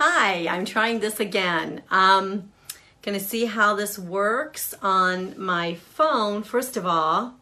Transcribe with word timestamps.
Hi, 0.00 0.46
I'm 0.46 0.64
trying 0.64 1.00
this 1.00 1.18
again. 1.18 1.82
Um, 1.90 2.52
gonna 3.02 3.18
see 3.18 3.46
how 3.46 3.74
this 3.74 3.98
works 3.98 4.72
on 4.80 5.34
my 5.36 5.74
phone, 5.74 6.44
first 6.44 6.76
of 6.76 6.86
all, 6.86 7.34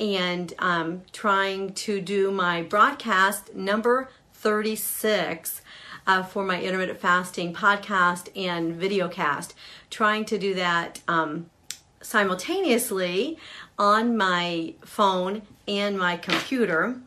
and 0.00 0.54
um, 0.60 1.02
trying 1.12 1.74
to 1.74 2.00
do 2.00 2.30
my 2.30 2.62
broadcast 2.62 3.54
number 3.54 4.08
36 4.32 5.60
uh, 6.06 6.22
for 6.22 6.42
my 6.42 6.58
intermittent 6.58 7.00
fasting 7.00 7.52
podcast 7.52 8.34
and 8.34 8.74
video 8.74 9.06
cast. 9.06 9.52
Trying 9.90 10.24
to 10.24 10.38
do 10.38 10.54
that 10.54 11.02
um, 11.06 11.50
simultaneously 12.00 13.36
on 13.78 14.16
my 14.16 14.72
phone 14.86 15.42
and 15.68 15.98
my 15.98 16.16
computer, 16.16 16.98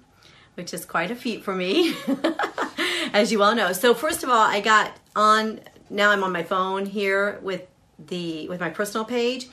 which 0.54 0.72
is 0.72 0.86
quite 0.86 1.10
a 1.10 1.16
feat 1.16 1.44
for 1.44 1.56
me, 1.56 1.96
as 3.14 3.32
you 3.32 3.44
all 3.44 3.56
know. 3.56 3.74
So, 3.74 3.94
first 3.94 4.24
of 4.24 4.30
all, 4.30 4.42
I 4.42 4.62
got 4.62 4.98
on, 5.16 5.60
now 5.90 6.12
I'm 6.12 6.24
on 6.24 6.32
my 6.32 6.44
phone 6.44 6.86
here 6.86 7.40
with 7.42 7.68
the 8.00 8.48
with 8.48 8.60
my 8.60 8.70
personal 8.70 9.06
page. 9.06 9.48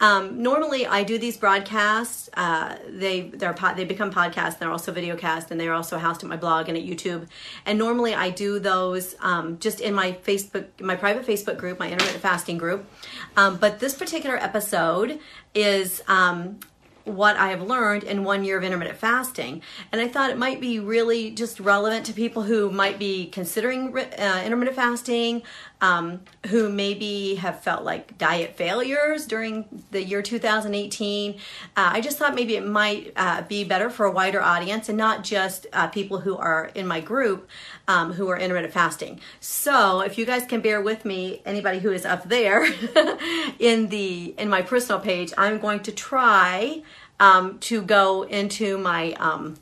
Um, 0.00 0.42
normally, 0.42 0.86
I 0.86 1.02
do 1.02 1.18
these 1.18 1.36
broadcasts. 1.36 2.30
Uh, 2.34 2.76
they 2.88 3.22
they're 3.22 3.54
they 3.76 3.84
become 3.84 4.10
podcasts. 4.10 4.58
They're 4.58 4.70
also 4.70 4.92
video 4.92 5.16
casts, 5.16 5.50
and 5.50 5.60
they're 5.60 5.74
also 5.74 5.98
housed 5.98 6.22
at 6.22 6.28
my 6.28 6.36
blog 6.36 6.68
and 6.68 6.78
at 6.78 6.84
YouTube. 6.84 7.28
And 7.66 7.78
normally, 7.78 8.14
I 8.14 8.30
do 8.30 8.58
those 8.58 9.14
um, 9.20 9.58
just 9.58 9.80
in 9.80 9.92
my 9.94 10.12
Facebook, 10.12 10.66
my 10.80 10.96
private 10.96 11.26
Facebook 11.26 11.58
group, 11.58 11.78
my 11.78 11.90
intermittent 11.90 12.22
fasting 12.22 12.56
group. 12.56 12.88
Um, 13.36 13.58
but 13.58 13.80
this 13.80 13.94
particular 13.94 14.36
episode 14.36 15.20
is 15.54 16.02
um, 16.08 16.58
what 17.04 17.36
I 17.36 17.48
have 17.48 17.62
learned 17.62 18.04
in 18.04 18.24
one 18.24 18.44
year 18.44 18.58
of 18.58 18.64
intermittent 18.64 18.98
fasting. 18.98 19.62
And 19.92 20.00
I 20.00 20.08
thought 20.08 20.30
it 20.30 20.38
might 20.38 20.60
be 20.60 20.78
really 20.78 21.30
just 21.30 21.60
relevant 21.60 22.06
to 22.06 22.12
people 22.12 22.42
who 22.42 22.70
might 22.70 22.98
be 22.98 23.26
considering 23.26 23.96
uh, 23.96 24.42
intermittent 24.44 24.76
fasting, 24.76 25.42
um, 25.80 26.20
who 26.48 26.68
maybe 26.68 27.36
have 27.36 27.62
felt 27.62 27.84
like 27.84 28.18
diet 28.18 28.56
failures 28.56 29.26
during 29.26 29.64
the 29.90 30.02
year 30.02 30.22
2018. 30.22 31.32
Uh, 31.32 31.36
I 31.76 32.00
just 32.00 32.18
thought 32.18 32.34
maybe 32.34 32.56
it 32.56 32.66
might 32.66 33.12
uh, 33.16 33.42
be 33.42 33.64
better 33.64 33.90
for 33.90 34.06
a 34.06 34.10
wider 34.10 34.42
audience 34.42 34.88
and 34.88 34.98
not 34.98 35.24
just 35.24 35.66
uh, 35.72 35.88
people 35.88 36.20
who 36.20 36.36
are 36.36 36.70
in 36.74 36.86
my 36.86 37.00
group 37.00 37.48
um, 37.88 38.12
who 38.12 38.28
are 38.28 38.38
intermittent 38.38 38.72
fasting. 38.72 39.20
So 39.40 40.00
if 40.00 40.18
you 40.18 40.26
guys 40.26 40.44
can 40.44 40.60
bear 40.60 40.80
with 40.80 41.04
me, 41.04 41.42
anybody 41.44 41.78
who 41.78 41.92
is 41.92 42.04
up 42.04 42.28
there 42.28 42.64
in 43.58 43.88
the 43.88 44.34
in 44.38 44.48
my 44.48 44.62
personal 44.62 45.00
page, 45.00 45.32
I'm 45.36 45.58
going 45.58 45.80
to 45.80 45.92
try 45.92 46.82
um, 47.18 47.58
to 47.60 47.82
go 47.82 48.22
into 48.22 48.78
my 48.78 49.12
um, 49.14 49.56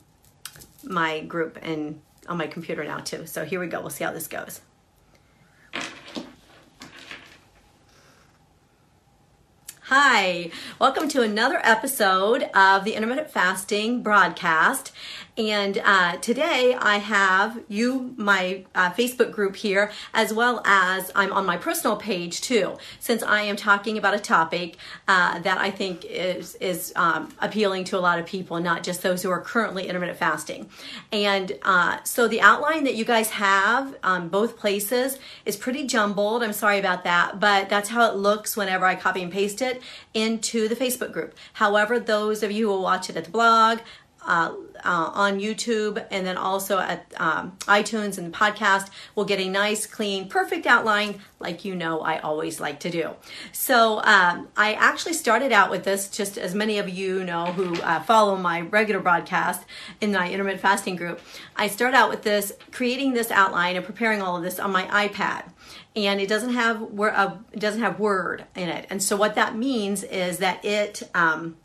my 0.83 1.21
group 1.21 1.57
and 1.61 2.01
on 2.27 2.37
my 2.37 2.47
computer 2.47 2.83
now 2.83 2.99
too. 2.99 3.25
So 3.25 3.45
here 3.45 3.59
we 3.59 3.67
go. 3.67 3.79
We'll 3.81 3.89
see 3.89 4.03
how 4.03 4.11
this 4.11 4.27
goes. 4.27 4.61
Hi, 9.91 10.51
welcome 10.77 11.09
to 11.09 11.23
another 11.23 11.59
episode 11.63 12.43
of 12.53 12.83
the 12.83 12.93
Intermittent 12.93 13.31
Fasting 13.31 14.03
broadcast. 14.03 14.91
And 15.39 15.81
uh, 15.85 16.17
today 16.17 16.75
I 16.77 16.97
have 16.97 17.61
you, 17.69 18.13
my 18.17 18.65
uh, 18.75 18.91
Facebook 18.91 19.31
group 19.31 19.55
here, 19.55 19.89
as 20.13 20.33
well 20.33 20.61
as 20.65 21.13
I'm 21.15 21.31
on 21.31 21.45
my 21.45 21.55
personal 21.55 21.95
page 21.95 22.41
too, 22.41 22.77
since 22.99 23.23
I 23.23 23.43
am 23.43 23.55
talking 23.55 23.97
about 23.97 24.13
a 24.13 24.19
topic 24.19 24.75
uh, 25.07 25.39
that 25.39 25.57
I 25.57 25.71
think 25.71 26.03
is, 26.03 26.55
is 26.55 26.91
um, 26.97 27.29
appealing 27.39 27.85
to 27.85 27.97
a 27.97 28.01
lot 28.01 28.19
of 28.19 28.25
people, 28.25 28.59
not 28.59 28.83
just 28.83 29.01
those 29.01 29.23
who 29.23 29.29
are 29.29 29.39
currently 29.39 29.87
intermittent 29.87 30.19
fasting. 30.19 30.69
And 31.13 31.53
uh, 31.63 32.03
so 32.03 32.27
the 32.27 32.41
outline 32.41 32.83
that 32.83 32.95
you 32.95 33.05
guys 33.05 33.29
have 33.29 33.95
on 34.03 34.27
both 34.27 34.57
places 34.57 35.19
is 35.45 35.55
pretty 35.55 35.87
jumbled. 35.87 36.43
I'm 36.43 36.51
sorry 36.51 36.79
about 36.79 37.05
that, 37.05 37.39
but 37.39 37.69
that's 37.69 37.87
how 37.87 38.11
it 38.11 38.17
looks 38.17 38.57
whenever 38.57 38.85
I 38.85 38.95
copy 38.95 39.23
and 39.23 39.31
paste 39.31 39.61
it 39.61 39.81
into 40.13 40.67
the 40.67 40.75
Facebook 40.75 41.13
group. 41.13 41.33
However, 41.53 41.97
those 41.97 42.43
of 42.43 42.51
you 42.51 42.67
who 42.67 42.73
will 42.73 42.83
watch 42.83 43.09
it 43.09 43.15
at 43.15 43.23
the 43.23 43.31
blog, 43.31 43.79
uh, 44.25 44.53
uh, 44.83 45.11
on 45.13 45.39
YouTube 45.39 46.05
and 46.11 46.25
then 46.25 46.37
also 46.37 46.77
at 46.77 47.11
um, 47.17 47.57
iTunes 47.61 48.17
and 48.17 48.31
the 48.31 48.37
podcast 48.37 48.89
will 49.15 49.25
get 49.25 49.39
a 49.39 49.49
nice, 49.49 49.85
clean, 49.85 50.27
perfect 50.27 50.65
outline 50.65 51.21
like 51.39 51.63
you 51.63 51.73
know 51.73 52.01
I 52.01 52.19
always 52.19 52.59
like 52.59 52.79
to 52.81 52.89
do. 52.89 53.11
So 53.51 54.01
um, 54.03 54.49
I 54.57 54.73
actually 54.73 55.13
started 55.13 55.51
out 55.51 55.69
with 55.69 55.83
this, 55.83 56.09
just 56.09 56.37
as 56.37 56.53
many 56.53 56.79
of 56.79 56.89
you 56.89 57.23
know 57.23 57.45
who 57.45 57.75
uh, 57.81 58.01
follow 58.01 58.35
my 58.35 58.61
regular 58.61 58.99
broadcast 58.99 59.65
in 60.01 60.11
my 60.11 60.29
intermittent 60.29 60.61
fasting 60.61 60.95
group. 60.95 61.21
I 61.55 61.67
start 61.67 61.93
out 61.93 62.09
with 62.09 62.23
this, 62.23 62.53
creating 62.71 63.13
this 63.13 63.31
outline 63.31 63.75
and 63.75 63.85
preparing 63.85 64.21
all 64.21 64.37
of 64.37 64.43
this 64.43 64.59
on 64.59 64.71
my 64.71 64.85
iPad 65.07 65.45
and 65.95 66.21
it 66.21 66.27
doesn't 66.27 66.53
have 66.53 66.81
uh, 66.99 67.35
it 67.51 67.59
doesn't 67.59 67.81
have 67.81 67.99
word 67.99 68.45
in 68.55 68.69
it. 68.69 68.85
And 68.89 69.01
so 69.01 69.15
what 69.15 69.35
that 69.35 69.55
means 69.55 70.03
is 70.03 70.37
that 70.37 70.63
it 70.63 71.03
um, 71.13 71.57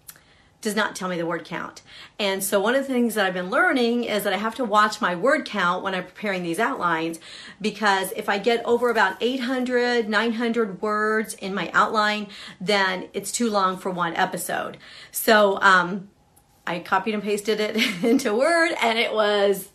does 0.65 0.75
not 0.75 0.97
tell 0.97 1.09
me 1.09 1.17
the 1.17 1.27
word 1.27 1.45
count. 1.45 1.83
And 2.19 2.43
so 2.43 2.59
one 2.59 2.75
of 2.75 2.87
the 2.87 2.93
things 2.93 3.15
that 3.15 3.27
I've 3.27 3.35
been 3.35 3.51
learning 3.51 4.05
is 4.05 4.25
that 4.25 4.33
I 4.33 4.39
have 4.39 4.55
to 4.57 4.65
watch 4.65 5.01
my 5.01 5.15
word 5.15 5.45
count 5.45 5.85
when 5.85 5.95
I'm 5.95 6.05
preparing 6.05 6.43
these 6.43 6.59
outlines 6.59 7.21
because 7.61 8.13
if 8.13 8.29
I 8.29 8.39
get 8.39 8.65
over 8.65 8.91
about 8.91 9.17
800, 9.21 10.09
900 10.09 10.83
words 10.83 11.35
in 11.35 11.55
my 11.55 11.71
outline, 11.73 12.29
then 12.61 13.09
it's 13.13 13.31
too 13.31 13.51
long 13.51 13.77
for 13.77 13.91
one 13.91 14.17
episode. 14.17 14.79
So 15.13 15.61
um, 15.61 16.09
I 16.67 16.81
copied 16.81 17.15
and 17.15 17.23
pasted 17.23 17.61
it 17.61 17.77
into 18.03 18.35
Word 18.35 18.73
and 18.83 18.99
it 18.99 19.13
was 19.13 19.69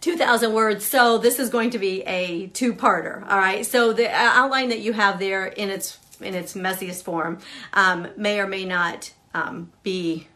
2,000 0.00 0.52
words. 0.52 0.84
So 0.84 1.18
this 1.18 1.38
is 1.38 1.48
going 1.48 1.70
to 1.70 1.78
be 1.78 2.02
a 2.02 2.48
two-parter. 2.48 3.22
All 3.30 3.38
right. 3.38 3.64
So 3.64 3.92
the 3.92 4.10
outline 4.10 4.70
that 4.70 4.80
you 4.80 4.92
have 4.92 5.20
there 5.20 5.46
in 5.46 5.70
its 5.70 5.98
in 6.20 6.34
its 6.34 6.54
messiest 6.54 7.02
form 7.02 7.38
um, 7.72 8.08
may 8.16 8.38
or 8.38 8.46
may 8.46 8.64
not 8.64 9.12
um, 9.34 9.72
be 9.82 10.28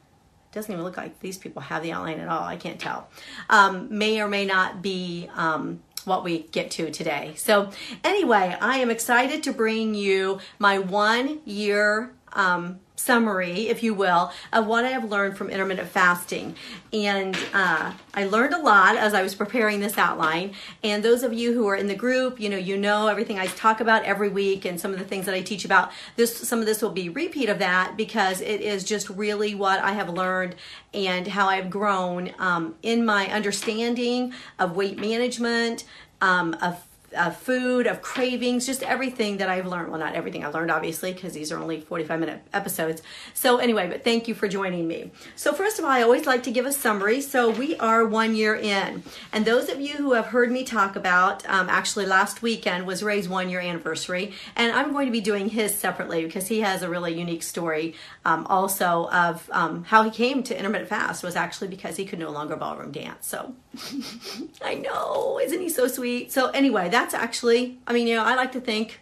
doesn't 0.53 0.73
even 0.73 0.85
look 0.85 0.97
like 0.97 1.21
these 1.21 1.37
people 1.37 1.61
have 1.61 1.83
the 1.83 1.93
outline 1.93 2.19
at 2.19 2.29
all. 2.29 2.43
I 2.43 2.57
can't 2.57 2.81
tell. 2.81 3.09
Um, 3.51 3.89
may 3.97 4.23
or 4.23 4.27
may 4.27 4.47
not 4.47 4.81
be 4.81 5.29
um, 5.35 5.83
what 6.07 6.25
we 6.25 6.45
get 6.45 6.71
to 6.73 6.91
today. 6.91 7.35
So, 7.37 7.71
anyway, 8.03 8.57
I 8.59 8.79
am 8.79 8.91
excited 8.91 9.43
to 9.43 9.53
bring 9.53 9.95
you 9.95 10.41
my 10.59 10.79
one 10.79 11.41
year 11.45 12.15
um, 12.33 12.81
summary, 12.97 13.69
if 13.69 13.83
you 13.83 13.95
will, 13.95 14.33
of 14.53 14.67
what 14.67 14.85
I 14.85 14.91
have 14.91 15.05
learned 15.05 15.37
from 15.37 15.51
intermittent 15.51 15.89
fasting. 15.89 16.57
And 16.93 17.37
uh, 17.55 17.93
I 18.15 18.25
learned 18.25 18.55
a 18.55 18.59
lot 18.59 18.97
as 18.97 19.15
I 19.15 19.23
was 19.23 19.35
preparing 19.35 19.81
this 19.81 19.99
outline. 19.99 20.53
And 20.83 21.03
those 21.03 21.23
of 21.23 21.33
you 21.33 21.53
who 21.53 21.69
are 21.69 21.77
in 21.77 21.87
the 21.87 21.95
group, 21.95 22.41
you 22.41 22.49
know, 22.49 22.57
you 22.57 22.77
know 22.77 23.07
everything 23.07 23.39
I 23.39 23.47
talk 23.47 23.81
about 23.81 24.05
every 24.05 24.29
week 24.29 24.65
and 24.65 24.81
some 24.81 24.93
of 24.93 24.99
the 24.99 25.05
things 25.05 25.27
that 25.27 25.35
I 25.35 25.43
teach 25.43 25.65
about. 25.65 25.93
This, 26.17 26.37
some 26.37 26.59
of 26.59 26.67
this 26.67 26.83
will 26.83 26.91
be 26.91 27.09
repeat 27.09 27.49
of 27.49 27.59
that 27.59 27.97
because 27.97 28.41
it 28.41 28.61
is 28.61 28.83
just 28.83 29.09
really 29.11 29.55
what 29.55 29.81
I 29.81 29.93
have 29.93 30.09
learned 30.09 30.57
and 30.95 31.29
how 31.29 31.49
I've 31.49 31.71
grown 31.71 32.33
um, 32.39 32.75
in 32.83 33.05
my 33.05 33.31
understanding 33.31 34.33
of 34.59 34.75
weight 34.75 34.99
management, 34.99 35.85
um, 36.21 36.57
of 36.63 36.86
of 37.17 37.37
food, 37.37 37.87
of 37.87 38.03
cravings, 38.03 38.67
just 38.67 38.83
everything 38.83 39.39
that 39.39 39.49
I've 39.49 39.67
learned. 39.67 39.91
Well, 39.91 40.01
not 40.01 40.15
everything 40.15 40.45
I 40.45 40.49
learned, 40.49 40.71
obviously, 40.71 41.13
because 41.13 41.33
these 41.33 41.53
are 41.53 41.59
only 41.59 41.81
45 41.81 42.21
minute 42.21 42.43
episodes. 42.53 43.03
So, 43.35 43.59
anyway, 43.59 43.89
but 43.89 44.05
thank 44.05 44.29
you 44.29 44.35
for 44.35 44.49
joining 44.49 44.87
me. 44.89 45.11
So, 45.35 45.53
first 45.53 45.79
of 45.79 45.85
all, 45.85 45.91
I 45.91 46.03
always 46.03 46.27
like 46.27 46.43
to 46.45 46.51
give 46.51 46.67
a 46.67 46.73
summary. 46.73 47.21
So, 47.21 47.51
we 47.51 47.77
are 47.77 48.07
one 48.07 48.35
year 48.35 48.55
in. 48.55 49.03
And 49.33 49.45
those 49.45 49.69
of 49.69 49.81
you 49.81 49.95
who 49.95 50.13
have 50.13 50.27
heard 50.27 50.51
me 50.51 50.65
talk 50.65 50.97
about, 50.97 51.49
um, 51.49 51.69
actually, 51.69 52.07
last 52.07 52.43
weekend 52.43 52.87
was 52.87 53.03
Ray's 53.03 53.29
one 53.29 53.49
year 53.49 53.61
anniversary. 53.61 54.33
And 54.57 54.73
I'm 54.73 54.93
going 54.93 55.07
to 55.07 55.13
be 55.13 55.21
doing 55.21 55.49
his 55.49 55.75
separately 55.75 56.25
because 56.25 56.49
he 56.49 56.61
has 56.61 56.83
a 56.83 56.89
really 56.89 57.19
unique 57.19 57.43
story 57.43 57.95
um, 58.25 58.47
also 58.49 59.09
of 59.13 59.49
um, 59.53 59.85
how 59.85 60.03
he 60.03 60.11
came 60.11 60.43
to 60.45 60.57
intermittent 60.57 60.89
fast 60.89 61.23
was 61.23 61.37
actually 61.37 61.69
because 61.69 61.97
he 61.97 62.05
could 62.05 62.19
no 62.19 62.31
longer 62.31 62.57
ballroom 62.57 62.93
dance. 62.93 63.27
So, 63.27 63.55
I 64.63 64.75
know, 64.75 65.41
isn't 65.43 65.61
he 65.61 65.69
so 65.69 65.87
sweet? 65.87 66.33
So, 66.33 66.49
anyway, 66.49 66.89
that's 66.89 67.15
actually, 67.15 67.79
I 67.87 67.93
mean, 67.93 68.07
you 68.07 68.17
know, 68.17 68.25
I 68.25 68.35
like 68.35 68.53
to 68.53 68.61
think 68.61 69.01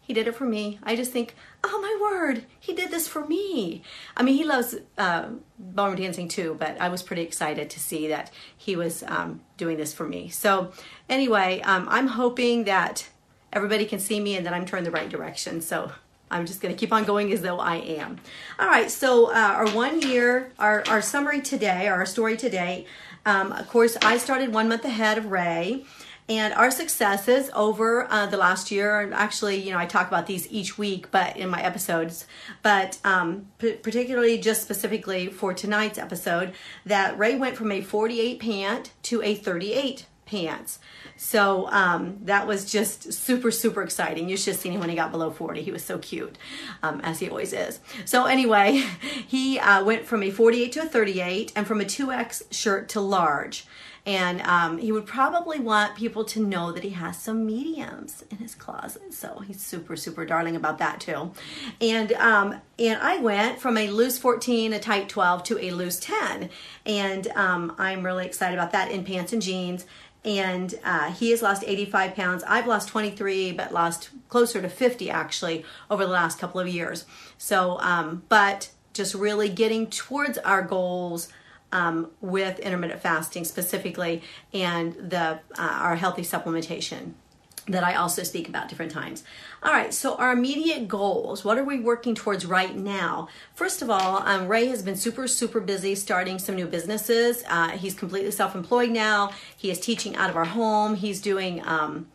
he 0.00 0.12
did 0.12 0.26
it 0.26 0.34
for 0.34 0.44
me. 0.44 0.78
I 0.82 0.96
just 0.96 1.12
think, 1.12 1.34
oh 1.64 1.80
my 1.80 1.98
word, 2.00 2.44
he 2.58 2.74
did 2.74 2.90
this 2.90 3.06
for 3.06 3.26
me. 3.26 3.82
I 4.16 4.22
mean, 4.22 4.36
he 4.36 4.44
loves 4.44 4.74
uh, 4.98 5.28
ballroom 5.58 5.96
dancing 5.96 6.28
too, 6.28 6.56
but 6.58 6.80
I 6.80 6.88
was 6.88 7.02
pretty 7.02 7.22
excited 7.22 7.70
to 7.70 7.80
see 7.80 8.08
that 8.08 8.30
he 8.56 8.76
was 8.76 9.04
um, 9.04 9.40
doing 9.56 9.76
this 9.76 9.92
for 9.92 10.06
me. 10.06 10.28
So, 10.28 10.72
anyway, 11.08 11.60
um, 11.62 11.86
I'm 11.88 12.08
hoping 12.08 12.64
that 12.64 13.08
everybody 13.52 13.86
can 13.86 13.98
see 13.98 14.20
me 14.20 14.36
and 14.36 14.44
that 14.46 14.52
I'm 14.52 14.66
turned 14.66 14.86
the 14.86 14.90
right 14.90 15.08
direction. 15.08 15.60
So, 15.60 15.92
I'm 16.32 16.46
just 16.46 16.62
going 16.62 16.74
to 16.74 16.78
keep 16.78 16.94
on 16.94 17.04
going 17.04 17.30
as 17.32 17.42
though 17.42 17.58
I 17.58 17.76
am. 17.76 18.18
All 18.58 18.66
right, 18.66 18.90
so 18.90 19.26
uh, 19.26 19.34
our 19.34 19.68
one 19.70 20.00
year, 20.00 20.50
our, 20.58 20.82
our 20.88 21.02
summary 21.02 21.42
today, 21.42 21.88
our 21.88 22.06
story 22.06 22.38
today, 22.38 22.86
um, 23.26 23.52
of 23.52 23.68
course, 23.68 23.96
I 24.02 24.18
started 24.18 24.52
one 24.52 24.68
month 24.68 24.84
ahead 24.84 25.18
of 25.18 25.26
Ray. 25.26 25.84
And 26.28 26.54
our 26.54 26.70
successes 26.70 27.50
over 27.52 28.10
uh, 28.10 28.26
the 28.26 28.36
last 28.36 28.70
year, 28.70 29.00
and 29.00 29.12
actually, 29.12 29.56
you 29.56 29.72
know, 29.72 29.78
I 29.78 29.86
talk 29.86 30.06
about 30.06 30.26
these 30.26 30.50
each 30.52 30.78
week, 30.78 31.10
but 31.10 31.36
in 31.36 31.50
my 31.50 31.60
episodes, 31.60 32.26
but 32.62 32.96
um, 33.04 33.48
p- 33.58 33.72
particularly 33.72 34.38
just 34.38 34.62
specifically 34.62 35.26
for 35.26 35.52
tonight's 35.52 35.98
episode, 35.98 36.52
that 36.86 37.18
Ray 37.18 37.34
went 37.34 37.56
from 37.56 37.72
a 37.72 37.82
48 37.82 38.38
pant 38.38 38.92
to 39.02 39.20
a 39.20 39.34
38 39.34 40.06
pants. 40.32 40.78
So 41.16 41.68
um, 41.70 42.18
that 42.22 42.46
was 42.46 42.70
just 42.70 43.12
super, 43.12 43.50
super 43.50 43.82
exciting. 43.82 44.30
You 44.30 44.36
should 44.38 44.54
have 44.54 44.60
seen 44.60 44.72
him 44.72 44.80
when 44.80 44.88
he 44.88 44.96
got 44.96 45.12
below 45.12 45.30
40. 45.30 45.62
He 45.62 45.70
was 45.70 45.84
so 45.84 45.98
cute, 45.98 46.38
um, 46.82 47.00
as 47.02 47.18
he 47.18 47.28
always 47.28 47.52
is. 47.52 47.80
So, 48.06 48.24
anyway, 48.24 48.82
he 49.28 49.58
uh, 49.58 49.84
went 49.84 50.06
from 50.06 50.22
a 50.22 50.30
48 50.30 50.72
to 50.72 50.82
a 50.82 50.86
38 50.86 51.52
and 51.54 51.66
from 51.66 51.80
a 51.80 51.84
2X 51.84 52.52
shirt 52.52 52.88
to 52.90 53.00
large. 53.00 53.66
And 54.04 54.40
um, 54.42 54.78
he 54.78 54.90
would 54.90 55.06
probably 55.06 55.60
want 55.60 55.94
people 55.94 56.24
to 56.24 56.40
know 56.40 56.72
that 56.72 56.82
he 56.82 56.90
has 56.90 57.16
some 57.16 57.46
mediums 57.46 58.24
in 58.30 58.38
his 58.38 58.52
closet. 58.56 59.14
So 59.14 59.38
he's 59.46 59.60
super, 59.60 59.94
super 59.94 60.24
darling 60.24 60.56
about 60.56 60.78
that 60.78 61.00
too. 61.00 61.30
And 61.80 62.12
um, 62.14 62.60
and 62.80 63.00
I 63.00 63.18
went 63.18 63.60
from 63.60 63.76
a 63.76 63.88
loose 63.88 64.18
14, 64.18 64.72
a 64.72 64.80
tight 64.80 65.08
12 65.08 65.44
to 65.44 65.64
a 65.64 65.70
loose 65.70 66.00
10. 66.00 66.50
And 66.84 67.28
um, 67.28 67.76
I'm 67.78 68.02
really 68.02 68.26
excited 68.26 68.58
about 68.58 68.72
that 68.72 68.90
in 68.90 69.04
pants 69.04 69.32
and 69.32 69.40
jeans 69.40 69.86
and 70.24 70.74
uh, 70.84 71.10
he 71.10 71.30
has 71.30 71.42
lost 71.42 71.64
85 71.66 72.14
pounds. 72.14 72.44
I've 72.46 72.66
lost 72.66 72.88
23, 72.88 73.52
but 73.52 73.72
lost 73.72 74.10
closer 74.28 74.62
to 74.62 74.68
50 74.68 75.10
actually 75.10 75.64
over 75.90 76.04
the 76.04 76.12
last 76.12 76.38
couple 76.38 76.60
of 76.60 76.68
years. 76.68 77.04
So, 77.38 77.78
um, 77.80 78.22
but 78.28 78.70
just 78.92 79.14
really 79.14 79.48
getting 79.48 79.88
towards 79.88 80.38
our 80.38 80.62
goals 80.62 81.28
um, 81.72 82.10
with 82.20 82.58
intermittent 82.60 83.00
fasting 83.00 83.44
specifically 83.44 84.22
and 84.52 84.94
the 84.94 85.40
uh, 85.58 85.78
our 85.80 85.96
healthy 85.96 86.22
supplementation 86.22 87.14
that 87.66 87.84
I 87.84 87.94
also 87.94 88.22
speak 88.22 88.48
about 88.48 88.68
different 88.68 88.92
times. 88.92 89.24
All 89.64 89.70
right, 89.70 89.94
so 89.94 90.16
our 90.16 90.32
immediate 90.32 90.88
goals, 90.88 91.44
what 91.44 91.56
are 91.56 91.62
we 91.62 91.78
working 91.78 92.16
towards 92.16 92.44
right 92.44 92.74
now? 92.74 93.28
First 93.54 93.80
of 93.80 93.90
all, 93.90 94.20
um, 94.26 94.48
Ray 94.48 94.66
has 94.66 94.82
been 94.82 94.96
super, 94.96 95.28
super 95.28 95.60
busy 95.60 95.94
starting 95.94 96.40
some 96.40 96.56
new 96.56 96.66
businesses. 96.66 97.44
Uh, 97.48 97.68
he's 97.68 97.94
completely 97.94 98.32
self 98.32 98.56
employed 98.56 98.90
now. 98.90 99.30
He 99.56 99.70
is 99.70 99.78
teaching 99.78 100.16
out 100.16 100.30
of 100.30 100.36
our 100.36 100.46
home. 100.46 100.96
He's 100.96 101.20
doing 101.20 101.62
um, 101.64 102.08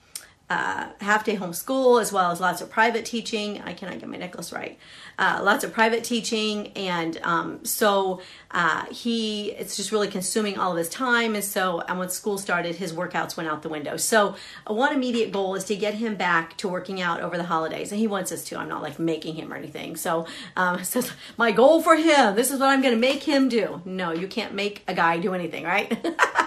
uh, 0.49 0.89
half 0.99 1.23
day 1.23 1.37
homeschool 1.37 2.01
as 2.01 2.11
well 2.11 2.31
as 2.31 2.41
lots 2.41 2.59
of 2.59 2.69
private 2.69 3.05
teaching. 3.05 3.61
I 3.61 3.71
cannot 3.71 3.99
get 3.99 4.09
my 4.09 4.17
necklace 4.17 4.51
right. 4.51 4.77
Uh, 5.19 5.39
lots 5.43 5.63
of 5.63 5.73
private 5.73 6.03
teaching, 6.03 6.67
and 6.75 7.19
um, 7.23 7.65
so 7.65 8.21
uh, 8.51 8.85
he 8.91 9.51
it's 9.51 9.75
just 9.75 9.91
really 9.91 10.07
consuming 10.07 10.57
all 10.59 10.71
of 10.71 10.77
his 10.77 10.89
time. 10.89 11.33
And 11.33 11.43
so, 11.43 11.81
and 11.81 11.97
when 11.97 12.09
school 12.09 12.37
started, 12.37 12.75
his 12.75 12.93
workouts 12.93 13.35
went 13.35 13.49
out 13.49 13.63
the 13.63 13.69
window. 13.69 13.97
So, 13.97 14.35
one 14.67 14.93
immediate 14.93 15.31
goal 15.31 15.55
is 15.55 15.63
to 15.65 15.75
get 15.75 15.95
him 15.95 16.15
back 16.15 16.55
to 16.57 16.67
working 16.67 17.01
out 17.01 17.21
over 17.21 17.35
the 17.35 17.45
holidays, 17.45 17.91
and 17.91 17.99
he 17.99 18.05
wants 18.05 18.31
us 18.31 18.43
to. 18.45 18.59
I'm 18.59 18.69
not 18.69 18.83
like 18.83 18.99
making 18.99 19.35
him 19.35 19.51
or 19.51 19.55
anything. 19.55 19.95
So, 19.95 20.27
um, 20.55 20.83
says 20.83 21.11
my 21.35 21.51
goal 21.51 21.81
for 21.81 21.95
him. 21.95 22.35
This 22.35 22.51
is 22.51 22.59
what 22.59 22.69
I'm 22.69 22.81
going 22.81 22.93
to 22.93 22.99
make 22.99 23.23
him 23.23 23.49
do. 23.49 23.81
No, 23.85 24.11
you 24.11 24.27
can't 24.27 24.53
make 24.53 24.83
a 24.87 24.93
guy 24.93 25.17
do 25.17 25.33
anything, 25.33 25.63
right? 25.63 25.97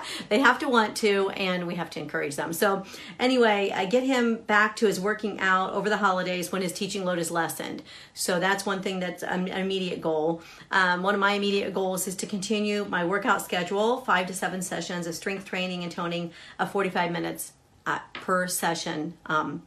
they 0.29 0.39
have 0.39 0.61
to 0.61 0.69
want 0.69 0.97
to, 0.99 1.31
and 1.31 1.67
we 1.67 1.75
have 1.75 1.91
to 1.91 2.01
encourage 2.01 2.37
them. 2.37 2.53
So, 2.53 2.85
anyway, 3.19 3.73
I 3.75 3.87
get 3.87 4.05
him 4.05 4.37
back 4.37 4.77
to 4.77 4.87
his 4.87 5.01
working 5.01 5.41
out 5.41 5.73
over 5.73 5.89
the 5.89 5.97
holidays 5.97 6.53
when 6.53 6.63
his 6.63 6.73
teaching 6.73 7.05
load 7.05 7.19
is 7.19 7.31
lessened. 7.31 7.83
So 8.15 8.41
that's 8.41 8.60
one 8.67 8.83
thing 8.83 9.01
that's 9.01 9.23
an 9.23 9.49
immediate 9.49 10.01
goal. 10.01 10.43
Um, 10.71 11.03
one 11.03 11.15
of 11.15 11.21
my 11.21 11.33
immediate 11.33 11.75
goals 11.75 12.07
is 12.07 12.17
to 12.17 12.27
continue 12.27 12.85
my 12.85 13.05
workout 13.05 13.43
schedule, 13.43 14.01
five 14.03 14.27
to 14.27 14.35
seven 14.35 14.63
sessions 14.63 15.07
of 15.07 15.15
strength 15.15 15.45
training 15.45 15.83
and 15.83 15.93
toning 15.93 16.33
of 16.59 16.71
45 16.71 17.13
minutes 17.13 17.53
uh, 17.87 17.99
per 18.13 18.47
session 18.47 19.15
um, 19.27 19.63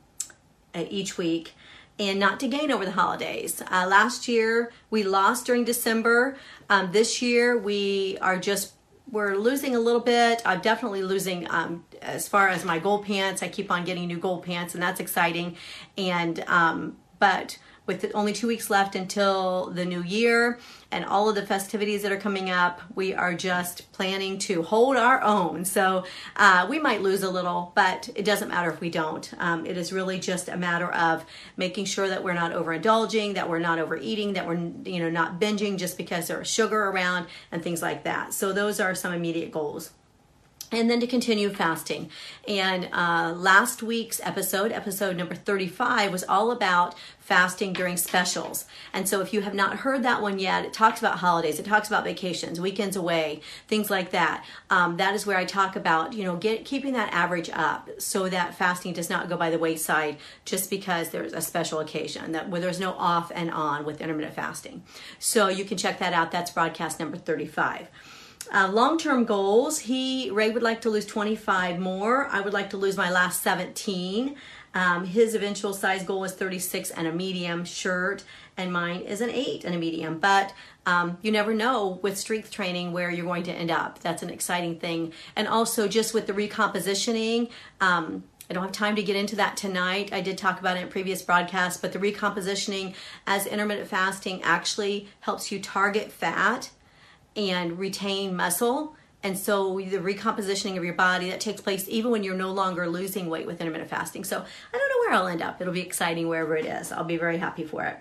each 0.75 1.17
week 1.17 1.53
and 1.99 2.19
not 2.19 2.39
to 2.39 2.47
gain 2.47 2.71
over 2.71 2.85
the 2.85 2.91
holidays. 2.91 3.61
Uh, 3.69 3.85
last 3.87 4.27
year 4.27 4.71
we 4.89 5.03
lost 5.03 5.45
during 5.45 5.63
December. 5.63 6.37
Um, 6.69 6.91
this 6.91 7.21
year 7.21 7.57
we 7.57 8.17
are 8.19 8.37
just 8.37 8.73
we're 9.11 9.35
losing 9.35 9.75
a 9.75 9.79
little 9.79 10.01
bit. 10.01 10.41
I'm 10.43 10.61
definitely 10.61 11.03
losing 11.03 11.49
um, 11.51 11.85
as 12.01 12.27
far 12.27 12.49
as 12.49 12.65
my 12.65 12.79
gold 12.79 13.05
pants. 13.05 13.43
I 13.43 13.47
keep 13.47 13.69
on 13.69 13.85
getting 13.85 14.07
new 14.07 14.17
gold 14.17 14.43
pants, 14.43 14.73
and 14.73 14.81
that's 14.81 14.99
exciting. 14.99 15.55
And 15.97 16.43
um, 16.47 16.97
but 17.19 17.59
with 17.85 18.09
only 18.13 18.33
two 18.33 18.47
weeks 18.47 18.69
left 18.69 18.95
until 18.95 19.69
the 19.71 19.85
new 19.85 20.01
year 20.01 20.59
and 20.91 21.03
all 21.03 21.27
of 21.27 21.35
the 21.35 21.45
festivities 21.45 22.03
that 22.03 22.11
are 22.11 22.17
coming 22.17 22.49
up, 22.49 22.81
we 22.95 23.13
are 23.13 23.33
just 23.33 23.91
planning 23.91 24.37
to 24.37 24.61
hold 24.61 24.95
our 24.95 25.21
own. 25.21 25.65
So 25.65 26.05
uh, 26.35 26.67
we 26.69 26.79
might 26.79 27.01
lose 27.01 27.23
a 27.23 27.29
little, 27.29 27.71
but 27.75 28.09
it 28.15 28.23
doesn't 28.23 28.49
matter 28.49 28.69
if 28.69 28.79
we 28.79 28.89
don't. 28.89 29.33
Um, 29.37 29.65
it 29.65 29.77
is 29.77 29.91
really 29.91 30.19
just 30.19 30.47
a 30.49 30.55
matter 30.55 30.91
of 30.91 31.25
making 31.57 31.85
sure 31.85 32.07
that 32.07 32.23
we're 32.23 32.33
not 32.33 32.53
overindulging, 32.53 33.33
that 33.33 33.49
we're 33.49 33.59
not 33.59 33.79
overeating, 33.79 34.33
that 34.33 34.47
we're 34.47 34.71
you 34.85 34.99
know 34.99 35.09
not 35.09 35.39
binging 35.39 35.77
just 35.77 35.97
because 35.97 36.27
there's 36.27 36.47
sugar 36.47 36.85
around 36.89 37.27
and 37.51 37.63
things 37.63 37.81
like 37.81 38.03
that. 38.03 38.33
So 38.33 38.53
those 38.53 38.79
are 38.79 38.95
some 38.95 39.13
immediate 39.13 39.51
goals 39.51 39.91
and 40.73 40.89
then 40.89 40.99
to 40.99 41.07
continue 41.07 41.49
fasting. 41.49 42.09
And 42.47 42.89
uh, 42.91 43.33
last 43.35 43.83
week's 43.83 44.19
episode, 44.23 44.71
episode 44.71 45.15
number 45.15 45.35
35, 45.35 46.11
was 46.11 46.23
all 46.23 46.51
about 46.51 46.95
fasting 47.19 47.71
during 47.71 47.95
specials. 47.95 48.65
And 48.91 49.07
so, 49.07 49.21
if 49.21 49.33
you 49.33 49.41
have 49.41 49.53
not 49.53 49.77
heard 49.77 50.03
that 50.03 50.21
one 50.21 50.39
yet, 50.39 50.65
it 50.65 50.73
talks 50.73 50.99
about 50.99 51.19
holidays, 51.19 51.57
it 51.57 51.65
talks 51.65 51.87
about 51.87 52.03
vacations, 52.03 52.59
weekends 52.59 52.97
away, 52.97 53.41
things 53.67 53.89
like 53.89 54.11
that. 54.11 54.43
Um, 54.69 54.97
that 54.97 55.15
is 55.15 55.25
where 55.25 55.37
I 55.37 55.45
talk 55.45 55.75
about, 55.75 56.13
you 56.13 56.23
know, 56.23 56.35
get 56.35 56.65
keeping 56.65 56.93
that 56.93 57.13
average 57.13 57.49
up 57.53 57.89
so 57.97 58.27
that 58.29 58.55
fasting 58.55 58.93
does 58.93 59.09
not 59.09 59.29
go 59.29 59.37
by 59.37 59.49
the 59.49 59.59
wayside 59.59 60.17
just 60.43 60.69
because 60.69 61.09
there's 61.09 61.33
a 61.33 61.41
special 61.41 61.79
occasion 61.79 62.33
that 62.33 62.49
where 62.49 62.59
there's 62.59 62.79
no 62.79 62.93
off 62.93 63.31
and 63.33 63.51
on 63.51 63.85
with 63.85 64.01
intermittent 64.01 64.35
fasting. 64.35 64.83
So 65.17 65.47
you 65.47 65.63
can 65.63 65.77
check 65.77 65.99
that 65.99 66.13
out. 66.13 66.31
That's 66.31 66.51
broadcast 66.51 66.99
number 66.99 67.17
35. 67.17 67.87
Uh, 68.53 68.69
long-term 68.71 69.25
goals. 69.25 69.79
He 69.79 70.29
Ray 70.29 70.51
would 70.51 70.61
like 70.61 70.81
to 70.81 70.89
lose 70.89 71.07
25 71.07 71.79
more. 71.79 72.27
I 72.27 72.39
would 72.39 72.53
like 72.53 72.69
to 72.69 72.77
lose 72.77 72.95
my 72.95 73.09
last 73.09 73.41
17. 73.41 74.35
Um, 74.75 75.05
his 75.05 75.33
eventual 75.33 75.73
size 75.73 76.03
goal 76.03 76.23
is 76.23 76.33
36 76.33 76.91
and 76.91 77.07
a 77.07 77.11
medium 77.11 77.65
shirt, 77.65 78.23
and 78.55 78.71
mine 78.71 79.01
is 79.01 79.21
an 79.21 79.29
8 79.29 79.63
and 79.65 79.73
a 79.73 79.77
medium. 79.77 80.19
But 80.19 80.53
um, 80.85 81.17
you 81.21 81.31
never 81.31 81.53
know 81.53 81.99
with 82.03 82.17
strength 82.17 82.51
training 82.51 82.91
where 82.91 83.09
you're 83.09 83.25
going 83.25 83.43
to 83.43 83.51
end 83.51 83.71
up. 83.71 83.99
That's 83.99 84.21
an 84.21 84.29
exciting 84.29 84.79
thing. 84.79 85.13
And 85.35 85.47
also, 85.47 85.87
just 85.87 86.13
with 86.13 86.27
the 86.27 86.33
recompositioning, 86.33 87.49
um, 87.81 88.23
I 88.49 88.53
don't 88.53 88.63
have 88.63 88.71
time 88.71 88.95
to 88.97 89.03
get 89.03 89.15
into 89.15 89.35
that 89.37 89.57
tonight. 89.57 90.11
I 90.13 90.21
did 90.21 90.37
talk 90.37 90.59
about 90.59 90.77
it 90.77 90.81
in 90.81 90.89
previous 90.89 91.21
broadcasts, 91.21 91.79
but 91.79 91.91
the 91.91 91.99
recompositioning 91.99 92.93
as 93.25 93.47
intermittent 93.47 93.87
fasting 93.87 94.43
actually 94.43 95.07
helps 95.21 95.51
you 95.51 95.59
target 95.59 96.11
fat 96.11 96.69
and 97.35 97.79
retain 97.79 98.35
muscle. 98.35 98.95
And 99.23 99.37
so 99.37 99.77
the 99.77 99.99
recompositioning 99.99 100.77
of 100.77 100.83
your 100.83 100.93
body 100.93 101.29
that 101.29 101.39
takes 101.39 101.61
place 101.61 101.87
even 101.87 102.11
when 102.11 102.23
you're 102.23 102.35
no 102.35 102.51
longer 102.51 102.89
losing 102.89 103.29
weight 103.29 103.47
with 103.47 103.61
intermittent 103.61 103.89
fasting. 103.89 104.25
So 104.25 104.37
I 104.37 104.77
don't 104.77 104.89
know 104.89 104.99
where 104.99 105.13
I'll 105.13 105.27
end 105.27 105.41
up. 105.41 105.61
It'll 105.61 105.73
be 105.73 105.81
exciting 105.81 106.27
wherever 106.27 106.57
it 106.57 106.65
is. 106.65 106.91
I'll 106.91 107.05
be 107.05 107.17
very 107.17 107.37
happy 107.37 107.63
for 107.63 107.85
it. 107.85 107.97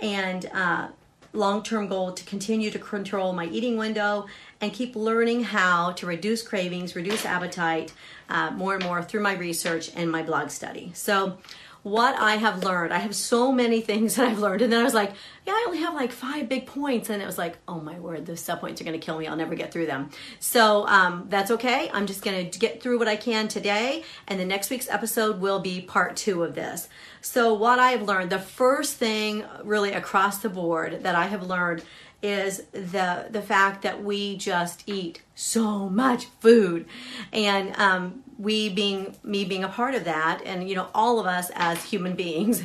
And 0.00 0.46
uh, 0.46 0.88
long-term 1.34 1.88
goal 1.88 2.12
to 2.12 2.24
continue 2.24 2.70
to 2.70 2.78
control 2.78 3.32
my 3.32 3.46
eating 3.46 3.76
window 3.76 4.26
and 4.60 4.72
keep 4.72 4.94
learning 4.96 5.44
how 5.44 5.92
to 5.92 6.06
reduce 6.06 6.42
cravings, 6.42 6.94
reduce 6.94 7.24
appetite 7.24 7.92
uh, 8.28 8.50
more 8.50 8.74
and 8.74 8.84
more 8.84 9.02
through 9.02 9.22
my 9.22 9.34
research 9.34 9.90
and 9.94 10.10
my 10.10 10.22
blog 10.22 10.50
study. 10.50 10.90
So 10.94 11.38
what 11.82 12.14
I 12.14 12.36
have 12.36 12.62
learned. 12.62 12.92
I 12.92 12.98
have 12.98 13.14
so 13.14 13.50
many 13.50 13.80
things 13.80 14.14
that 14.16 14.28
I've 14.28 14.38
learned. 14.38 14.62
And 14.62 14.72
then 14.72 14.80
I 14.80 14.84
was 14.84 14.94
like, 14.94 15.12
yeah, 15.46 15.52
I 15.52 15.64
only 15.66 15.80
have 15.80 15.94
like 15.94 16.12
five 16.12 16.48
big 16.48 16.66
points. 16.66 17.10
And 17.10 17.22
it 17.22 17.26
was 17.26 17.38
like, 17.38 17.58
oh 17.66 17.80
my 17.80 17.98
word, 17.98 18.26
those 18.26 18.40
sub 18.40 18.60
points 18.60 18.80
are 18.80 18.84
going 18.84 18.98
to 18.98 19.04
kill 19.04 19.18
me. 19.18 19.26
I'll 19.26 19.36
never 19.36 19.54
get 19.54 19.72
through 19.72 19.86
them. 19.86 20.10
So 20.38 20.86
um, 20.86 21.26
that's 21.28 21.50
okay. 21.50 21.90
I'm 21.92 22.06
just 22.06 22.22
going 22.22 22.50
to 22.50 22.58
get 22.58 22.82
through 22.82 22.98
what 22.98 23.08
I 23.08 23.16
can 23.16 23.48
today. 23.48 24.04
And 24.28 24.38
the 24.38 24.44
next 24.44 24.70
week's 24.70 24.88
episode 24.88 25.40
will 25.40 25.60
be 25.60 25.80
part 25.80 26.16
two 26.16 26.44
of 26.44 26.54
this. 26.54 26.88
So, 27.24 27.54
what 27.54 27.78
I've 27.78 28.02
learned, 28.02 28.30
the 28.30 28.40
first 28.40 28.96
thing 28.96 29.44
really 29.62 29.92
across 29.92 30.38
the 30.38 30.48
board 30.48 31.04
that 31.04 31.14
I 31.14 31.26
have 31.26 31.46
learned 31.46 31.84
is 32.20 32.62
the 32.72 33.26
the 33.30 33.42
fact 33.42 33.82
that 33.82 34.02
we 34.02 34.36
just 34.36 34.84
eat 34.86 35.22
so 35.34 35.88
much 35.88 36.26
food 36.40 36.86
and 37.32 37.76
um, 37.76 38.22
we 38.42 38.68
being 38.68 39.16
me 39.22 39.44
being 39.44 39.62
a 39.62 39.68
part 39.68 39.94
of 39.94 40.04
that 40.04 40.42
and 40.44 40.68
you 40.68 40.74
know 40.74 40.88
all 40.94 41.20
of 41.20 41.26
us 41.26 41.50
as 41.54 41.82
human 41.84 42.14
beings. 42.24 42.62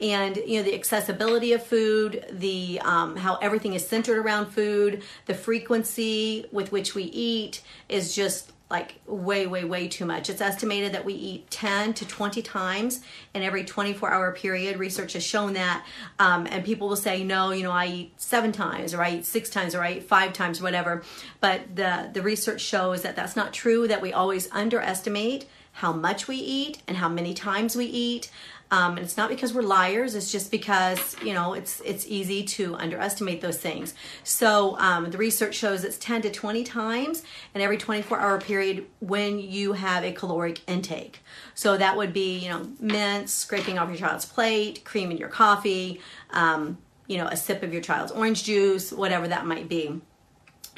And 0.00 0.36
you 0.36 0.58
know 0.58 0.62
the 0.64 0.74
accessibility 0.74 1.52
of 1.52 1.62
food 1.62 2.26
the 2.30 2.80
um, 2.84 3.16
how 3.16 3.36
everything 3.36 3.74
is 3.74 3.86
centered 3.86 4.18
around 4.18 4.46
food 4.46 5.02
the 5.26 5.34
frequency 5.34 6.46
with 6.50 6.72
which 6.72 6.94
we 6.94 7.04
eat 7.04 7.62
is 7.88 8.14
just 8.14 8.52
like 8.70 9.00
way, 9.06 9.48
way, 9.48 9.64
way 9.64 9.88
too 9.88 10.06
much. 10.06 10.30
It's 10.30 10.40
estimated 10.40 10.92
that 10.92 11.04
we 11.04 11.12
eat 11.12 11.50
10 11.50 11.92
to 11.94 12.06
20 12.06 12.40
times 12.40 13.00
in 13.34 13.42
every 13.42 13.64
24 13.64 14.12
hour 14.12 14.32
period. 14.32 14.78
Research 14.78 15.14
has 15.14 15.24
shown 15.24 15.54
that. 15.54 15.84
Um, 16.20 16.46
and 16.48 16.64
people 16.64 16.88
will 16.88 16.96
say, 16.96 17.24
no, 17.24 17.50
you 17.50 17.64
know, 17.64 17.72
I 17.72 17.86
eat 17.86 18.20
seven 18.20 18.52
times 18.52 18.94
or 18.94 19.02
I 19.02 19.16
eat 19.16 19.26
six 19.26 19.50
times 19.50 19.74
or 19.74 19.82
I 19.82 19.94
eat 19.94 20.04
five 20.04 20.32
times, 20.32 20.60
or 20.60 20.64
whatever. 20.64 21.02
But 21.40 21.74
the, 21.74 22.10
the 22.12 22.22
research 22.22 22.60
shows 22.60 23.02
that 23.02 23.16
that's 23.16 23.34
not 23.34 23.52
true, 23.52 23.88
that 23.88 24.00
we 24.00 24.12
always 24.12 24.48
underestimate 24.52 25.46
how 25.72 25.92
much 25.92 26.28
we 26.28 26.36
eat 26.36 26.82
and 26.86 26.96
how 26.96 27.08
many 27.08 27.34
times 27.34 27.74
we 27.74 27.86
eat. 27.86 28.30
Um, 28.72 28.96
and 28.96 29.00
it's 29.00 29.16
not 29.16 29.28
because 29.28 29.52
we're 29.52 29.62
liars. 29.62 30.14
It's 30.14 30.30
just 30.30 30.50
because 30.50 31.16
you 31.22 31.34
know 31.34 31.54
it's 31.54 31.80
it's 31.80 32.06
easy 32.06 32.44
to 32.44 32.76
underestimate 32.76 33.40
those 33.40 33.58
things. 33.58 33.94
So 34.22 34.78
um, 34.78 35.10
the 35.10 35.18
research 35.18 35.56
shows 35.56 35.82
it's 35.82 35.98
10 35.98 36.22
to 36.22 36.30
20 36.30 36.62
times 36.64 37.22
in 37.54 37.60
every 37.60 37.78
24 37.78 38.20
hour 38.20 38.40
period 38.40 38.86
when 39.00 39.40
you 39.40 39.72
have 39.72 40.04
a 40.04 40.12
caloric 40.12 40.60
intake. 40.68 41.20
So 41.54 41.76
that 41.76 41.96
would 41.96 42.12
be 42.12 42.38
you 42.38 42.48
know 42.48 42.70
mints, 42.78 43.32
scraping 43.34 43.78
off 43.78 43.88
your 43.88 43.98
child's 43.98 44.24
plate, 44.24 44.84
cream 44.84 45.10
in 45.10 45.16
your 45.16 45.28
coffee, 45.28 46.00
um, 46.30 46.78
you 47.08 47.18
know 47.18 47.26
a 47.26 47.36
sip 47.36 47.62
of 47.62 47.72
your 47.72 47.82
child's 47.82 48.12
orange 48.12 48.44
juice, 48.44 48.92
whatever 48.92 49.26
that 49.28 49.46
might 49.46 49.68
be. 49.68 50.00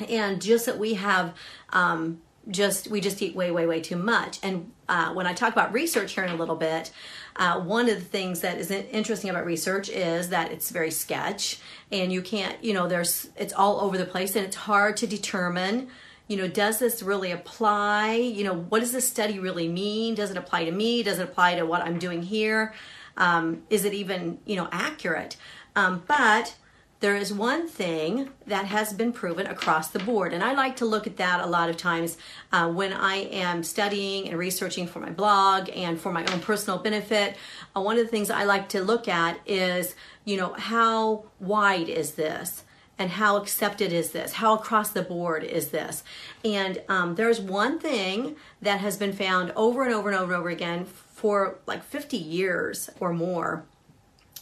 And 0.08 0.40
just 0.40 0.64
that 0.66 0.78
we 0.78 0.94
have 0.94 1.34
um, 1.70 2.22
just 2.48 2.88
we 2.88 3.00
just 3.00 3.20
eat 3.22 3.34
way 3.34 3.50
way 3.50 3.66
way 3.66 3.80
too 3.80 3.96
much 3.96 4.38
and 4.42 4.72
uh, 4.88 5.12
when 5.12 5.26
i 5.26 5.32
talk 5.32 5.52
about 5.52 5.72
research 5.72 6.14
here 6.14 6.24
in 6.24 6.30
a 6.30 6.34
little 6.34 6.56
bit 6.56 6.90
uh, 7.36 7.60
one 7.60 7.88
of 7.88 7.94
the 7.94 8.04
things 8.04 8.40
that 8.40 8.58
is 8.58 8.70
interesting 8.70 9.30
about 9.30 9.46
research 9.46 9.88
is 9.88 10.28
that 10.28 10.52
it's 10.52 10.70
very 10.70 10.90
sketch 10.90 11.58
and 11.90 12.12
you 12.12 12.22
can't 12.22 12.62
you 12.62 12.72
know 12.72 12.86
there's 12.86 13.30
it's 13.36 13.52
all 13.52 13.80
over 13.80 13.96
the 13.96 14.04
place 14.04 14.36
and 14.36 14.44
it's 14.44 14.56
hard 14.56 14.96
to 14.96 15.06
determine 15.06 15.88
you 16.28 16.36
know 16.36 16.48
does 16.48 16.78
this 16.78 17.02
really 17.02 17.30
apply? 17.30 18.14
You 18.14 18.44
know 18.44 18.54
what 18.54 18.80
does 18.80 18.92
this 18.92 19.08
study 19.08 19.38
really 19.38 19.68
mean? 19.68 20.14
Does 20.14 20.30
it 20.30 20.36
apply 20.36 20.64
to 20.66 20.72
me? 20.72 21.02
Does 21.02 21.18
it 21.18 21.24
apply 21.24 21.56
to 21.56 21.64
what 21.64 21.82
i'm 21.82 21.98
doing 21.98 22.22
here? 22.22 22.74
Um, 23.16 23.62
is 23.70 23.84
it 23.84 23.94
even 23.94 24.38
you 24.44 24.56
know 24.56 24.68
accurate? 24.70 25.36
Um, 25.74 26.02
but 26.06 26.54
there 27.02 27.16
is 27.16 27.32
one 27.32 27.66
thing 27.66 28.30
that 28.46 28.66
has 28.66 28.92
been 28.92 29.12
proven 29.12 29.48
across 29.48 29.88
the 29.88 29.98
board. 29.98 30.32
And 30.32 30.42
I 30.42 30.54
like 30.54 30.76
to 30.76 30.84
look 30.84 31.08
at 31.08 31.16
that 31.16 31.40
a 31.40 31.46
lot 31.46 31.68
of 31.68 31.76
times 31.76 32.16
uh, 32.52 32.68
when 32.70 32.92
I 32.92 33.16
am 33.16 33.64
studying 33.64 34.28
and 34.28 34.38
researching 34.38 34.86
for 34.86 35.00
my 35.00 35.10
blog 35.10 35.68
and 35.74 36.00
for 36.00 36.12
my 36.12 36.24
own 36.26 36.38
personal 36.38 36.78
benefit. 36.78 37.36
Uh, 37.76 37.80
one 37.80 37.98
of 37.98 38.04
the 38.04 38.10
things 38.10 38.30
I 38.30 38.44
like 38.44 38.68
to 38.70 38.82
look 38.84 39.08
at 39.08 39.40
is, 39.44 39.96
you 40.24 40.36
know, 40.36 40.52
how 40.52 41.24
wide 41.40 41.88
is 41.88 42.12
this? 42.12 42.62
And 43.00 43.10
how 43.10 43.36
accepted 43.36 43.92
is 43.92 44.12
this? 44.12 44.34
How 44.34 44.54
across 44.54 44.90
the 44.90 45.02
board 45.02 45.42
is 45.42 45.70
this? 45.70 46.04
And 46.44 46.82
um, 46.88 47.16
there's 47.16 47.40
one 47.40 47.80
thing 47.80 48.36
that 48.60 48.78
has 48.78 48.96
been 48.96 49.12
found 49.12 49.50
over 49.56 49.82
and 49.82 49.92
over 49.92 50.08
and 50.08 50.16
over 50.16 50.34
and 50.34 50.40
over 50.40 50.50
again 50.50 50.84
for 50.84 51.58
like 51.66 51.82
50 51.82 52.16
years 52.16 52.90
or 53.00 53.12
more 53.12 53.64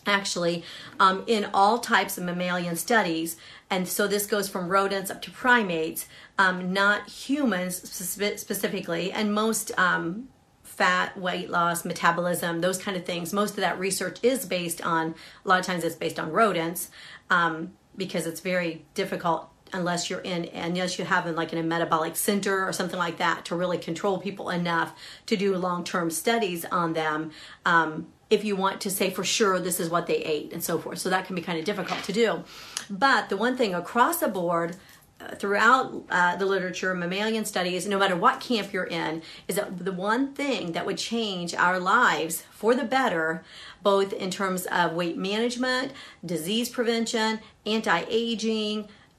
actually 0.06 0.64
um, 0.98 1.24
in 1.26 1.46
all 1.52 1.78
types 1.78 2.18
of 2.18 2.24
mammalian 2.24 2.76
studies. 2.76 3.36
And 3.68 3.86
so 3.86 4.06
this 4.06 4.26
goes 4.26 4.48
from 4.48 4.68
rodents 4.68 5.10
up 5.10 5.22
to 5.22 5.30
primates 5.30 6.06
um, 6.38 6.72
not 6.72 7.08
humans 7.08 7.76
spe- 7.90 8.38
specifically 8.38 9.12
and 9.12 9.32
most 9.32 9.76
um, 9.78 10.28
fat 10.62 11.16
weight 11.16 11.50
loss 11.50 11.84
metabolism 11.84 12.60
those 12.60 12.78
kind 12.78 12.96
of 12.96 13.04
things. 13.04 13.32
Most 13.32 13.50
of 13.50 13.58
that 13.58 13.78
research 13.78 14.18
is 14.22 14.46
based 14.46 14.84
on 14.84 15.14
a 15.44 15.48
lot 15.48 15.60
of 15.60 15.66
times 15.66 15.84
it's 15.84 15.96
based 15.96 16.18
on 16.18 16.32
rodents 16.32 16.90
um, 17.28 17.72
because 17.96 18.26
it's 18.26 18.40
very 18.40 18.84
difficult 18.94 19.50
unless 19.72 20.10
you're 20.10 20.20
in 20.20 20.48
unless 20.54 20.98
you 20.98 21.04
have 21.04 21.26
in 21.26 21.34
like 21.34 21.52
in 21.52 21.58
a 21.58 21.62
metabolic 21.62 22.16
center 22.16 22.66
or 22.66 22.72
something 22.72 22.98
like 22.98 23.18
that 23.18 23.44
to 23.44 23.54
really 23.54 23.78
control 23.78 24.18
people 24.18 24.50
enough 24.50 24.92
to 25.26 25.36
do 25.36 25.56
long-term 25.56 26.10
studies 26.10 26.64
on 26.66 26.92
them 26.92 27.30
um, 27.64 28.06
if 28.30 28.44
you 28.44 28.54
want 28.54 28.80
to 28.80 28.90
say 28.90 29.10
for 29.10 29.24
sure 29.24 29.58
this 29.58 29.80
is 29.80 29.90
what 29.90 30.06
they 30.06 30.18
ate 30.18 30.52
and 30.52 30.62
so 30.62 30.78
forth. 30.78 30.98
So 30.98 31.10
that 31.10 31.26
can 31.26 31.34
be 31.34 31.42
kind 31.42 31.58
of 31.58 31.64
difficult 31.64 32.02
to 32.04 32.12
do. 32.12 32.44
But 32.88 33.28
the 33.28 33.36
one 33.36 33.56
thing 33.56 33.74
across 33.74 34.18
the 34.20 34.28
board, 34.28 34.76
uh, 35.20 35.34
throughout 35.34 36.04
uh, 36.08 36.36
the 36.36 36.46
literature, 36.46 36.94
mammalian 36.94 37.44
studies, 37.44 37.86
no 37.86 37.98
matter 37.98 38.16
what 38.16 38.40
camp 38.40 38.72
you're 38.72 38.84
in, 38.84 39.20
is 39.48 39.56
that 39.56 39.84
the 39.84 39.92
one 39.92 40.32
thing 40.32 40.72
that 40.72 40.86
would 40.86 40.96
change 40.96 41.54
our 41.54 41.78
lives 41.78 42.44
for 42.52 42.74
the 42.74 42.84
better, 42.84 43.44
both 43.82 44.14
in 44.14 44.30
terms 44.30 44.64
of 44.66 44.94
weight 44.94 45.18
management, 45.18 45.92
disease 46.24 46.70
prevention, 46.70 47.40
anti 47.66 48.00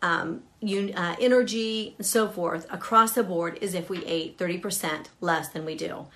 um, 0.01 0.43
uh, 0.63 1.15
energy, 1.20 1.96
and 1.98 2.05
so 2.05 2.27
forth 2.27 2.65
across 2.72 3.13
the 3.13 3.24
board 3.24 3.58
is 3.62 3.74
if 3.74 3.89
we 3.89 4.05
ate 4.05 4.38
30% 4.38 5.08
less 5.20 5.50
than 5.50 5.65
we 5.65 5.75
do. 5.75 6.08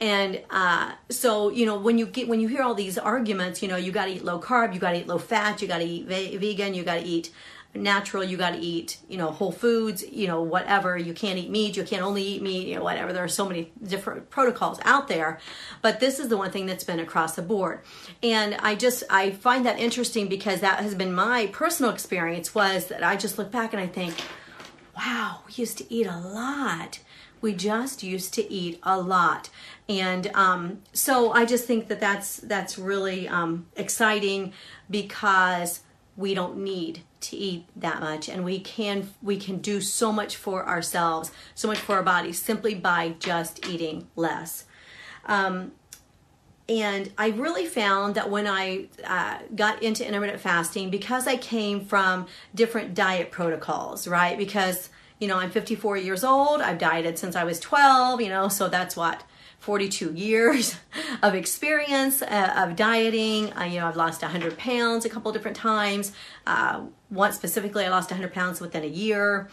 And 0.00 0.42
uh, 0.50 0.92
so, 1.08 1.50
you 1.50 1.64
know, 1.64 1.78
when 1.78 1.98
you 1.98 2.06
get 2.06 2.28
when 2.28 2.40
you 2.40 2.48
hear 2.48 2.62
all 2.62 2.74
these 2.74 2.98
arguments, 2.98 3.62
you 3.62 3.68
know, 3.68 3.76
you 3.76 3.92
got 3.92 4.06
to 4.06 4.12
eat 4.12 4.24
low 4.24 4.38
carb, 4.40 4.74
you 4.74 4.80
got 4.80 4.92
to 4.92 4.98
eat 4.98 5.06
low 5.06 5.18
fat, 5.18 5.62
you 5.62 5.68
got 5.68 5.78
to 5.78 5.84
eat 5.84 6.06
ve- 6.06 6.36
vegan, 6.36 6.74
you 6.74 6.82
got 6.82 6.96
to 6.96 7.04
eat 7.04 7.30
natural 7.74 8.22
you 8.22 8.36
got 8.36 8.50
to 8.50 8.58
eat 8.58 8.98
you 9.08 9.16
know 9.16 9.30
whole 9.30 9.52
foods 9.52 10.04
you 10.10 10.26
know 10.26 10.42
whatever. 10.42 10.96
You 10.96 11.12
can't 11.12 11.38
eat 11.38 11.50
meat 11.50 11.76
you 11.76 11.84
can't 11.84 12.02
only 12.02 12.22
eat 12.22 12.42
meat 12.42 12.68
you 12.68 12.76
know 12.76 12.84
whatever. 12.84 13.12
There 13.12 13.24
are 13.24 13.28
so 13.28 13.46
many 13.46 13.72
different 13.82 14.30
protocols 14.30 14.78
out 14.84 15.08
there. 15.08 15.40
But 15.82 16.00
this 16.00 16.18
is 16.18 16.28
the 16.28 16.36
one 16.36 16.50
thing 16.50 16.66
that's 16.66 16.84
been 16.84 17.00
across 17.00 17.34
the 17.36 17.42
board. 17.42 17.80
And 18.22 18.54
i 18.60 18.74
just 18.74 19.02
i 19.10 19.30
find 19.30 19.66
that 19.66 19.78
interesting 19.78 20.28
because 20.28 20.60
that 20.60 20.80
has 20.80 20.94
been 20.94 21.14
my 21.14 21.46
personal 21.48 21.90
experience 21.92 22.54
was 22.54 22.86
that 22.86 23.02
i 23.02 23.16
just 23.16 23.38
look 23.38 23.50
back 23.50 23.72
and 23.72 23.82
i 23.82 23.86
think 23.86 24.14
wow 24.96 25.40
we 25.46 25.54
used 25.54 25.78
to 25.78 25.92
eat 25.92 26.06
a 26.06 26.18
lot. 26.18 27.00
We 27.40 27.52
just 27.52 28.02
used 28.02 28.32
to 28.34 28.50
eat 28.50 28.80
a 28.82 28.98
lot. 28.98 29.50
And 29.86 30.28
um, 30.34 30.82
so 30.92 31.32
i 31.32 31.44
just 31.44 31.66
think 31.66 31.88
that 31.88 32.00
that's 32.00 32.36
that's 32.38 32.78
really 32.78 33.28
um, 33.28 33.66
exciting 33.76 34.52
because 34.88 35.80
we 36.16 36.34
don't 36.34 36.58
need 36.58 37.02
to 37.24 37.36
eat 37.36 37.66
that 37.76 38.00
much 38.00 38.28
and 38.28 38.44
we 38.44 38.58
can 38.60 39.10
we 39.22 39.36
can 39.36 39.58
do 39.58 39.80
so 39.80 40.12
much 40.12 40.36
for 40.36 40.66
ourselves 40.66 41.30
so 41.54 41.68
much 41.68 41.78
for 41.78 41.94
our 41.96 42.02
bodies 42.02 42.38
simply 42.38 42.74
by 42.74 43.14
just 43.18 43.66
eating 43.66 44.06
less 44.16 44.64
um, 45.26 45.72
and 46.68 47.12
I 47.18 47.28
really 47.28 47.66
found 47.66 48.14
that 48.14 48.30
when 48.30 48.46
I 48.46 48.86
uh, 49.04 49.38
got 49.54 49.82
into 49.82 50.06
intermittent 50.06 50.40
fasting, 50.40 50.88
because 50.88 51.26
I 51.26 51.36
came 51.36 51.84
from 51.84 52.26
different 52.54 52.94
diet 52.94 53.30
protocols, 53.30 54.08
right? 54.08 54.38
Because, 54.38 54.88
you 55.18 55.28
know, 55.28 55.36
I'm 55.36 55.50
54 55.50 55.98
years 55.98 56.24
old, 56.24 56.62
I've 56.62 56.78
dieted 56.78 57.18
since 57.18 57.36
I 57.36 57.44
was 57.44 57.60
12, 57.60 58.22
you 58.22 58.30
know, 58.30 58.48
so 58.48 58.68
that's 58.68 58.96
what, 58.96 59.24
42 59.64 60.12
years 60.12 60.76
of 61.22 61.34
experience 61.34 62.20
uh, 62.20 62.54
of 62.56 62.76
dieting. 62.76 63.50
Uh, 63.54 63.64
you 63.64 63.80
know, 63.80 63.86
I've 63.86 63.96
lost 63.96 64.20
100 64.20 64.58
pounds 64.58 65.06
a 65.06 65.08
couple 65.08 65.32
different 65.32 65.56
times. 65.56 66.12
Uh, 66.46 66.82
once 67.14 67.36
specifically, 67.36 67.84
I 67.84 67.88
lost 67.88 68.10
100 68.10 68.32
pounds 68.32 68.60
within 68.60 68.82
a 68.82 68.88
year. 68.88 69.48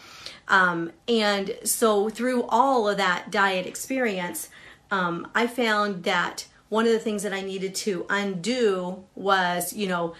Um, 0.48 0.92
and 1.08 1.56
so, 1.64 2.08
through 2.08 2.44
all 2.44 2.88
of 2.88 2.96
that 2.98 3.30
diet 3.30 3.66
experience, 3.66 4.50
um, 4.90 5.28
I 5.34 5.46
found 5.46 6.04
that 6.04 6.46
one 6.68 6.86
of 6.86 6.92
the 6.92 6.98
things 6.98 7.22
that 7.22 7.32
I 7.32 7.40
needed 7.40 7.74
to 7.76 8.06
undo 8.10 9.04
was, 9.14 9.72
you 9.72 9.86
know, 9.86 10.14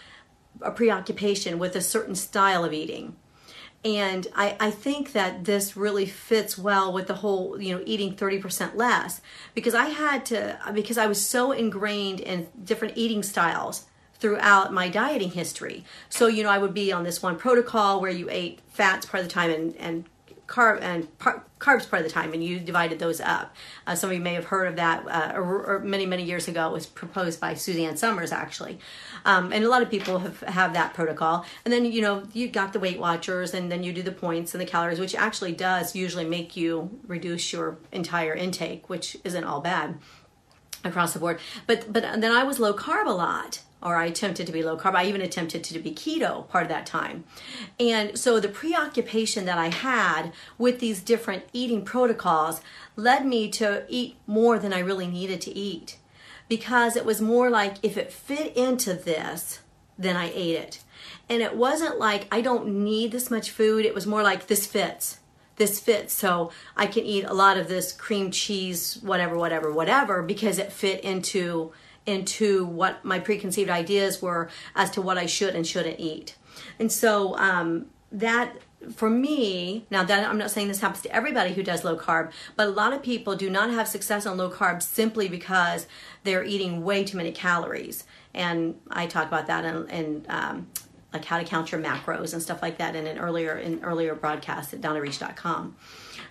a 0.61 0.71
preoccupation 0.71 1.59
with 1.59 1.75
a 1.77 1.81
certain 1.81 2.15
style 2.15 2.65
of 2.65 2.73
eating 2.73 3.17
and 3.85 4.29
I, 4.35 4.57
I 4.61 4.71
think 4.71 5.13
that 5.13 5.45
this 5.45 5.77
really 5.77 6.07
fits 6.07 6.57
well 6.57 6.93
with 6.93 7.09
the 7.09 7.15
whole 7.15 7.61
you 7.61 7.77
know 7.77 7.83
eating 7.85 8.15
30% 8.15 8.75
less 8.75 9.21
because 9.55 9.75
i 9.75 9.87
had 9.87 10.25
to 10.27 10.59
because 10.73 10.99
i 10.99 11.07
was 11.07 11.25
so 11.25 11.53
ingrained 11.53 12.21
in 12.21 12.49
different 12.65 12.97
eating 12.97 13.23
styles 13.23 13.87
throughout 14.23 14.73
my 14.73 14.89
dieting 14.89 15.33
history 15.33 15.85
so 16.09 16.29
you 16.29 16.43
know 16.43 16.49
i 16.49 16.57
would 16.57 16.73
be 16.73 16.93
on 16.93 17.03
this 17.03 17.21
one 17.21 17.37
protocol 17.37 18.01
where 18.01 18.11
you 18.11 18.29
ate 18.31 18.61
fats 18.69 19.05
part 19.05 19.21
of 19.21 19.29
the 19.29 19.33
time 19.33 19.51
and, 19.51 19.77
and 19.77 20.05
carb 20.53 20.81
and 20.83 21.19
par- 21.19 21.45
carbs 21.59 21.89
part 21.89 22.03
of 22.03 22.09
the 22.09 22.13
time, 22.13 22.35
and 22.35 22.45
you 22.45 22.61
divided 22.61 22.99
those 22.99 23.21
up. 23.21 23.55
Uh, 23.87 23.95
some 23.95 24.11
of 24.11 24.17
you 24.17 24.23
may 24.23 24.35
have 24.35 24.47
heard 24.47 24.69
of 24.69 24.77
that, 24.77 25.07
uh, 25.09 25.33
or, 25.35 25.65
or, 25.65 25.79
many 25.79 26.05
many 26.05 26.23
years 26.25 26.47
ago. 26.47 26.69
It 26.69 26.73
was 26.73 26.87
proposed 26.87 27.41
by 27.41 27.55
Suzanne 27.55 27.97
Somers 27.97 28.33
actually, 28.33 28.79
um, 29.25 29.53
and 29.53 29.65
a 29.65 29.69
lot 29.69 29.83
of 29.83 29.91
people 29.91 30.19
have 30.19 30.41
have 30.41 30.75
that 30.75 30.93
protocol. 30.93 31.47
And 31.65 31.73
then 31.73 31.85
you 31.87 32.03
know 32.03 32.25
you 32.35 32.49
got 32.49 32.73
the 32.73 32.81
Weight 32.81 32.99
Watchers, 32.99 33.55
and 33.55 33.73
then 33.73 33.83
you 33.83 33.93
do 33.93 34.03
the 34.03 34.13
points 34.13 34.55
and 34.55 34.61
the 34.61 34.67
calories, 34.67 35.01
which 35.01 35.15
actually 35.15 35.53
does 35.53 35.97
usually 35.97 36.27
make 36.27 36.57
you 36.57 37.01
reduce 37.07 37.53
your 37.53 37.79
entire 37.91 38.35
intake, 38.35 38.91
which 38.91 39.17
isn't 39.25 39.45
all 39.45 39.61
bad 39.61 39.99
across 40.85 41.15
the 41.15 41.19
board. 41.19 41.41
But 41.67 41.93
but 41.93 42.03
then 42.03 42.33
I 42.33 42.43
was 42.43 42.59
low 42.59 42.75
carb 42.75 43.07
a 43.07 43.11
lot 43.11 43.63
or 43.83 43.97
I 43.97 44.07
attempted 44.07 44.47
to 44.47 44.53
be 44.53 44.63
low 44.63 44.77
carb. 44.77 44.95
I 44.95 45.07
even 45.07 45.21
attempted 45.21 45.65
to 45.65 45.79
be 45.79 45.93
keto 45.93 46.49
part 46.49 46.65
of 46.65 46.69
that 46.69 46.87
time. 46.87 47.25
And 47.81 48.19
so 48.19 48.41
the 48.41 48.49
preoccupation 48.49 49.45
that 49.47 49.59
I 49.59 49.69
had 49.69 50.33
with 50.59 50.81
these 50.81 51.03
different 51.03 51.45
eating 51.53 51.85
protocols 51.85 52.61
led 52.97 53.27
me 53.27 53.49
to 53.51 53.85
eat 53.89 54.17
more 54.27 54.59
than 54.59 54.73
I 54.73 54.79
really 54.79 55.07
needed 55.07 55.41
to 55.43 55.57
eat 55.57 55.99
because 56.49 56.97
it 56.97 57.05
was 57.05 57.21
more 57.21 57.49
like 57.49 57.77
if 57.83 57.97
it 57.97 58.13
fit 58.13 58.57
into 58.57 58.95
this, 58.95 59.61
then 59.99 60.17
I 60.17 60.31
ate 60.35 60.57
it. 60.57 60.81
And 61.29 61.41
it 61.41 61.57
wasn't 61.57 61.99
like 61.99 62.27
I 62.31 62.41
don't 62.41 62.85
need 62.85 63.13
this 63.13 63.31
much 63.31 63.51
food, 63.51 63.85
it 63.85 63.95
was 63.95 64.07
more 64.07 64.23
like 64.23 64.47
this 64.47 64.67
fits. 64.67 65.19
This 65.57 65.81
fits, 65.81 66.15
so 66.15 66.51
I 66.77 66.87
can 66.87 67.05
eat 67.05 67.25
a 67.25 67.35
lot 67.35 67.59
of 67.59 67.69
this 67.69 67.93
cream 67.93 68.31
cheese, 68.31 68.99
whatever, 69.03 69.37
whatever, 69.37 69.71
whatever, 69.71 70.23
because 70.23 70.59
it 70.59 70.73
fit 70.73 71.05
into 71.05 71.73
into 72.07 72.65
what 72.65 73.05
my 73.05 73.19
preconceived 73.19 73.71
ideas 73.71 74.21
were 74.21 74.49
as 74.75 74.91
to 74.91 75.03
what 75.03 75.19
I 75.19 75.27
should 75.27 75.55
and 75.55 75.67
shouldn't 75.67 76.01
eat. 76.01 76.37
And 76.79 76.91
so 76.91 77.37
um, 77.39 77.87
that 78.11 78.57
for 78.95 79.09
me, 79.09 79.87
now 79.91 80.03
that 80.03 80.29
I'm 80.29 80.39
not 80.39 80.51
saying 80.51 80.69
this 80.69 80.81
happens 80.81 81.03
to 81.03 81.15
everybody 81.15 81.53
who 81.53 81.63
does 81.63 81.85
low 81.85 81.97
carb, 81.97 82.33
but 82.57 82.67
a 82.67 82.71
lot 82.71 82.93
of 82.93 83.03
people 83.03 83.37
do 83.37 83.49
not 83.49 83.71
have 83.71 83.87
success 83.87 84.27
on 84.27 84.37
low 84.37 84.51
carb 84.51 84.83
simply 84.83 85.29
because 85.29 85.87
they're 86.25 86.45
eating 86.45 86.83
way 86.83 87.05
too 87.05 87.17
many 87.17 87.33
calories. 87.33 88.05
And 88.35 88.81
I 88.91 89.07
talk 89.07 89.29
about 89.29 89.47
that 89.47 89.65
in 89.65 90.27
um, 90.29 90.67
like 91.13 91.25
how 91.25 91.39
to 91.39 91.45
count 91.45 91.71
your 91.71 91.81
macros 91.81 92.33
and 92.33 92.43
stuff 92.43 92.63
like 92.63 92.79
that 92.79 92.97
in 92.97 93.07
an 93.07 93.19
earlier 93.19 93.57
in 93.57 93.85
earlier 93.85 94.15
broadcast 94.15 94.73
at 94.75 94.81
donnareish.com. 94.81 95.77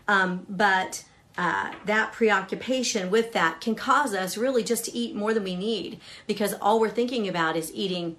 Um, 0.07 0.45
but 0.49 1.03
uh, 1.37 1.71
that 1.85 2.11
preoccupation 2.11 3.09
with 3.09 3.31
that 3.33 3.61
can 3.61 3.75
cause 3.75 4.13
us 4.13 4.37
really 4.37 4.63
just 4.63 4.85
to 4.85 4.93
eat 4.93 5.15
more 5.15 5.33
than 5.33 5.43
we 5.43 5.55
need 5.55 5.99
because 6.27 6.53
all 6.61 6.79
we're 6.79 6.89
thinking 6.89 7.27
about 7.27 7.55
is 7.55 7.71
eating 7.73 8.17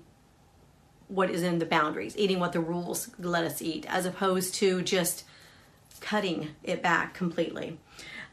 what 1.08 1.30
is 1.30 1.42
in 1.42 1.58
the 1.58 1.66
boundaries, 1.66 2.16
eating 2.16 2.40
what 2.40 2.52
the 2.52 2.60
rules 2.60 3.10
let 3.18 3.44
us 3.44 3.60
eat, 3.60 3.84
as 3.86 4.06
opposed 4.06 4.54
to 4.54 4.80
just 4.80 5.24
cutting 6.00 6.48
it 6.62 6.82
back 6.82 7.12
completely. 7.12 7.78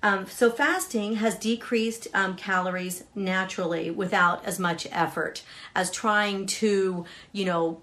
Um, 0.02 0.28
so 0.28 0.50
fasting 0.50 1.16
has 1.16 1.36
decreased 1.36 2.08
um, 2.14 2.38
calories 2.38 3.04
naturally 3.14 3.92
without 3.92 4.46
as 4.46 4.58
much 4.58 4.88
effort 4.92 5.44
as 5.76 5.92
trying 5.92 6.46
to, 6.46 7.06
you 7.34 7.46
know, 7.46 7.82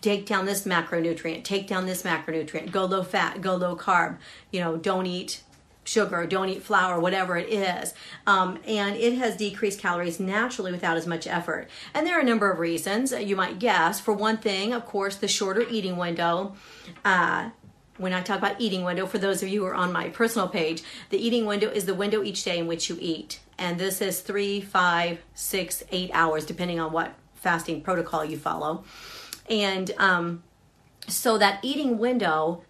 take 0.00 0.26
down 0.26 0.46
this 0.46 0.64
macronutrient, 0.64 1.42
take 1.42 1.66
down 1.66 1.86
this 1.86 2.04
macronutrient, 2.04 2.70
go 2.70 2.84
low 2.84 3.02
fat, 3.02 3.40
go 3.40 3.56
low 3.56 3.76
carb, 3.76 4.16
you 4.52 4.60
know, 4.60 4.76
don't 4.76 5.06
eat 5.06 5.42
sugar, 5.84 6.26
don't 6.26 6.48
eat 6.48 6.62
flour, 6.62 7.00
whatever 7.00 7.36
it 7.36 7.48
is. 7.48 7.94
Um, 8.26 8.58
and 8.66 8.96
it 8.96 9.14
has 9.14 9.36
decreased 9.36 9.80
calories 9.80 10.20
naturally 10.20 10.72
without 10.72 10.96
as 10.96 11.06
much 11.06 11.26
effort. 11.26 11.68
And 11.94 12.06
there 12.06 12.16
are 12.16 12.20
a 12.20 12.24
number 12.24 12.50
of 12.50 12.58
reasons 12.58 13.12
you 13.12 13.36
might 13.36 13.58
guess. 13.58 14.00
For 14.00 14.14
one 14.14 14.36
thing, 14.36 14.72
of 14.72 14.86
course, 14.86 15.16
the 15.16 15.28
shorter 15.28 15.62
eating 15.70 15.96
window. 15.96 16.54
Uh, 17.04 17.50
when 17.96 18.14
I 18.14 18.22
talk 18.22 18.38
about 18.38 18.58
eating 18.60 18.82
window, 18.82 19.06
for 19.06 19.18
those 19.18 19.42
of 19.42 19.50
you 19.50 19.60
who 19.60 19.66
are 19.66 19.74
on 19.74 19.92
my 19.92 20.08
personal 20.08 20.48
page, 20.48 20.82
the 21.10 21.18
eating 21.18 21.44
window 21.44 21.68
is 21.68 21.84
the 21.84 21.94
window 21.94 22.22
each 22.22 22.44
day 22.44 22.58
in 22.58 22.66
which 22.66 22.88
you 22.88 22.96
eat. 22.98 23.40
And 23.58 23.78
this 23.78 24.00
is 24.00 24.22
three, 24.22 24.62
five, 24.62 25.18
six, 25.34 25.82
eight 25.92 26.10
hours, 26.14 26.46
depending 26.46 26.80
on 26.80 26.92
what 26.92 27.14
fasting 27.34 27.82
protocol 27.82 28.24
you 28.24 28.38
follow. 28.38 28.84
And 29.50 29.90
um, 29.98 30.42
so 31.08 31.36
that 31.36 31.58
eating 31.62 31.98
window 31.98 32.62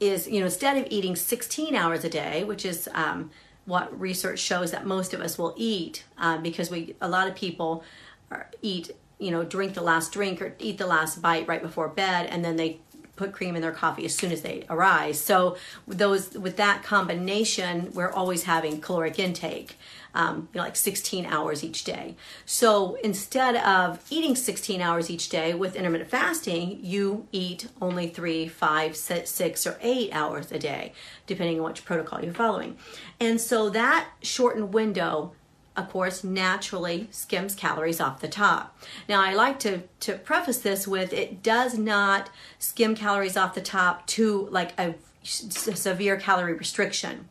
is, 0.00 0.28
you 0.28 0.40
know, 0.40 0.46
instead 0.46 0.76
of 0.76 0.86
eating 0.90 1.16
16 1.16 1.74
hours 1.74 2.04
a 2.04 2.08
day, 2.08 2.44
which 2.44 2.64
is 2.64 2.88
um, 2.94 3.30
what 3.64 3.98
research 3.98 4.38
shows 4.38 4.70
that 4.70 4.86
most 4.86 5.12
of 5.12 5.20
us 5.20 5.38
will 5.38 5.54
eat, 5.56 6.04
uh, 6.18 6.38
because 6.38 6.70
we, 6.70 6.94
a 7.00 7.08
lot 7.08 7.28
of 7.28 7.34
people 7.34 7.84
are, 8.30 8.48
eat, 8.62 8.90
you 9.18 9.30
know, 9.30 9.44
drink 9.44 9.74
the 9.74 9.82
last 9.82 10.12
drink 10.12 10.40
or 10.40 10.54
eat 10.58 10.78
the 10.78 10.86
last 10.86 11.20
bite 11.20 11.46
right 11.48 11.62
before 11.62 11.88
bed, 11.88 12.26
and 12.26 12.44
then 12.44 12.56
they 12.56 12.80
put 13.16 13.32
cream 13.32 13.56
in 13.56 13.62
their 13.62 13.72
coffee 13.72 14.04
as 14.04 14.14
soon 14.14 14.32
as 14.32 14.42
they 14.42 14.64
arise. 14.70 15.20
So 15.20 15.56
those 15.86 16.34
with 16.34 16.56
that 16.56 16.82
combination, 16.82 17.90
we're 17.92 18.12
always 18.12 18.44
having 18.44 18.80
caloric 18.80 19.18
intake 19.18 19.76
um, 20.18 20.48
you 20.52 20.58
know, 20.58 20.64
like 20.64 20.76
16 20.76 21.24
hours 21.26 21.62
each 21.62 21.84
day. 21.84 22.16
So 22.44 22.98
instead 23.04 23.56
of 23.56 24.04
eating 24.10 24.34
16 24.34 24.82
hours 24.82 25.10
each 25.10 25.28
day 25.28 25.54
with 25.54 25.76
intermittent 25.76 26.10
fasting, 26.10 26.80
you 26.82 27.28
eat 27.30 27.68
only 27.80 28.08
three, 28.08 28.48
five, 28.48 28.96
six, 28.96 29.66
or 29.66 29.78
eight 29.80 30.10
hours 30.12 30.50
a 30.50 30.58
day, 30.58 30.92
depending 31.26 31.60
on 31.60 31.66
which 31.66 31.84
protocol 31.84 32.22
you're 32.22 32.34
following. 32.34 32.76
And 33.20 33.40
so 33.40 33.70
that 33.70 34.08
shortened 34.20 34.74
window 34.74 35.32
of 35.76 35.88
course, 35.90 36.24
naturally 36.24 37.06
skims 37.12 37.54
calories 37.54 38.00
off 38.00 38.20
the 38.20 38.26
top. 38.26 38.76
Now, 39.08 39.22
I 39.22 39.32
like 39.34 39.60
to, 39.60 39.82
to 40.00 40.14
preface 40.14 40.58
this 40.58 40.88
with 40.88 41.12
it 41.12 41.40
does 41.40 41.78
not 41.78 42.30
skim 42.58 42.96
calories 42.96 43.36
off 43.36 43.54
the 43.54 43.60
top 43.60 44.04
to 44.08 44.48
like 44.50 44.72
a 44.76 44.96
severe 45.22 46.16
calorie 46.16 46.54
restriction 46.54 47.28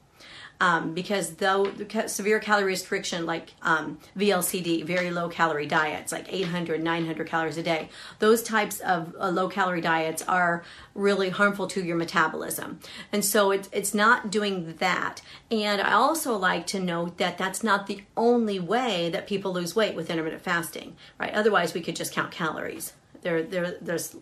um, 0.59 0.93
because 0.93 1.35
though 1.35 1.71
severe 2.07 2.39
calorie 2.39 2.65
restriction 2.65 3.25
like 3.25 3.53
um, 3.61 3.99
VLCD, 4.17 4.83
very 4.83 5.11
low 5.11 5.29
calorie 5.29 5.67
diets, 5.67 6.11
like 6.11 6.31
800, 6.31 6.81
900 6.81 7.27
calories 7.27 7.57
a 7.57 7.63
day, 7.63 7.89
those 8.19 8.41
types 8.41 8.79
of 8.79 9.15
uh, 9.19 9.29
low 9.29 9.49
calorie 9.49 9.81
diets 9.81 10.23
are 10.23 10.63
really 10.95 11.29
harmful 11.29 11.67
to 11.67 11.83
your 11.83 11.95
metabolism. 11.95 12.79
And 13.11 13.23
so 13.23 13.51
it's, 13.51 13.69
it's 13.71 13.93
not 13.93 14.31
doing 14.31 14.73
that. 14.79 15.21
And 15.51 15.79
I 15.81 15.93
also 15.93 16.35
like 16.35 16.65
to 16.67 16.79
note 16.79 17.17
that 17.17 17.37
that's 17.37 17.63
not 17.63 17.87
the 17.87 18.01
only 18.15 18.59
way 18.59 19.09
that 19.09 19.27
people 19.27 19.53
lose 19.53 19.75
weight 19.75 19.95
with 19.95 20.09
intermittent 20.09 20.41
fasting, 20.41 20.95
right? 21.19 21.33
Otherwise, 21.33 21.73
we 21.73 21.81
could 21.81 21.95
just 21.95 22.13
count 22.13 22.31
calories. 22.31 22.93
There, 23.21 23.43
there, 23.43 23.75
there's, 23.79 24.15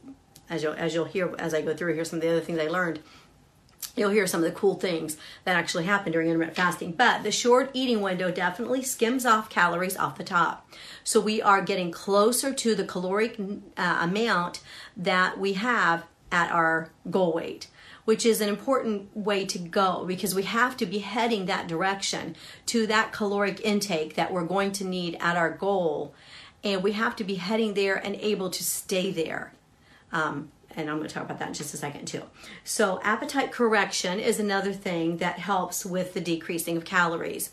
as 0.49 0.63
you'll, 0.63 0.73
as 0.73 0.93
you'll 0.93 1.05
hear 1.05 1.33
as 1.39 1.53
I 1.53 1.61
go 1.61 1.73
through 1.73 1.93
here, 1.93 2.03
some 2.03 2.17
of 2.17 2.23
the 2.23 2.29
other 2.29 2.41
things 2.41 2.59
I 2.59 2.67
learned 2.67 2.99
you'll 3.95 4.11
hear 4.11 4.27
some 4.27 4.43
of 4.43 4.49
the 4.49 4.57
cool 4.57 4.75
things 4.75 5.17
that 5.43 5.55
actually 5.55 5.85
happen 5.85 6.11
during 6.11 6.27
intermittent 6.27 6.57
fasting. 6.57 6.91
But 6.91 7.23
the 7.23 7.31
short 7.31 7.71
eating 7.73 8.01
window 8.01 8.31
definitely 8.31 8.83
skims 8.83 9.25
off 9.25 9.49
calories 9.49 9.97
off 9.97 10.17
the 10.17 10.23
top. 10.23 10.69
So 11.03 11.19
we 11.19 11.41
are 11.41 11.61
getting 11.61 11.91
closer 11.91 12.53
to 12.53 12.75
the 12.75 12.83
caloric 12.83 13.39
uh, 13.77 13.97
amount 14.01 14.61
that 14.97 15.39
we 15.39 15.53
have 15.53 16.05
at 16.31 16.51
our 16.51 16.89
goal 17.09 17.33
weight. 17.33 17.67
Which 18.05 18.23
is 18.23 18.39
an 18.39 18.49
important 18.49 19.17
way 19.17 19.45
to 19.45 19.57
go 19.57 20.05
because 20.05 20.35
we 20.35 20.43
have 20.43 20.77
to 20.77 20.85
be 20.85 20.99
heading 20.99 21.47
that 21.47 21.67
direction 21.67 22.35
to 22.67 22.85
that 22.85 23.11
caloric 23.11 23.59
intake 23.61 24.13
that 24.13 24.31
we're 24.31 24.45
going 24.45 24.73
to 24.73 24.83
need 24.83 25.17
at 25.19 25.37
our 25.37 25.49
goal. 25.49 26.13
And 26.63 26.83
we 26.83 26.91
have 26.91 27.15
to 27.15 27.23
be 27.23 27.35
heading 27.35 27.73
there 27.73 27.95
and 27.95 28.15
able 28.17 28.51
to 28.51 28.63
stay 28.63 29.09
there. 29.09 29.53
Um, 30.11 30.51
and 30.75 30.89
I'm 30.89 30.97
going 30.97 31.07
to 31.07 31.13
talk 31.13 31.23
about 31.23 31.39
that 31.39 31.47
in 31.49 31.53
just 31.53 31.73
a 31.73 31.77
second 31.77 32.05
too. 32.05 32.23
So, 32.63 32.99
appetite 33.03 33.51
correction 33.51 34.19
is 34.19 34.39
another 34.39 34.73
thing 34.73 35.17
that 35.17 35.39
helps 35.39 35.85
with 35.85 36.13
the 36.13 36.21
decreasing 36.21 36.77
of 36.77 36.85
calories. 36.85 37.51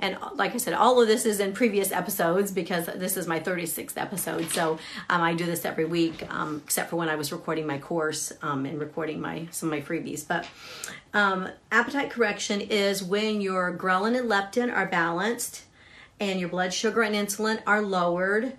And 0.00 0.16
like 0.34 0.54
I 0.54 0.56
said, 0.56 0.72
all 0.72 1.00
of 1.00 1.06
this 1.06 1.26
is 1.26 1.40
in 1.40 1.52
previous 1.52 1.92
episodes 1.92 2.50
because 2.50 2.86
this 2.86 3.18
is 3.18 3.26
my 3.26 3.38
36th 3.38 3.98
episode. 3.98 4.50
So 4.50 4.78
um, 5.10 5.20
I 5.20 5.34
do 5.34 5.44
this 5.44 5.66
every 5.66 5.84
week, 5.84 6.24
um, 6.32 6.62
except 6.64 6.88
for 6.88 6.96
when 6.96 7.10
I 7.10 7.16
was 7.16 7.32
recording 7.32 7.66
my 7.66 7.78
course 7.78 8.32
um, 8.40 8.64
and 8.64 8.80
recording 8.80 9.20
my 9.20 9.46
some 9.50 9.70
of 9.70 9.78
my 9.78 9.84
freebies. 9.84 10.26
But 10.26 10.46
um, 11.12 11.48
appetite 11.70 12.10
correction 12.10 12.62
is 12.62 13.04
when 13.04 13.42
your 13.42 13.76
ghrelin 13.76 14.18
and 14.18 14.30
leptin 14.30 14.74
are 14.74 14.86
balanced, 14.86 15.64
and 16.18 16.40
your 16.40 16.48
blood 16.48 16.72
sugar 16.72 17.02
and 17.02 17.14
insulin 17.14 17.60
are 17.66 17.82
lowered, 17.82 18.54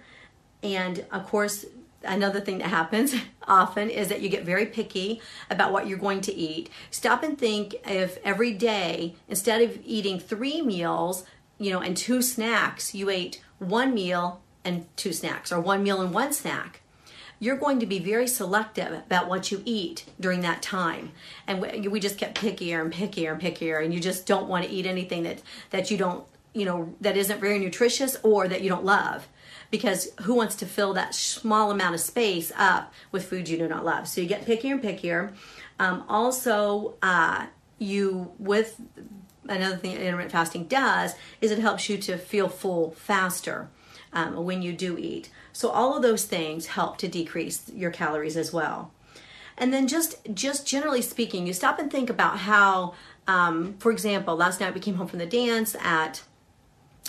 and 0.61 1.05
of 1.11 1.25
course 1.27 1.65
another 2.03 2.39
thing 2.39 2.59
that 2.59 2.67
happens 2.67 3.13
often 3.47 3.89
is 3.89 4.07
that 4.09 4.21
you 4.21 4.29
get 4.29 4.45
very 4.45 4.65
picky 4.65 5.21
about 5.49 5.71
what 5.71 5.87
you're 5.87 5.97
going 5.97 6.21
to 6.21 6.33
eat. 6.33 6.69
Stop 6.89 7.23
and 7.23 7.37
think 7.37 7.75
if 7.85 8.17
every 8.23 8.53
day, 8.53 9.15
instead 9.27 9.61
of 9.61 9.79
eating 9.85 10.19
three 10.19 10.61
meals, 10.61 11.25
you 11.57 11.71
know, 11.71 11.79
and 11.79 11.95
two 11.95 12.21
snacks, 12.21 12.95
you 12.95 13.09
ate 13.09 13.41
one 13.59 13.93
meal 13.93 14.41
and 14.63 14.85
two 14.95 15.13
snacks, 15.13 15.51
or 15.51 15.59
one 15.59 15.83
meal 15.83 16.01
and 16.01 16.13
one 16.13 16.33
snack. 16.33 16.81
You're 17.39 17.57
going 17.57 17.79
to 17.79 17.87
be 17.87 17.97
very 17.97 18.27
selective 18.27 18.93
about 18.93 19.27
what 19.27 19.51
you 19.51 19.63
eat 19.65 20.05
during 20.19 20.41
that 20.41 20.61
time, 20.61 21.11
and 21.47 21.59
we 21.59 21.99
just 21.99 22.19
get 22.19 22.35
pickier 22.35 22.81
and 22.81 22.93
pickier 22.93 23.31
and 23.31 23.41
pickier, 23.41 23.83
and 23.83 23.91
you 23.91 23.99
just 23.99 24.27
don't 24.27 24.47
want 24.47 24.65
to 24.65 24.71
eat 24.71 24.85
anything 24.85 25.23
that 25.23 25.41
that 25.71 25.89
you 25.89 25.97
don't, 25.97 26.23
you 26.53 26.65
know, 26.65 26.93
that 27.01 27.17
isn't 27.17 27.39
very 27.39 27.57
nutritious 27.57 28.15
or 28.21 28.47
that 28.47 28.61
you 28.61 28.69
don't 28.69 28.85
love 28.85 29.27
because 29.71 30.09
who 30.21 30.35
wants 30.35 30.55
to 30.57 30.65
fill 30.65 30.93
that 30.93 31.15
small 31.15 31.71
amount 31.71 31.95
of 31.95 32.01
space 32.01 32.51
up 32.57 32.93
with 33.11 33.27
food 33.27 33.49
you 33.49 33.57
do 33.57 33.67
not 33.67 33.83
love? 33.83 34.07
So 34.07 34.21
you 34.21 34.27
get 34.27 34.45
pickier 34.45 34.73
and 34.73 34.83
pickier. 34.83 35.33
Um, 35.79 36.03
also, 36.07 36.95
uh, 37.01 37.47
you 37.79 38.31
with 38.37 38.79
another 39.47 39.75
thing 39.75 39.95
intermittent 39.95 40.31
fasting 40.31 40.65
does 40.65 41.15
is 41.41 41.49
it 41.51 41.59
helps 41.59 41.89
you 41.89 41.97
to 41.97 42.17
feel 42.17 42.47
full 42.47 42.91
faster 42.91 43.69
um, 44.13 44.45
when 44.45 44.61
you 44.61 44.73
do 44.73 44.97
eat. 44.97 45.29
So 45.53 45.69
all 45.69 45.95
of 45.95 46.03
those 46.03 46.25
things 46.25 46.67
help 46.67 46.97
to 46.99 47.07
decrease 47.07 47.69
your 47.73 47.91
calories 47.91 48.37
as 48.37 48.53
well. 48.53 48.91
And 49.57 49.73
then 49.73 49.87
just 49.87 50.17
just 50.33 50.65
generally 50.65 51.01
speaking, 51.01 51.45
you 51.45 51.53
stop 51.53 51.79
and 51.79 51.91
think 51.91 52.09
about 52.09 52.39
how, 52.39 52.93
um, 53.27 53.75
for 53.79 53.91
example, 53.91 54.35
last 54.35 54.59
night 54.59 54.73
we 54.73 54.79
came 54.79 54.95
home 54.95 55.07
from 55.07 55.19
the 55.19 55.25
dance 55.25 55.75
at 55.81 56.23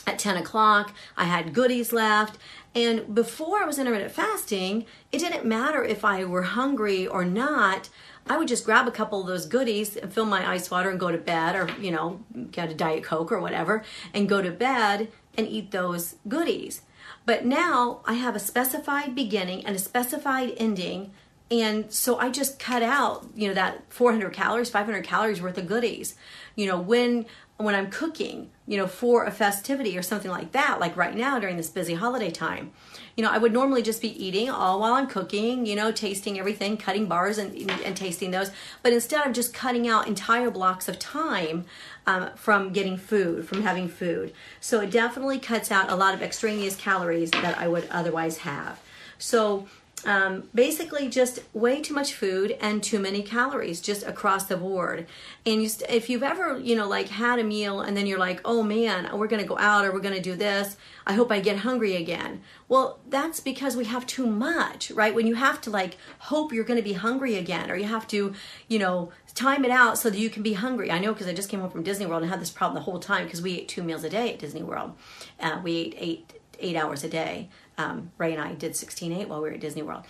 at 0.07 0.19
10 0.19 0.37
o'clock. 0.37 0.95
I 1.17 1.25
had 1.25 1.55
goodies 1.55 1.93
left. 1.93 2.39
And 2.75 3.15
before 3.15 3.63
I 3.63 3.67
was 3.67 3.79
intermittent 3.79 4.13
fasting, 4.13 4.87
it 5.11 5.19
didn't 5.19 5.45
matter 5.45 5.85
if 5.85 6.05
I 6.05 6.25
were 6.25 6.43
hungry 6.43 7.07
or 7.07 7.25
not. 7.25 7.89
I 8.27 8.39
would 8.39 8.49
just 8.49 8.65
grab 8.65 8.87
a 8.87 8.93
couple 8.93 9.21
of 9.21 9.27
those 9.27 9.47
goodies 9.47 9.97
and 9.97 10.13
fill 10.13 10.25
my 10.25 10.49
ice 10.49 10.71
water 10.71 10.91
and 10.91 10.99
go 10.99 11.11
to 11.11 11.19
bed, 11.19 11.57
or, 11.57 11.69
you 11.81 11.91
know, 11.91 12.21
get 12.51 12.71
a 12.71 12.75
Diet 12.75 13.03
Coke 13.03 13.33
or 13.33 13.41
whatever, 13.41 13.83
and 14.15 14.29
go 14.29 14.41
to 14.41 14.51
bed 14.51 15.09
and 15.37 15.49
eat 15.49 15.71
those 15.71 16.17
goodies. 16.29 16.83
But 17.27 17.45
now 17.45 18.01
I 18.05 18.15
have 18.15 18.37
a 18.37 18.41
specified 18.41 19.15
beginning 19.15 19.67
and 19.67 19.77
a 19.77 19.79
specified 19.79 20.53
ending. 20.57 21.13
And 21.51 21.93
so 21.93 22.19
I 22.19 22.31
just 22.31 22.59
cut 22.59 22.83
out, 22.83 23.27
you 23.35 23.49
know, 23.49 23.55
that 23.55 23.93
400 23.93 24.33
calories, 24.33 24.71
500 24.71 25.05
calories 25.05 25.43
worth 25.43 25.59
of 25.59 25.67
goodies. 25.67 26.15
You 26.57 26.67
know, 26.67 26.79
when 26.79 27.27
when 27.59 27.75
I'm 27.75 27.91
cooking, 27.91 28.51
you 28.73 28.79
know, 28.79 28.87
for 28.87 29.27
a 29.27 29.31
festivity 29.31 29.99
or 29.99 30.03
something 30.03 30.31
like 30.31 30.53
that, 30.53 30.81
like 30.81 30.97
right 30.97 31.15
now 31.15 31.39
during 31.39 31.59
this 31.59 31.69
busy 31.69 31.93
holiday 31.93 32.31
time. 32.31 32.71
You 33.19 33.23
know, 33.23 33.31
I 33.31 33.37
would 33.37 33.53
normally 33.53 33.83
just 33.83 34.01
be 34.01 34.09
eating 34.25 34.49
all 34.49 34.81
while 34.81 34.95
I'm 34.95 35.07
cooking, 35.09 35.67
you 35.67 35.77
know, 35.77 35.93
tasting 35.93 36.39
everything, 36.39 36.79
cutting 36.79 37.05
bars 37.05 37.37
and, 37.37 37.55
and 37.85 37.95
tasting 37.95 38.31
those. 38.31 38.51
But 38.83 38.95
instead, 38.95 39.21
I'm 39.27 39.35
just 39.35 39.53
cutting 39.53 39.87
out 39.87 40.09
entire 40.09 40.51
blocks 40.51 40.89
of 40.89 40.99
time 40.99 41.67
um, 42.07 42.31
from 42.35 42.73
getting 42.73 42.97
food, 42.97 43.47
from 43.47 43.61
having 43.61 43.89
food. 43.89 44.33
So 44.59 44.81
it 44.81 44.91
definitely 44.91 45.39
cuts 45.39 45.71
out 45.71 45.91
a 45.91 45.95
lot 45.95 46.15
of 46.15 46.23
extraneous 46.23 46.75
calories 46.75 47.31
that 47.33 47.59
I 47.59 47.69
would 47.69 47.87
otherwise 47.91 48.39
have. 48.39 48.81
So 49.19 49.69
um, 50.05 50.49
basically 50.55 51.09
just 51.09 51.41
way 51.53 51.81
too 51.81 51.95
much 51.95 52.15
food 52.15 52.57
and 52.61 52.83
too 52.83 52.99
many 52.99 53.23
calories 53.23 53.81
just 53.81 54.05
across 54.05 54.45
the 54.45 54.57
board. 54.57 55.07
And 55.47 55.63
you 55.63 55.69
st- 55.69 55.91
if 55.91 56.11
you've 56.11 56.23
ever 56.23 56.59
you 56.59 56.75
know 56.75 56.89
like 56.89 57.09
had 57.09 57.39
a 57.39 57.45
meal 57.45 57.81
and 57.81 57.97
then 57.97 58.07
you're 58.07 58.19
like 58.19 58.41
oh 58.45 58.63
man 58.63 59.17
we're 59.17 59.29
gonna 59.29 59.45
go 59.45 59.59
out 59.59 59.85
or 59.85 59.93
we're 59.93 60.01
gonna 60.01 60.21
do 60.21 60.35
this. 60.35 60.77
I 61.07 61.15
hope 61.15 61.31
i 61.33 61.41
get 61.41 61.59
hungry 61.59 61.97
again. 61.97 62.41
Well 62.69 62.99
that's 63.09 63.41
because 63.41 63.77
we 63.77 63.85
have 63.85 64.07
too 64.07 64.27
much 64.27 64.91
right? 64.91 65.15
When 65.15 65.27
you 65.27 65.37
have 65.37 65.61
to 65.63 65.71
like 65.71 65.97
hope 66.19 66.53
you're 66.53 66.65
gonna 66.65 66.83
be 66.83 66.95
hungry 66.95 67.37
again 67.37 67.71
or 67.71 67.77
you 67.77 67.87
have 67.87 68.09
to 68.09 68.35
you 68.69 68.79
know 68.79 69.13
time 69.35 69.65
it 69.65 69.71
out 69.71 69.99
so 69.99 70.11
that 70.11 70.19
you 70.19 70.31
can 70.31 70.43
be 70.43 70.55
hungry. 70.55 70.91
I 70.91 70.99
know 70.99 71.13
because 71.13 71.29
i 71.29 71.33
just 71.33 71.49
came 71.49 71.61
home 71.61 71.71
from 71.71 71.83
disney 71.83 72.07
world 72.07 72.23
and 72.23 72.31
had 72.31 72.41
this 72.41 72.51
problem 72.51 72.75
the 72.75 72.83
whole 72.83 72.99
time 72.99 73.25
because 73.25 73.41
we 73.41 73.59
ate 73.59 73.69
two 73.69 73.83
meals 73.83 74.05
a 74.05 74.11
day 74.11 74.33
at 74.33 74.39
disney 74.41 74.63
world. 74.63 74.95
Uh, 75.39 75.61
we 75.63 75.73
ate 75.77 75.95
eight 75.97 76.33
eight 76.59 76.77
hours 76.77 77.05
a 77.05 77.09
day 77.09 77.49
um, 77.79 78.13
Ray 78.19 78.33
and 78.33 78.43
I 78.43 78.55
did 78.55 78.73
16-8 78.73 79.29
while 79.29 79.43
we 79.43 79.49
were 79.49 79.55
at 79.55 79.61
Disney 79.61 79.83
World. 79.83 80.05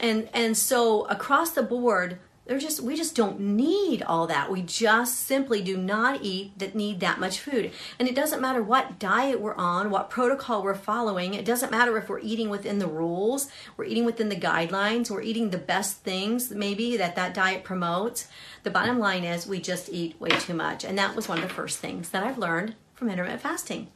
And 0.00 0.28
and 0.32 0.56
so 0.56 1.04
across 1.06 1.50
the 1.50 1.62
board, 1.62 2.18
they're 2.46 2.58
just 2.58 2.80
we 2.80 2.94
just 2.94 3.14
don't 3.14 3.40
need 3.40 4.02
all 4.02 4.26
that. 4.26 4.50
We 4.50 4.62
just 4.62 5.20
simply 5.20 5.62
do 5.62 5.76
not 5.76 6.20
eat 6.22 6.58
that 6.58 6.74
need 6.74 7.00
that 7.00 7.18
much 7.18 7.40
food. 7.40 7.70
And 7.98 8.06
it 8.06 8.14
doesn't 8.14 8.40
matter 8.40 8.62
what 8.62 8.98
diet 8.98 9.40
we're 9.40 9.54
on, 9.54 9.90
what 9.90 10.10
protocol 10.10 10.62
we're 10.62 10.74
following. 10.74 11.34
It 11.34 11.44
doesn't 11.44 11.70
matter 11.70 11.96
if 11.96 12.08
we're 12.08 12.20
eating 12.20 12.50
within 12.50 12.78
the 12.78 12.86
rules, 12.86 13.48
we're 13.76 13.86
eating 13.86 14.04
within 14.04 14.28
the 14.28 14.36
guidelines, 14.36 15.10
we're 15.10 15.22
eating 15.22 15.50
the 15.50 15.58
best 15.58 15.98
things 15.98 16.50
maybe 16.50 16.96
that 16.96 17.16
that 17.16 17.34
diet 17.34 17.64
promotes. 17.64 18.28
The 18.62 18.70
bottom 18.70 18.98
line 18.98 19.24
is 19.24 19.46
we 19.46 19.60
just 19.60 19.88
eat 19.90 20.20
way 20.20 20.30
too 20.30 20.54
much. 20.54 20.84
And 20.84 20.98
that 20.98 21.16
was 21.16 21.28
one 21.28 21.38
of 21.38 21.48
the 21.48 21.54
first 21.54 21.78
things 21.78 22.10
that 22.10 22.24
I've 22.24 22.38
learned 22.38 22.74
from 22.94 23.10
intermittent 23.10 23.42
fasting. 23.42 23.88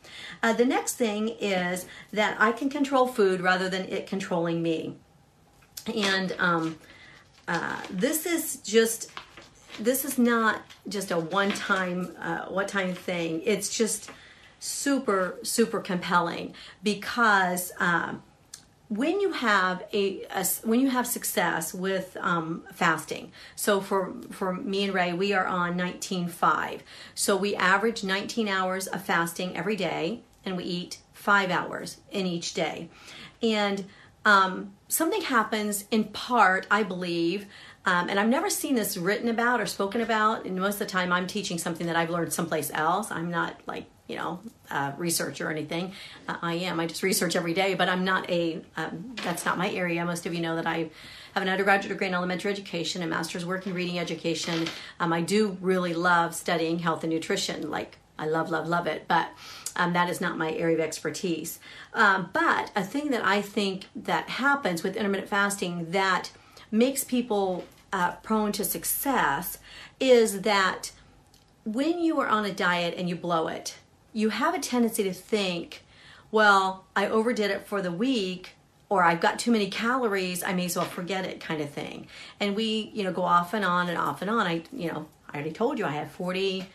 Uh, 0.43 0.53
the 0.53 0.65
next 0.65 0.95
thing 0.95 1.29
is 1.41 1.87
that 2.13 2.37
I 2.41 2.53
can 2.53 2.69
control 2.69 3.07
food 3.07 3.41
rather 3.41 3.69
than 3.69 3.83
it 3.83 4.07
controlling 4.07 4.63
me. 4.63 4.97
And 5.95 6.35
um, 6.39 6.79
uh, 7.47 7.81
this 7.91 8.27
is 8.27 8.57
just 8.57 9.11
this 9.81 10.05
is 10.05 10.19
not 10.19 10.63
just 10.89 11.11
a 11.11 11.19
one 11.19 11.53
time 11.53 12.15
uh, 12.21 12.47
one 12.47 12.67
time 12.67 12.95
thing. 12.95 13.43
It's 13.45 13.75
just 13.75 14.11
super 14.61 15.39
super 15.43 15.81
compelling 15.81 16.55
because 16.83 17.73
um, 17.79 18.23
when 18.89 19.21
you 19.21 19.33
have 19.33 19.85
a, 19.93 20.23
a, 20.31 20.47
when 20.65 20.81
you 20.81 20.89
have 20.89 21.07
success 21.07 21.75
with 21.75 22.17
um, 22.21 22.65
fasting 22.73 23.31
so 23.55 23.81
for 23.81 24.15
for 24.31 24.55
me 24.55 24.85
and 24.85 24.95
ray 24.95 25.13
we 25.13 25.33
are 25.33 25.47
on 25.47 25.77
19.5 25.77 26.81
so 27.15 27.37
we 27.37 27.55
average 27.55 28.03
19 28.03 28.49
hours 28.49 28.87
of 28.87 29.03
fasting 29.03 29.57
every 29.57 29.77
day 29.77 30.23
and 30.45 30.57
we 30.57 30.65
eat 30.65 30.99
five 31.13 31.51
hours 31.51 31.99
in 32.11 32.27
each 32.27 32.55
day 32.55 32.89
and 33.43 33.85
um, 34.25 34.73
something 34.89 35.23
happens 35.23 35.85
in 35.91 36.05
part 36.05 36.67
i 36.71 36.83
believe 36.83 37.47
um, 37.89 38.11
and 38.11 38.21
I've 38.21 38.29
never 38.29 38.51
seen 38.51 38.75
this 38.75 38.99
written 38.99 39.31
about 39.31 39.63
or 39.63 39.67
spoken 39.67 40.03
about. 40.03 40.45
And 40.45 40.61
most 40.61 40.75
of 40.75 40.81
the 40.81 40.87
time, 40.87 41.11
I'm 41.11 41.27
teaching 41.27 41.57
something 41.57 41.87
that 41.87 41.97
I've 41.97 42.11
learned 42.11 42.35
someplace 42.35 42.71
else. 42.75 43.11
I'm 43.11 43.31
not 43.31 43.59
like 43.67 43.87
you 44.09 44.17
know, 44.17 44.41
uh, 44.71 44.93
research 44.97 45.41
or 45.41 45.51
anything. 45.51 45.93
Uh, 46.27 46.37
I 46.43 46.55
am. 46.55 46.81
I 46.81 46.87
just 46.87 47.03
research 47.03 47.37
every 47.37 47.55
day, 47.55 47.75
but 47.75 47.89
I'm 47.89 48.05
not 48.05 48.29
a. 48.29 48.61
Um, 48.77 49.15
that's 49.23 49.45
not 49.45 49.59
my 49.59 49.71
area. 49.71 50.05
Most 50.05 50.27
of 50.27 50.35
you 50.35 50.41
know 50.41 50.57
that 50.57 50.67
I 50.67 50.91
have 51.35 51.43
an 51.43 51.49
undergraduate 51.49 51.93
degree 51.93 52.09
in 52.09 52.15
elementary 52.15 52.51
education 52.51 53.03
and 53.03 53.11
master's 53.11 53.45
work 53.45 53.67
in 53.67 53.75
reading 53.75 53.99
education. 53.99 54.67
Um, 54.99 55.13
I 55.13 55.21
do 55.21 55.57
really 55.61 55.95
love 55.95 56.35
studying 56.35 56.81
health 56.81 57.05
and 57.05 57.13
nutrition. 57.13 57.71
Like 57.71 57.99
I 58.19 58.27
love, 58.27 58.51
love, 58.51 58.67
love 58.67 58.87
it, 58.87 59.05
but 59.07 59.29
um, 59.77 59.93
that 59.93 60.09
is 60.09 60.21
not 60.21 60.37
my 60.37 60.53
area 60.53 60.75
of 60.75 60.81
expertise. 60.81 61.61
Um, 61.93 62.31
but 62.33 62.73
a 62.75 62.83
thing 62.83 63.11
that 63.11 63.25
I 63.25 63.43
think 63.43 63.87
that 63.95 64.29
happens 64.29 64.83
with 64.83 64.97
intermittent 64.97 65.29
fasting 65.29 65.91
that 65.93 66.33
makes 66.71 67.05
people 67.05 67.65
uh, 67.93 68.13
prone 68.17 68.53
to 68.53 68.65
success 68.65 69.59
is 70.01 70.43
that 70.43 70.93
when 71.65 72.01
you 72.01 72.19
are 72.21 72.29
on 72.29 72.45
a 72.45 72.53
diet 72.53 72.95
and 72.97 73.09
you 73.09 73.17
blow 73.17 73.49
it 73.49 73.77
you 74.13 74.31
have 74.31 74.55
a 74.55 74.59
tendency 74.59 75.03
to 75.05 75.13
think, 75.13 75.85
well, 76.31 76.85
I 76.95 77.07
overdid 77.07 77.51
it 77.51 77.67
for 77.67 77.81
the 77.83 77.93
week 77.93 78.55
or 78.89 79.03
I've 79.03 79.21
got 79.21 79.39
too 79.39 79.51
many 79.51 79.69
calories, 79.69 80.43
I 80.43 80.55
may 80.55 80.65
as 80.67 80.77
well 80.77 80.87
forget 80.87 81.27
it 81.27 81.41
kind 81.41 81.61
of 81.61 81.71
thing. 81.71 82.07
And 82.41 82.57
we, 82.57 82.91
you 82.95 83.05
know, 83.05 83.13
go 83.13 83.23
off 83.23 83.53
and 83.53 83.65
on 83.65 83.89
and 83.89 83.99
off 83.99 84.23
and 84.23 84.31
on. 84.31 84.47
I, 84.47 84.63
you 84.73 84.91
know, 84.91 85.07
I 85.29 85.35
already 85.35 85.53
told 85.53 85.79
you 85.79 85.85
I 85.85 85.91
have 85.91 86.11
40, 86.13 86.67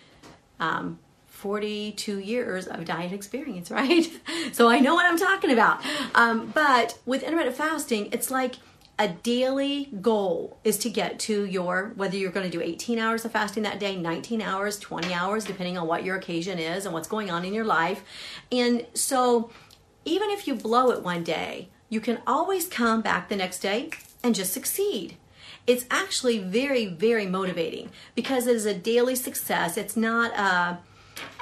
um, 0.60 1.00
42 1.28 2.20
years 2.20 2.68
of 2.68 2.86
diet 2.86 3.12
experience, 3.12 3.72
right? 3.72 4.08
so 4.52 4.70
I 4.70 4.80
know 4.80 4.94
what 4.94 5.06
I'm 5.06 5.18
talking 5.18 5.52
about. 5.52 5.82
Um, 6.14 6.52
but 6.54 7.00
with 7.06 7.24
intermittent 7.24 7.56
fasting, 7.56 8.10
it's 8.12 8.30
like, 8.30 8.56
a 9.00 9.08
daily 9.08 9.90
goal 10.02 10.60
is 10.64 10.78
to 10.78 10.90
get 10.90 11.20
to 11.20 11.46
your 11.46 11.94
whether 11.96 12.16
you're 12.16 12.32
going 12.32 12.50
to 12.50 12.56
do 12.56 12.62
18 12.62 13.00
hours 13.00 13.26
of 13.26 13.32
fasting 13.32 13.64
that 13.64 13.80
day 13.80 13.96
19 13.96 14.42
hours 14.42 14.78
20 14.78 15.12
hours 15.14 15.46
depending 15.46 15.78
on 15.78 15.88
what 15.88 16.04
your 16.04 16.16
occasion 16.16 16.60
is 16.60 16.86
and 16.86 16.94
what's 16.94 17.08
going 17.08 17.32
on 17.32 17.44
in 17.44 17.54
your 17.54 17.66
life. 17.66 18.04
And 18.52 18.86
so 18.94 19.50
even 20.06 20.30
if 20.30 20.48
you 20.48 20.54
blow 20.54 20.92
it 20.92 21.02
one 21.02 21.24
day 21.24 21.70
you 21.90 22.00
can 22.00 22.22
always 22.28 22.68
come 22.68 23.02
back 23.02 23.30
the 23.30 23.36
next 23.36 23.60
day 23.60 23.90
and 24.24 24.36
just 24.36 24.54
succeed. 24.54 25.18
It's 25.66 25.86
actually 25.90 26.38
very 26.38 26.86
very 26.86 27.26
motivating 27.26 27.90
because 28.14 28.46
it 28.46 28.56
is 28.56 28.68
a 28.68 28.76
daily 28.76 29.16
success. 29.16 29.76
It's 29.76 29.98
not 29.98 30.34
a 30.34 30.78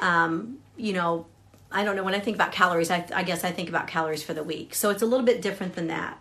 um, 0.05 0.59
you 0.77 0.93
know 0.93 1.25
i 1.73 1.83
don't 1.83 1.95
know 1.95 2.03
when 2.03 2.13
i 2.13 2.19
think 2.19 2.35
about 2.35 2.51
calories 2.51 2.91
I, 2.91 3.05
I 3.13 3.23
guess 3.23 3.45
i 3.45 3.51
think 3.51 3.69
about 3.69 3.87
calories 3.87 4.23
for 4.23 4.33
the 4.33 4.43
week. 4.43 4.73
So 4.73 4.89
it's 4.89 5.01
a 5.01 5.05
little 5.05 5.25
bit 5.25 5.41
different 5.41 5.75
than 5.75 5.87
that 5.87 6.17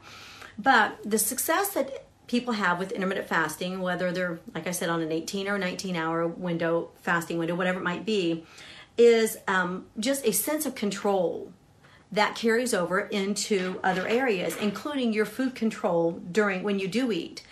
but 0.62 0.99
the 1.05 1.18
success 1.18 1.70
that 1.70 2.05
people 2.27 2.55
have 2.55 2.79
with 2.79 2.92
intermittent 2.92 3.27
fasting, 3.27 3.81
whether 3.81 4.12
they're, 4.12 4.40
like 4.55 4.66
I 4.66 4.70
said, 4.73 4.88
on 4.88 5.01
an 5.01 5.11
18 5.11 5.49
or 5.49 5.59
19 5.59 5.96
hour 5.96 6.27
window, 6.29 6.90
fasting 7.03 7.38
window, 7.38 7.55
whatever 7.55 7.81
it 7.81 7.83
might 7.83 8.05
be, 8.05 8.44
is 8.99 9.38
um, 9.49 9.87
just 9.99 10.27
a 10.27 10.33
sense 10.33 10.66
of 10.66 10.75
control 10.75 11.53
that 12.12 12.35
carries 12.35 12.75
over 12.75 13.01
into 13.01 13.81
other 13.83 14.07
areas, 14.07 14.57
including 14.57 15.12
your 15.12 15.25
food 15.25 15.55
control 15.55 16.20
during 16.31 16.62
when 16.62 16.79
you 16.79 16.88
do 16.88 17.11
eat. 17.11 17.42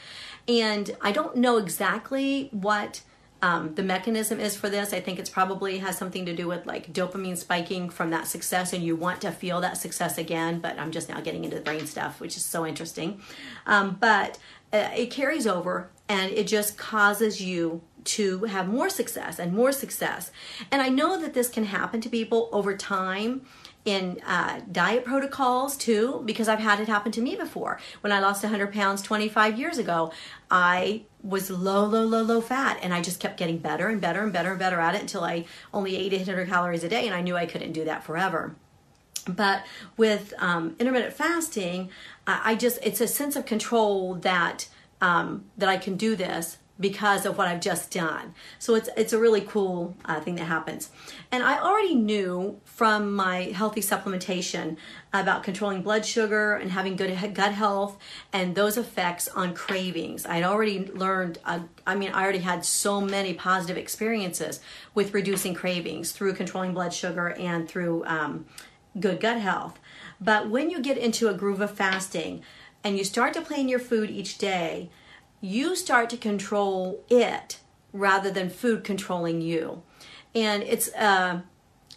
And 0.47 0.97
I 1.01 1.13
don't 1.13 1.37
know 1.37 1.57
exactly 1.57 2.49
what 2.53 3.03
um, 3.41 3.75
the 3.75 3.83
mechanism 3.83 4.41
is 4.41 4.57
for 4.57 4.69
this. 4.69 4.93
I 4.93 5.01
think 5.01 5.19
it's 5.19 5.31
probably 5.31 5.79
has 5.79 5.97
something 5.97 6.27
to 6.27 6.35
do 6.35 6.49
with 6.49 6.67
like 6.67 6.93
dopamine 6.93 7.37
spiking 7.37 7.89
from 7.89 8.11
that 8.11 8.27
success, 8.27 8.73
and 8.73 8.83
you 8.83 8.97
want 8.97 9.21
to 9.21 9.31
feel 9.31 9.61
that 9.61 9.77
success 9.77 10.19
again. 10.19 10.59
But 10.59 10.79
I'm 10.79 10.91
just 10.91 11.09
now 11.09 11.21
getting 11.21 11.45
into 11.45 11.57
the 11.57 11.63
brain 11.63 11.87
stuff, 11.87 12.21
which 12.21 12.37
is 12.37 12.45
so 12.45 12.67
interesting. 12.67 13.21
Um, 13.67 13.97
but 14.01 14.39
uh, 14.73 14.91
it 14.97 15.11
carries 15.13 15.47
over, 15.47 15.91
and 16.09 16.33
it 16.33 16.49
just 16.49 16.77
causes 16.77 17.41
you 17.41 17.83
to 18.05 18.45
have 18.45 18.67
more 18.67 18.89
success 18.89 19.39
and 19.39 19.53
more 19.53 19.71
success. 19.71 20.33
And 20.73 20.83
I 20.83 20.89
know 20.89 21.21
that 21.21 21.35
this 21.35 21.49
can 21.49 21.65
happen 21.65 22.01
to 22.01 22.09
people 22.09 22.49
over 22.53 22.77
time 22.77 23.43
in 23.85 24.21
uh, 24.27 24.61
diet 24.71 25.05
protocols 25.05 25.77
too, 25.77 26.23
because 26.25 26.49
I've 26.49 26.59
had 26.59 26.81
it 26.81 26.89
happen 26.89 27.13
to 27.13 27.21
me 27.21 27.37
before. 27.37 27.79
When 28.01 28.13
I 28.13 28.19
lost 28.19 28.43
100 28.43 28.73
pounds 28.73 29.03
25 29.03 29.59
years 29.59 29.79
ago, 29.79 30.13
I 30.51 31.03
was 31.23 31.51
low, 31.51 31.85
low, 31.85 32.05
low, 32.05 32.23
low 32.23 32.41
fat, 32.41 32.79
and 32.83 32.95
I 32.95 33.01
just 33.01 33.21
kept 33.21 33.39
getting 33.39 33.59
better 33.59 33.89
and 33.89 34.01
better 34.01 34.23
and 34.23 34.33
better 34.33 34.51
and 34.51 34.59
better 34.59 34.81
at 34.81 34.95
it 34.95 35.01
until 35.01 35.25
I 35.25 35.45
only 35.75 35.97
ate 35.97 36.13
800 36.13 36.49
calories 36.49 36.85
a 36.85 36.89
day, 36.89 37.07
and 37.07 37.15
I 37.15 37.21
knew 37.21 37.37
I 37.37 37.47
couldn't 37.47 37.73
do 37.73 37.85
that 37.85 38.05
forever. 38.05 38.55
But 39.27 39.65
with 39.97 40.33
um, 40.39 40.77
intermittent 40.79 41.13
fasting, 41.13 41.91
I 42.27 42.55
just 42.55 42.79
it's 42.83 43.01
a 43.01 43.07
sense 43.07 43.37
of 43.37 43.47
control 43.47 44.15
that 44.17 44.69
um, 45.01 45.45
that 45.57 45.69
I 45.69 45.77
can 45.77 45.97
do 45.97 46.17
this 46.17 46.59
because 46.81 47.27
of 47.27 47.37
what 47.37 47.49
I've 47.49 47.61
just 47.61 47.91
done. 47.91 48.35
So 48.59 48.75
it's 48.75 48.89
it's 48.97 49.13
a 49.13 49.19
really 49.19 49.41
cool 49.41 49.97
uh, 50.05 50.21
thing 50.21 50.37
that 50.37 50.45
happens. 50.45 50.91
And 51.33 51.43
I 51.43 51.59
already 51.59 51.95
knew 51.95 52.61
from 52.65 53.15
my 53.15 53.53
healthy 53.55 53.81
supplementation 53.81 54.77
about 55.13 55.43
controlling 55.43 55.83
blood 55.83 56.05
sugar 56.05 56.55
and 56.55 56.71
having 56.71 56.97
good 56.97 57.35
gut 57.35 57.53
health 57.53 57.99
and 58.33 58.55
those 58.55 58.77
effects 58.77 59.29
on 59.29 59.55
cravings. 59.55 60.27
I'd 60.27 60.45
already 60.45 60.87
learned. 60.87 61.39
Uh, 61.45 61.61
I 61.87 61.95
mean, 61.95 62.11
I 62.13 62.23
already 62.23 62.39
had 62.39 62.65
so 62.65 63.01
many 63.01 63.35
positive 63.35 63.77
experiences 63.77 64.61
with 64.95 65.15
reducing 65.15 65.55
cravings 65.55 66.13
through 66.13 66.35
controlling 66.35 66.75
blood 66.75 66.93
sugar 66.93 67.31
and 67.31 67.69
through 67.69 68.05
um, 68.05 68.47
good 68.99 69.21
gut 69.21 69.41
health. 69.41 69.79
But 70.21 70.49
when 70.49 70.71
you 70.71 70.81
get 70.81 70.99
into 70.99 71.29
a 71.29 71.35
groove 71.35 71.61
of 71.61 71.71
fasting 71.71 72.43
and 72.85 72.97
you 72.97 73.05
start 73.05 73.35
to 73.35 73.41
plan 73.41 73.69
your 73.69 73.79
food 73.79 74.11
each 74.11 74.39
day 74.39 74.91
you 75.41 75.77
start 75.77 76.11
to 76.11 76.17
control 76.17 77.05
it 77.09 77.61
rather 77.93 78.31
than 78.31 78.51
food 78.51 78.85
controlling 78.85 79.41
you. 79.41 79.83
And 80.35 80.63
it's 80.63 80.93
uh, 80.95 81.41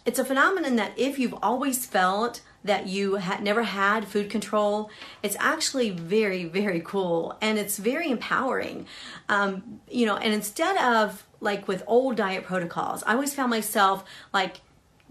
it's 0.04 0.18
a 0.18 0.24
phenomenon 0.24 0.76
that 0.76 0.92
if 0.96 1.18
you've 1.18 1.34
always 1.42 1.86
felt 1.86 2.42
that 2.64 2.86
you 2.86 3.16
had 3.16 3.42
never 3.42 3.64
had 3.64 4.06
food 4.06 4.30
control, 4.30 4.90
it's 5.22 5.36
actually 5.38 5.90
very, 5.90 6.44
very 6.44 6.80
cool 6.80 7.36
and 7.40 7.58
it's 7.58 7.78
very 7.78 8.10
empowering. 8.10 8.86
Um, 9.28 9.80
you 9.90 10.06
know, 10.06 10.16
and 10.16 10.32
instead 10.32 10.76
of 10.76 11.24
like 11.40 11.66
with 11.66 11.82
old 11.86 12.16
diet 12.16 12.44
protocols, 12.44 13.02
I 13.04 13.14
always 13.14 13.34
found 13.34 13.50
myself 13.50 14.04
like 14.32 14.60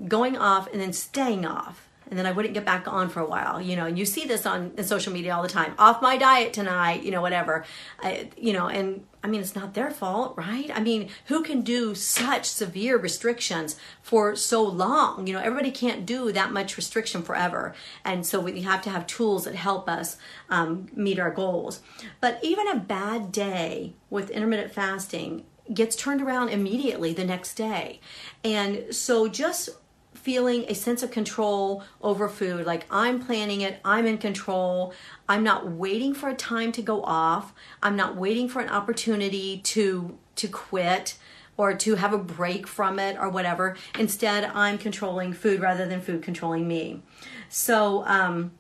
going 0.08 0.38
off 0.38 0.72
and 0.72 0.82
then 0.82 0.94
staying 0.94 1.46
off 1.46 1.88
and 2.12 2.20
then 2.20 2.26
I 2.28 2.34
wouldn't 2.34 2.54
get 2.54 2.66
back 2.66 2.88
on 2.88 3.10
for 3.10 3.22
a 3.22 3.26
while. 3.26 3.62
You 3.62 3.78
know, 3.78 3.86
and 3.86 3.98
you 3.98 4.06
see 4.06 4.26
this 4.26 4.46
on, 4.46 4.84
social 4.84 5.14
media 5.14 5.34
all 5.34 5.42
the 5.42 5.50
time. 5.50 5.74
Off 5.80 6.02
my 6.02 6.18
diet 6.18 6.52
tonight, 6.52 7.04
you 7.04 7.10
know, 7.10 7.22
whatever. 7.22 7.64
I, 8.02 8.30
you 8.38 8.52
know, 8.52 8.68
and 8.68 9.06
I 9.24 9.28
mean, 9.28 9.40
it's 9.40 9.56
not 9.56 9.74
their 9.74 9.90
fault, 9.90 10.36
right? 10.38 10.70
I 10.74 10.82
mean, 10.82 11.10
who 11.26 11.42
can 11.42 11.62
do 11.62 11.96
such 11.96 12.46
severe 12.46 12.98
restrictions 12.98 13.78
for 14.02 14.36
so 14.36 14.62
long? 14.62 15.26
You 15.26 15.34
know, 15.34 15.40
everybody 15.40 15.72
can't 15.72 16.06
do 16.06 16.34
that 16.34 16.52
much 16.52 16.76
restriction 16.76 17.24
forever, 17.24 17.74
and 18.04 18.26
so 18.26 18.40
we 18.42 18.62
have 18.62 18.82
to 18.82 18.90
have 18.90 19.08
tools 19.08 19.46
that 19.46 19.56
help 19.56 19.88
us 19.88 20.18
um, 20.50 20.88
meet 20.94 21.18
our 21.18 21.32
goals. 21.32 21.82
But 22.20 22.40
even 22.44 22.68
a 22.68 22.76
bad 22.76 23.32
day 23.32 23.94
with 24.10 24.32
intermittent 24.32 24.74
fasting 24.74 25.46
gets 25.74 25.96
turned 25.96 26.22
around 26.22 26.50
immediately 26.50 27.14
the 27.14 27.24
next 27.24 27.54
day. 27.54 28.00
And 28.44 28.94
so 28.94 29.28
just 29.28 29.70
feeling 30.22 30.66
a 30.68 30.76
sense 30.76 31.04
of 31.04 31.12
control 31.12 31.84
over 32.02 32.30
food. 32.30 32.66
Like 32.66 32.86
I'm 32.90 33.24
planning 33.24 33.62
it, 33.62 33.80
I'm 33.84 34.06
in 34.06 34.18
control. 34.18 34.94
I'm 35.28 35.44
not 35.44 35.70
waiting 35.70 36.14
for 36.14 36.30
a 36.30 36.36
time 36.36 36.72
to 36.74 36.82
go 36.82 37.04
off. 37.04 37.54
I'm 37.82 37.96
not 37.96 38.16
waiting 38.16 38.48
for 38.48 38.62
an 38.62 38.70
opportunity 38.70 39.60
to 39.60 40.18
to 40.36 40.48
quit 40.48 41.18
or 41.58 41.74
to 41.76 41.96
have 41.96 42.14
a 42.14 42.18
break 42.18 42.66
from 42.66 42.98
it 43.00 43.18
or 43.20 43.30
whatever. 43.30 43.76
Instead, 44.00 44.46
I'm 44.46 44.78
controlling 44.78 45.34
food 45.34 45.62
rather 45.62 45.86
than 45.86 46.02
food 46.02 46.24
controlling 46.24 46.68
me. 46.68 47.02
So 47.50 48.04
um, 48.06 48.52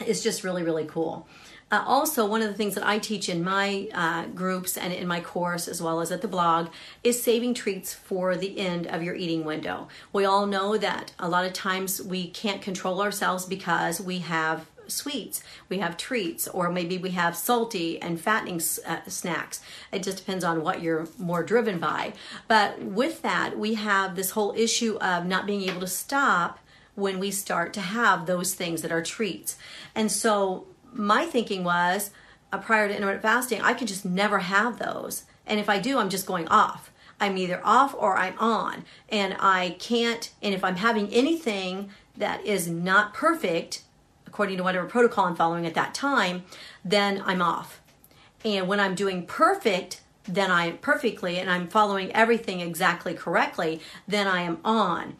it's 0.00 0.22
just 0.22 0.44
really, 0.44 0.62
really 0.62 0.84
cool. 0.84 1.26
Uh, 1.70 1.84
also, 1.86 2.26
one 2.26 2.42
of 2.42 2.48
the 2.48 2.54
things 2.54 2.74
that 2.74 2.86
I 2.86 2.98
teach 2.98 3.28
in 3.28 3.44
my 3.44 3.88
uh, 3.94 4.26
groups 4.26 4.76
and 4.76 4.92
in 4.92 5.06
my 5.06 5.20
course, 5.20 5.68
as 5.68 5.80
well 5.80 6.00
as 6.00 6.10
at 6.10 6.20
the 6.20 6.28
blog, 6.28 6.68
is 7.04 7.22
saving 7.22 7.54
treats 7.54 7.94
for 7.94 8.36
the 8.36 8.58
end 8.58 8.88
of 8.88 9.02
your 9.02 9.14
eating 9.14 9.44
window. 9.44 9.86
We 10.12 10.24
all 10.24 10.46
know 10.46 10.76
that 10.76 11.12
a 11.18 11.28
lot 11.28 11.44
of 11.44 11.52
times 11.52 12.02
we 12.02 12.28
can't 12.28 12.60
control 12.60 13.00
ourselves 13.00 13.46
because 13.46 14.00
we 14.00 14.18
have 14.18 14.66
sweets, 14.88 15.44
we 15.68 15.78
have 15.78 15.96
treats, 15.96 16.48
or 16.48 16.70
maybe 16.70 16.98
we 16.98 17.10
have 17.10 17.36
salty 17.36 18.02
and 18.02 18.20
fattening 18.20 18.60
uh, 18.84 18.98
snacks. 19.06 19.60
It 19.92 20.02
just 20.02 20.18
depends 20.18 20.42
on 20.42 20.62
what 20.62 20.82
you're 20.82 21.06
more 21.18 21.44
driven 21.44 21.78
by. 21.78 22.14
But 22.48 22.82
with 22.82 23.22
that, 23.22 23.56
we 23.56 23.74
have 23.74 24.16
this 24.16 24.30
whole 24.30 24.52
issue 24.56 24.96
of 24.96 25.26
not 25.26 25.46
being 25.46 25.62
able 25.62 25.80
to 25.80 25.86
stop 25.86 26.58
when 26.96 27.20
we 27.20 27.30
start 27.30 27.72
to 27.74 27.80
have 27.80 28.26
those 28.26 28.54
things 28.54 28.82
that 28.82 28.90
are 28.90 29.02
treats. 29.02 29.56
And 29.94 30.10
so 30.10 30.66
my 30.92 31.26
thinking 31.26 31.64
was 31.64 32.10
uh, 32.52 32.58
prior 32.58 32.88
to 32.88 32.94
intermittent 32.94 33.22
fasting, 33.22 33.60
I 33.60 33.74
could 33.74 33.88
just 33.88 34.04
never 34.04 34.40
have 34.40 34.78
those. 34.78 35.24
And 35.46 35.58
if 35.60 35.68
I 35.68 35.78
do, 35.78 35.98
I'm 35.98 36.10
just 36.10 36.26
going 36.26 36.48
off. 36.48 36.90
I'm 37.20 37.36
either 37.36 37.60
off 37.64 37.94
or 37.98 38.16
I'm 38.16 38.38
on. 38.38 38.84
And 39.08 39.36
I 39.38 39.76
can't, 39.78 40.30
and 40.42 40.54
if 40.54 40.64
I'm 40.64 40.76
having 40.76 41.08
anything 41.12 41.90
that 42.16 42.44
is 42.44 42.68
not 42.68 43.14
perfect, 43.14 43.82
according 44.26 44.56
to 44.56 44.62
whatever 44.62 44.86
protocol 44.86 45.26
I'm 45.26 45.36
following 45.36 45.66
at 45.66 45.74
that 45.74 45.94
time, 45.94 46.44
then 46.84 47.22
I'm 47.24 47.42
off. 47.42 47.80
And 48.44 48.68
when 48.68 48.80
I'm 48.80 48.94
doing 48.94 49.26
perfect, 49.26 50.00
then 50.24 50.50
I 50.50 50.66
am 50.66 50.78
perfectly 50.78 51.38
and 51.38 51.50
I'm 51.50 51.68
following 51.68 52.12
everything 52.12 52.60
exactly 52.60 53.14
correctly, 53.14 53.80
then 54.06 54.26
I 54.26 54.42
am 54.42 54.58
on. 54.64 55.16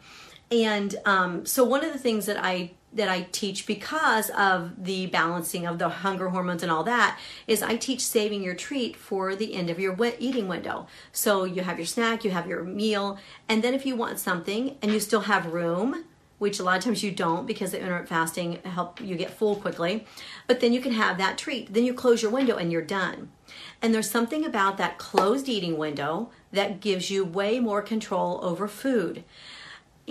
And 0.51 0.95
um, 1.05 1.45
so 1.45 1.63
one 1.63 1.83
of 1.85 1.93
the 1.93 1.99
things 1.99 2.25
that 2.25 2.37
I 2.37 2.71
that 2.93 3.09
I 3.09 3.27
teach 3.31 3.65
because 3.65 4.29
of 4.31 4.83
the 4.83 5.07
balancing 5.07 5.65
of 5.65 5.79
the 5.79 5.89
hunger 5.89 6.29
hormones 6.29 6.63
and 6.63 6.71
all 6.71 6.83
that 6.83 7.19
is 7.47 7.63
I 7.63 7.77
teach 7.77 8.05
saving 8.05 8.43
your 8.43 8.55
treat 8.55 8.95
for 8.95 9.35
the 9.35 9.53
end 9.53 9.69
of 9.69 9.79
your 9.79 9.97
eating 10.19 10.47
window. 10.47 10.87
So 11.11 11.45
you 11.45 11.61
have 11.61 11.77
your 11.77 11.85
snack, 11.85 12.23
you 12.23 12.31
have 12.31 12.47
your 12.47 12.63
meal, 12.63 13.17
and 13.47 13.63
then 13.63 13.73
if 13.73 13.85
you 13.85 13.95
want 13.95 14.19
something 14.19 14.77
and 14.81 14.91
you 14.91 14.99
still 14.99 15.21
have 15.21 15.53
room, 15.53 16.05
which 16.41 16.59
a 16.59 16.63
lot 16.63 16.75
of 16.75 16.83
times 16.83 17.03
you 17.03 17.11
don't 17.11 17.45
because 17.45 17.69
the 17.69 17.79
intermittent 17.79 18.09
fasting 18.09 18.59
help 18.63 18.99
you 18.99 19.15
get 19.15 19.29
full 19.29 19.55
quickly, 19.55 20.07
but 20.47 20.59
then 20.59 20.73
you 20.73 20.81
can 20.81 20.93
have 20.93 21.19
that 21.19 21.37
treat. 21.37 21.71
Then 21.71 21.85
you 21.85 21.93
close 21.93 22.23
your 22.23 22.31
window 22.31 22.57
and 22.57 22.71
you're 22.71 22.81
done. 22.81 23.29
And 23.79 23.93
there's 23.93 24.09
something 24.09 24.43
about 24.43 24.77
that 24.77 24.97
closed 24.97 25.47
eating 25.47 25.77
window 25.77 26.31
that 26.51 26.81
gives 26.81 27.11
you 27.11 27.23
way 27.23 27.59
more 27.59 27.83
control 27.83 28.39
over 28.41 28.67
food. 28.67 29.23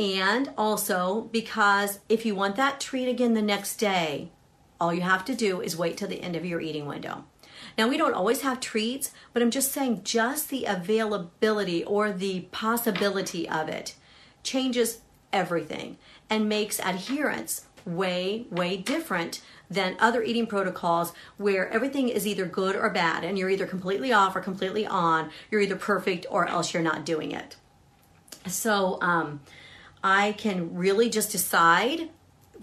And 0.00 0.50
also 0.56 1.28
because 1.30 1.98
if 2.08 2.24
you 2.24 2.34
want 2.34 2.56
that 2.56 2.80
treat 2.80 3.06
again 3.06 3.34
the 3.34 3.42
next 3.42 3.76
day, 3.76 4.30
all 4.80 4.94
you 4.94 5.02
have 5.02 5.26
to 5.26 5.34
do 5.34 5.60
is 5.60 5.76
wait 5.76 5.98
till 5.98 6.08
the 6.08 6.22
end 6.22 6.36
of 6.36 6.46
your 6.46 6.58
eating 6.58 6.86
window. 6.86 7.24
Now, 7.76 7.86
we 7.86 7.98
don't 7.98 8.14
always 8.14 8.40
have 8.40 8.60
treats, 8.60 9.12
but 9.34 9.42
I'm 9.42 9.50
just 9.50 9.72
saying 9.72 10.00
just 10.02 10.48
the 10.48 10.64
availability 10.64 11.84
or 11.84 12.12
the 12.12 12.40
possibility 12.50 13.46
of 13.46 13.68
it 13.68 13.94
changes 14.42 15.00
everything 15.34 15.98
and 16.30 16.48
makes 16.48 16.78
adherence 16.78 17.66
way, 17.84 18.46
way 18.50 18.78
different 18.78 19.42
than 19.70 19.96
other 19.98 20.22
eating 20.22 20.46
protocols 20.46 21.12
where 21.36 21.68
everything 21.68 22.08
is 22.08 22.26
either 22.26 22.46
good 22.46 22.74
or 22.74 22.88
bad 22.88 23.22
and 23.22 23.38
you're 23.38 23.50
either 23.50 23.66
completely 23.66 24.14
off 24.14 24.34
or 24.34 24.40
completely 24.40 24.86
on. 24.86 25.30
You're 25.50 25.60
either 25.60 25.76
perfect 25.76 26.24
or 26.30 26.48
else 26.48 26.72
you're 26.72 26.82
not 26.82 27.04
doing 27.04 27.32
it. 27.32 27.56
So, 28.46 28.98
um, 29.02 29.40
I 30.02 30.32
can 30.32 30.74
really 30.74 31.10
just 31.10 31.30
decide 31.30 32.08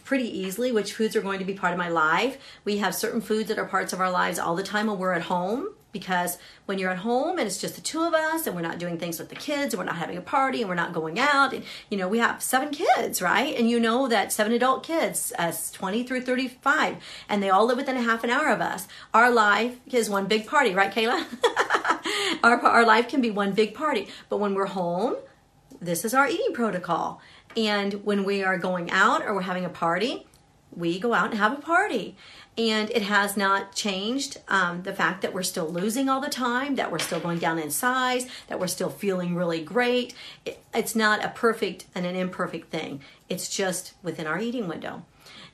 pretty 0.04 0.39
easily 0.39 0.71
which 0.71 0.93
foods 0.93 1.15
are 1.15 1.21
going 1.21 1.39
to 1.39 1.45
be 1.45 1.54
part 1.54 1.73
of 1.73 1.78
my 1.78 1.89
life. 1.89 2.38
We 2.63 2.78
have 2.78 2.95
certain 2.95 3.21
foods 3.21 3.50
that 3.50 3.60
are 3.60 3.65
parts 3.65 3.93
of 3.93 4.00
our 4.00 4.12
lives 4.12 4.39
all 4.39 4.56
the 4.56 4.63
time 4.63 4.88
when 4.88 4.97
we're 4.97 5.13
at 5.13 5.23
home 5.23 5.73
because 5.91 6.38
when 6.65 6.78
you're 6.80 6.91
at 6.91 7.00
home 7.00 7.38
and 7.39 7.47
it's 7.47 7.60
just 7.60 7.76
the 7.76 7.82
two 7.82 8.04
of 8.04 8.13
us 8.13 8.45
and 8.45 8.56
we're 8.56 8.62
not 8.62 8.78
doing 8.78 8.97
things 8.97 9.19
with 9.19 9.30
the 9.30 9.36
kids 9.36 9.73
and 9.73 9.80
we're 9.80 9.86
not 9.86 9.97
having 9.97 10.17
a 10.17 10.21
party 10.21 10.62
and 10.62 10.69
we're 10.69 10.76
not 10.76 10.93
going 10.93 11.17
out 11.17 11.54
and 11.54 11.63
you 11.89 11.97
know 11.97 12.08
we 12.08 12.19
have 12.19 12.41
seven 12.41 12.71
kids 12.71 13.21
right? 13.21 13.58
And 13.58 13.69
you 13.69 13.80
know 13.80 14.08
that 14.08 14.32
seven 14.32 14.54
adult 14.54 14.84
kids 14.84 15.32
as 15.38 15.71
20 15.71 16.04
through 16.04 16.21
35 16.21 16.97
and 17.28 17.41
they 17.41 17.50
all 17.50 17.65
live 17.65 17.78
within 17.78 17.97
a 17.97 18.02
half 18.02 18.23
an 18.23 18.30
hour 18.30 18.50
of 18.50 18.62
us. 18.62 18.88
Our 19.13 19.32
life 19.32 19.78
is 19.88 20.10
one 20.10 20.28
big 20.28 20.45
party 20.47 20.73
right 20.73 20.93
kayla? 20.93 21.26
Our, 22.43 22.62
our 22.62 22.86
life 22.86 23.10
can 23.10 23.19
be 23.19 23.32
one 23.32 23.52
big 23.52 23.73
party. 23.73 24.08
But 24.30 24.38
when 24.38 24.54
we're 24.54 24.67
home 24.67 25.15
this 25.82 26.06
is 26.06 26.13
our 26.13 26.28
eating 26.28 26.54
protocol. 26.54 27.22
And 27.56 27.94
when 28.06 28.24
we 28.24 28.44
are 28.44 28.58
going 28.58 28.92
out 28.92 29.24
or 29.24 29.34
we're 29.34 29.42
having 29.42 29.66
a 29.66 29.70
party, 29.70 30.28
we 30.72 31.00
go 31.00 31.13
out 31.13 31.32
and 31.32 31.40
have 31.40 31.54
a 31.54 31.62
party. 31.62 32.16
And 32.58 32.90
it 32.92 33.04
has 33.04 33.38
not 33.38 33.74
changed 33.74 34.40
um, 34.48 34.84
the 34.84 34.94
fact 34.94 35.22
that 35.22 35.34
we're 35.34 35.44
still 35.44 35.70
losing 35.70 36.10
all 36.10 36.22
the 36.22 36.30
time, 36.30 36.76
that 36.76 36.92
we're 36.92 37.00
still 37.00 37.20
going 37.20 37.40
down 37.40 37.60
in 37.60 37.70
size, 37.70 38.28
that 38.48 38.60
we're 38.60 38.68
still 38.68 38.90
feeling 38.90 39.36
really 39.36 39.62
great. 39.62 40.13
It, 40.46 40.63
it's 40.74 40.96
not 40.96 41.24
a 41.24 41.30
perfect 41.30 41.86
and 41.94 42.06
an 42.06 42.16
imperfect 42.16 42.72
thing, 42.72 43.02
it's 43.30 43.50
just 43.50 43.94
within 44.04 44.28
our 44.28 44.40
eating 44.40 44.68
window. 44.68 45.06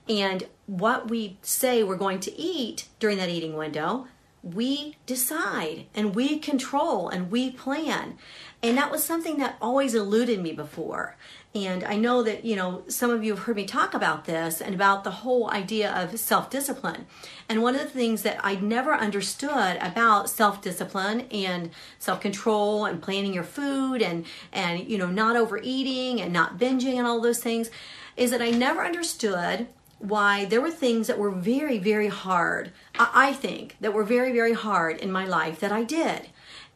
And 0.08 0.44
what 0.66 1.10
we 1.10 1.38
say 1.42 1.84
we're 1.84 1.96
going 1.96 2.20
to 2.22 2.38
eat 2.38 2.88
during 3.00 3.18
that 3.18 3.30
eating 3.30 3.56
window, 3.56 4.08
we 4.44 4.98
decide 5.06 5.86
and 5.96 6.14
we 6.14 6.38
control 6.38 7.08
and 7.08 7.32
we 7.32 7.50
plan. 7.50 8.18
And 8.62 8.78
that 8.78 8.92
was 8.92 9.04
something 9.04 9.38
that 9.38 9.56
always 9.62 9.96
eluded 9.96 10.42
me 10.42 10.52
before. 10.52 11.16
And 11.56 11.84
I 11.84 11.96
know 11.96 12.24
that, 12.24 12.44
you 12.44 12.56
know, 12.56 12.84
some 12.88 13.10
of 13.10 13.24
you 13.24 13.36
have 13.36 13.46
heard 13.46 13.56
me 13.56 13.66
talk 13.66 13.94
about 13.94 14.26
this 14.26 14.60
and 14.60 14.76
about 14.76 15.04
the 15.04 15.12
whole 15.12 15.50
idea 15.52 15.92
of 15.94 16.20
self 16.20 16.50
discipline. 16.50 17.06
And 17.48 17.62
one 17.62 17.76
of 17.76 17.82
the 17.82 17.90
things 17.90 18.24
that 18.24 18.40
I 18.44 18.56
never 18.56 18.94
understood 18.94 19.78
about 19.80 20.30
self 20.30 20.62
discipline 20.62 21.22
and 21.32 21.70
self 22.00 22.20
control 22.20 22.86
and 22.86 23.02
planning 23.02 23.34
your 23.34 23.44
food 23.44 24.02
and, 24.02 24.26
and, 24.52 24.88
you 24.90 24.98
know, 24.98 25.08
not 25.08 25.38
overeating 25.38 26.20
and 26.20 26.34
not 26.34 26.58
binging 26.58 26.96
and 26.96 27.08
all 27.08 27.22
those 27.22 27.40
things 27.40 27.70
is 28.18 28.32
that 28.32 28.42
I 28.42 28.50
never 28.50 28.84
understood 28.84 29.68
why 30.04 30.44
there 30.44 30.60
were 30.60 30.70
things 30.70 31.08
that 31.08 31.18
were 31.18 31.32
very, 31.32 31.78
very 31.78 32.10
hard, 32.10 32.74
I 33.00 33.32
think, 33.32 33.78
that 33.80 33.94
were 33.94 34.04
very, 34.04 34.34
very 34.34 34.52
hard 34.54 34.98
in 34.98 35.12
my 35.12 35.26
life 35.26 35.62
that 35.62 35.72
I 35.72 35.84
did. 35.84 36.30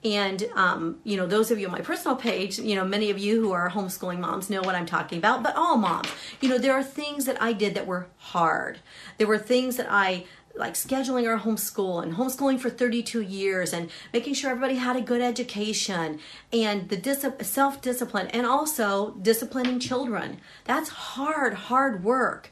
And, 0.04 0.48
um, 0.56 1.00
you 1.04 1.18
know, 1.18 1.26
those 1.26 1.52
of 1.52 1.60
you 1.60 1.66
on 1.66 1.74
my 1.74 1.82
personal 1.82 2.16
page, 2.16 2.58
you 2.58 2.76
know, 2.76 2.86
many 2.86 3.10
of 3.10 3.18
you 3.18 3.42
who 3.42 3.52
are 3.52 3.70
homeschooling 3.70 4.20
moms 4.20 4.50
know 4.50 4.62
what 4.62 4.76
I'm 4.76 4.86
talking 4.86 5.18
about, 5.18 5.44
but 5.44 5.58
all 5.58 5.76
moms, 5.76 6.08
you 6.40 6.48
know, 6.48 6.58
there 6.58 6.74
are 6.74 6.84
things 6.84 7.26
that 7.26 7.42
I 7.42 7.52
did 7.52 7.76
that 7.76 7.86
were 7.86 8.08
hard. 8.18 8.80
There 9.18 9.28
were 9.28 9.40
things 9.40 9.76
that 9.76 9.88
I, 9.90 10.24
like 10.56 10.76
scheduling 10.76 11.28
our 11.28 11.40
homeschool 11.40 12.02
and 12.02 12.16
homeschooling 12.16 12.62
for 12.62 12.70
32 12.70 13.22
years 13.22 13.74
and 13.74 13.90
making 14.14 14.36
sure 14.36 14.52
everybody 14.52 14.76
had 14.76 14.96
a 14.96 15.02
good 15.02 15.22
education 15.22 16.20
and 16.54 16.88
the 16.88 16.98
dis- 16.98 17.26
self 17.42 17.82
discipline 17.82 18.28
and 18.28 18.46
also 18.46 19.12
disciplining 19.22 19.80
children. 19.80 20.40
That's 20.64 20.90
hard, 20.90 21.54
hard 21.54 22.04
work. 22.06 22.52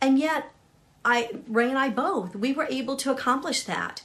And 0.00 0.18
yet, 0.18 0.52
I, 1.04 1.30
Ray 1.46 1.68
and 1.68 1.78
I 1.78 1.88
both, 1.88 2.34
we 2.34 2.52
were 2.52 2.66
able 2.68 2.96
to 2.96 3.10
accomplish 3.10 3.62
that. 3.64 4.02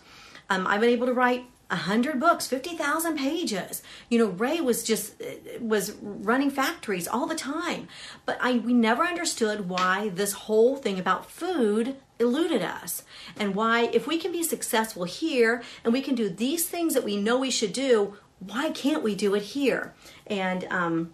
Um, 0.50 0.68
I've 0.68 0.82
been 0.82 0.90
able 0.90 1.08
to 1.08 1.14
write 1.14 1.46
100 1.72 2.20
books 2.20 2.48
50,000 2.48 3.18
pages. 3.18 3.82
You 4.10 4.20
know 4.20 4.26
ray 4.26 4.60
was 4.60 4.84
just 4.84 5.16
was 5.60 5.94
running 6.02 6.52
factories 6.52 7.08
all 7.08 7.26
the 7.26 7.36
time. 7.36 7.88
But 8.26 8.38
i 8.42 8.54
we 8.58 8.74
never 8.74 9.04
understood 9.04 9.70
why 9.70 10.10
this 10.10 10.34
whole 10.34 10.76
thing 10.76 11.00
about 11.00 11.32
food 11.32 11.96
eluded 12.20 12.62
us 12.62 13.04
and 13.40 13.56
why 13.56 13.90
if 13.94 14.06
we 14.06 14.18
can 14.18 14.32
be 14.32 14.44
successful 14.44 15.06
here 15.06 15.64
and 15.84 15.94
we 15.94 16.02
can 16.02 16.14
do 16.14 16.30
these 16.30 16.68
things 16.68 16.94
that 16.94 17.06
we 17.06 17.16
know 17.18 17.40
we 17.40 17.50
should 17.50 17.74
do 17.74 18.16
why 18.40 18.72
can't 18.72 19.04
we 19.04 19.16
do 19.16 19.34
it 19.36 19.44
here? 19.44 19.94
And 20.28 20.66
um 20.70 21.14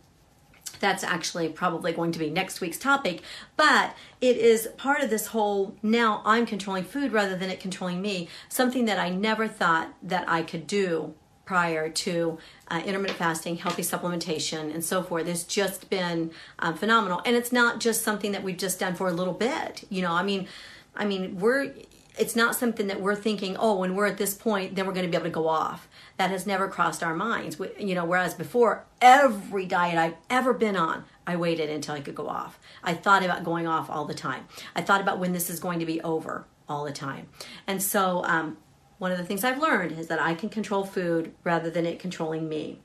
that's 0.80 1.04
actually 1.04 1.50
probably 1.50 1.92
going 1.92 2.12
to 2.12 2.20
be 2.20 2.30
next 2.30 2.62
week's 2.62 2.78
topic, 2.78 3.22
but 3.56 3.96
it 4.22 4.38
is 4.38 4.68
part 4.78 5.02
of 5.02 5.10
this 5.10 5.28
whole 5.28 5.76
now 5.82 6.22
I'm 6.26 6.46
controlling 6.46 6.84
food 6.84 7.12
rather 7.12 7.36
than 7.36 7.50
it 7.50 7.60
controlling 7.60 8.02
me, 8.02 8.30
something 8.50 8.86
that 8.86 9.00
I 9.00 9.10
never 9.10 9.48
thought 9.48 9.94
that 10.04 10.28
I 10.28 10.42
could 10.42 10.68
do 10.68 11.14
prior 11.46 11.90
to 11.90 12.38
uh, 12.68 12.82
intermittent 12.86 13.18
fasting, 13.18 13.56
healthy 13.56 13.82
supplementation, 13.82 14.74
and 14.74 14.84
so 14.84 15.02
forth. 15.02 15.28
It's 15.28 15.46
just 15.46 15.90
been 15.90 16.32
um, 16.60 16.76
phenomenal, 16.76 17.22
and 17.26 17.36
it's 17.36 17.52
not 17.52 17.80
just 17.80 18.04
something 18.04 18.34
that 18.34 18.44
we've 18.44 18.58
just 18.58 18.80
done 18.80 18.96
for 18.96 19.08
a 19.08 19.14
little 19.14 19.34
bit. 19.34 19.86
You 19.90 20.02
know, 20.02 20.12
I 20.12 20.24
mean, 20.24 20.48
I 20.96 21.06
mean, 21.06 21.40
we're 21.40 21.74
it's 22.20 22.36
not 22.36 22.56
something 22.56 22.88
that 22.88 23.00
we're 23.00 23.16
thinking, 23.16 23.56
oh, 23.58 23.78
when 23.78 23.96
we're 23.96 24.08
at 24.08 24.18
this 24.18 24.34
point, 24.34 24.76
then 24.76 24.86
we're 24.86 24.94
going 24.94 25.06
to 25.06 25.12
be 25.12 25.16
able 25.16 25.26
to 25.26 25.32
go 25.32 25.48
off. 25.48 25.87
That 26.18 26.32
has 26.32 26.48
never 26.48 26.68
crossed 26.68 27.04
our 27.04 27.16
minds. 27.16 27.60
We, 27.60 27.70
you 27.78 27.94
know, 27.96 28.06
whereas 28.06 28.34
before, 28.34 28.86
every 29.02 29.66
diet 29.66 29.98
I've 29.98 30.16
ever 30.30 30.54
been 30.54 30.76
on, 30.76 31.06
I 31.28 31.36
waited 31.36 31.70
until 31.70 31.96
I 31.96 32.02
could 32.02 32.16
go 32.16 32.28
off. 32.28 32.60
I 32.84 32.94
thought 32.94 33.24
about 33.24 33.44
going 33.44 33.68
off 33.68 33.90
all 33.90 34.06
the 34.06 34.16
time. 34.16 34.48
I 34.76 34.82
thought 34.82 35.02
about 35.02 35.20
when 35.20 35.34
this 35.34 35.50
is 35.50 35.60
going 35.60 35.80
to 35.80 35.86
be 35.86 36.02
over 36.02 36.46
all 36.68 36.86
the 36.86 36.92
time. 36.92 37.28
And 37.68 37.82
so, 37.82 38.24
um, 38.26 38.58
one 38.98 39.12
of 39.12 39.18
the 39.18 39.24
things 39.24 39.44
I've 39.44 39.62
learned 39.62 39.92
is 39.92 40.08
that 40.08 40.20
I 40.20 40.34
can 40.34 40.50
control 40.50 40.84
food 40.84 41.34
rather 41.44 41.70
than 41.70 41.86
it 41.86 42.00
controlling 42.00 42.50
me. 42.50 42.82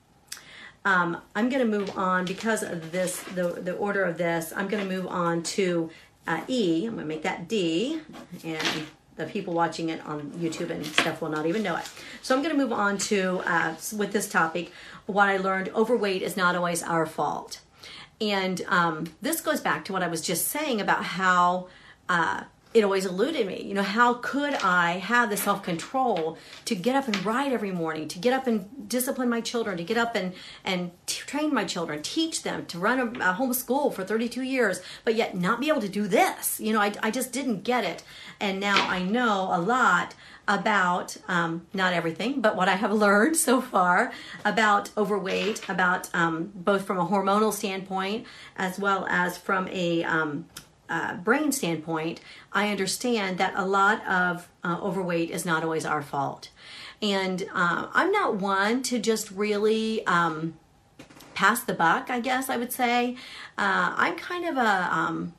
Um, 0.85 1.17
I'm 1.35 1.49
going 1.49 1.65
to 1.65 1.77
move 1.77 1.97
on 1.97 2.25
because 2.25 2.61
of 2.61 2.91
this, 2.91 3.21
the, 3.35 3.47
the 3.49 3.73
order 3.73 4.03
of 4.03 4.17
this, 4.17 4.53
I'm 4.55 4.67
going 4.67 4.87
to 4.87 4.95
move 4.95 5.07
on 5.07 5.41
to 5.43 5.89
uh, 6.27 6.41
E. 6.47 6.85
I'm 6.85 6.95
going 6.95 7.03
to 7.03 7.07
make 7.07 7.23
that 7.23 7.47
D. 7.47 8.01
And 8.43 8.67
the 9.15 9.25
people 9.25 9.53
watching 9.53 9.89
it 9.89 10.05
on 10.05 10.31
YouTube 10.31 10.69
and 10.69 10.85
stuff 10.85 11.21
will 11.21 11.29
not 11.29 11.45
even 11.45 11.63
know 11.63 11.75
it. 11.75 11.89
So 12.21 12.35
I'm 12.35 12.41
going 12.41 12.55
to 12.55 12.61
move 12.61 12.73
on 12.73 12.97
to 12.99 13.41
uh, 13.45 13.75
with 13.97 14.11
this 14.11 14.29
topic. 14.29 14.71
What 15.05 15.29
I 15.29 15.37
learned: 15.37 15.69
overweight 15.69 16.21
is 16.21 16.37
not 16.37 16.55
always 16.55 16.83
our 16.83 17.05
fault, 17.05 17.61
and 18.21 18.61
um, 18.67 19.13
this 19.21 19.41
goes 19.41 19.61
back 19.61 19.85
to 19.85 19.93
what 19.93 20.03
I 20.03 20.07
was 20.07 20.21
just 20.21 20.47
saying 20.47 20.81
about 20.81 21.03
how 21.03 21.67
uh, 22.09 22.43
it 22.73 22.83
always 22.83 23.05
eluded 23.05 23.45
me. 23.45 23.61
You 23.61 23.73
know, 23.73 23.83
how 23.83 24.15
could 24.15 24.55
I 24.55 24.93
have 24.93 25.29
the 25.29 25.37
self 25.37 25.63
control 25.63 26.37
to 26.65 26.75
get 26.75 26.95
up 26.95 27.07
and 27.07 27.25
write 27.25 27.53
every 27.53 27.71
morning, 27.71 28.07
to 28.09 28.19
get 28.19 28.33
up 28.33 28.47
and 28.47 28.89
discipline 28.89 29.29
my 29.29 29.41
children, 29.41 29.77
to 29.77 29.83
get 29.83 29.97
up 29.97 30.15
and 30.15 30.33
and 30.63 30.91
t- 31.05 31.21
train 31.21 31.53
my 31.53 31.65
children, 31.65 32.01
teach 32.01 32.43
them, 32.43 32.65
to 32.67 32.79
run 32.79 32.99
a, 32.99 33.05
a 33.05 33.33
homeschool 33.35 33.93
for 33.93 34.03
32 34.03 34.41
years, 34.41 34.81
but 35.05 35.15
yet 35.15 35.35
not 35.35 35.59
be 35.59 35.69
able 35.69 35.81
to 35.81 35.89
do 35.89 36.07
this? 36.07 36.59
You 36.59 36.73
know, 36.73 36.81
I, 36.81 36.93
I 37.01 37.11
just 37.11 37.31
didn't 37.31 37.63
get 37.63 37.83
it. 37.83 38.03
And 38.39 38.59
now 38.59 38.87
I 38.89 39.03
know 39.03 39.49
a 39.51 39.59
lot 39.59 40.15
about 40.47 41.15
um, 41.27 41.65
not 41.73 41.93
everything, 41.93 42.41
but 42.41 42.55
what 42.55 42.67
I 42.67 42.75
have 42.75 42.91
learned 43.05 43.37
so 43.37 43.61
far 43.61 44.11
about 44.43 44.89
overweight, 44.97 45.67
about 45.69 46.09
um, 46.13 46.51
both 46.53 46.85
from 46.85 46.97
a 46.97 47.05
hormonal 47.05 47.53
standpoint 47.53 48.25
as 48.57 48.79
well 48.79 49.05
as 49.09 49.37
from 49.37 49.67
a 49.69 50.03
um, 50.03 50.45
uh, 50.93 51.15
brain 51.15 51.51
standpoint, 51.51 52.21
I 52.51 52.69
understand 52.69 53.39
that 53.39 53.53
a 53.55 53.65
lot 53.65 54.07
of 54.07 54.47
uh, 54.63 54.77
overweight 54.79 55.31
is 55.31 55.43
not 55.43 55.63
always 55.63 55.85
our 55.85 56.03
fault. 56.03 56.49
And 57.01 57.49
uh, 57.51 57.87
I'm 57.91 58.11
not 58.11 58.35
one 58.35 58.83
to 58.83 58.99
just 58.99 59.31
really 59.31 60.05
um, 60.05 60.53
pass 61.33 61.63
the 61.63 61.73
buck, 61.73 62.11
I 62.11 62.19
guess 62.19 62.47
I 62.47 62.57
would 62.57 62.71
say. 62.71 63.15
Uh, 63.57 63.95
I'm 63.97 64.15
kind 64.17 64.45
of 64.45 64.57
a, 64.57 64.95
um, 64.95 65.33